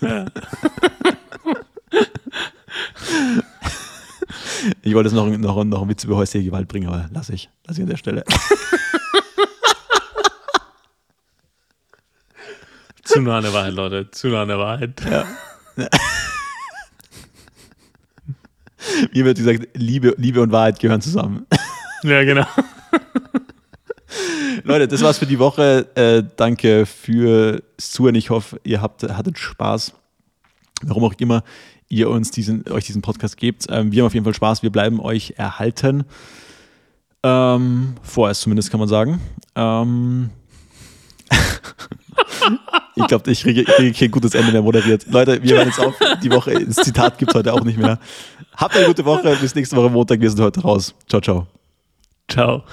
[0.00, 0.26] Ja.
[4.82, 7.48] ich wollte jetzt noch, noch, noch einen Witz über häusliche Gewalt bringen, aber lass ich.
[7.66, 8.24] Lass ich an der Stelle.
[13.10, 14.08] Zu nah an der Wahrheit, Leute.
[14.12, 15.02] Zu nah an der Wahrheit.
[15.10, 15.26] Ja.
[19.12, 21.44] Mir wird gesagt, Liebe, Liebe und Wahrheit gehören zusammen.
[22.04, 22.46] Ja, genau.
[24.62, 25.88] Leute, das war's für die Woche.
[25.96, 28.14] Äh, danke fürs Zuhören.
[28.14, 29.92] Ich hoffe, ihr habt, hattet Spaß.
[30.82, 31.42] Warum auch immer
[31.88, 33.66] ihr uns diesen, euch diesen Podcast gebt.
[33.68, 34.62] Ähm, wir haben auf jeden Fall Spaß.
[34.62, 36.04] Wir bleiben euch erhalten.
[37.24, 39.20] Ähm, vorerst zumindest kann man sagen.
[39.56, 40.30] Ähm,
[42.96, 45.06] ich glaube, ich kriege, kriege kein gutes Ende mehr moderiert.
[45.10, 45.94] Leute, wir hören jetzt auf.
[46.22, 47.98] Die Woche, das Zitat gibt es heute auch nicht mehr.
[48.56, 49.36] Habt eine gute Woche.
[49.40, 50.20] Bis nächste Woche Montag.
[50.20, 50.94] Wir sind heute raus.
[51.08, 51.46] Ciao, ciao.
[52.28, 52.64] Ciao.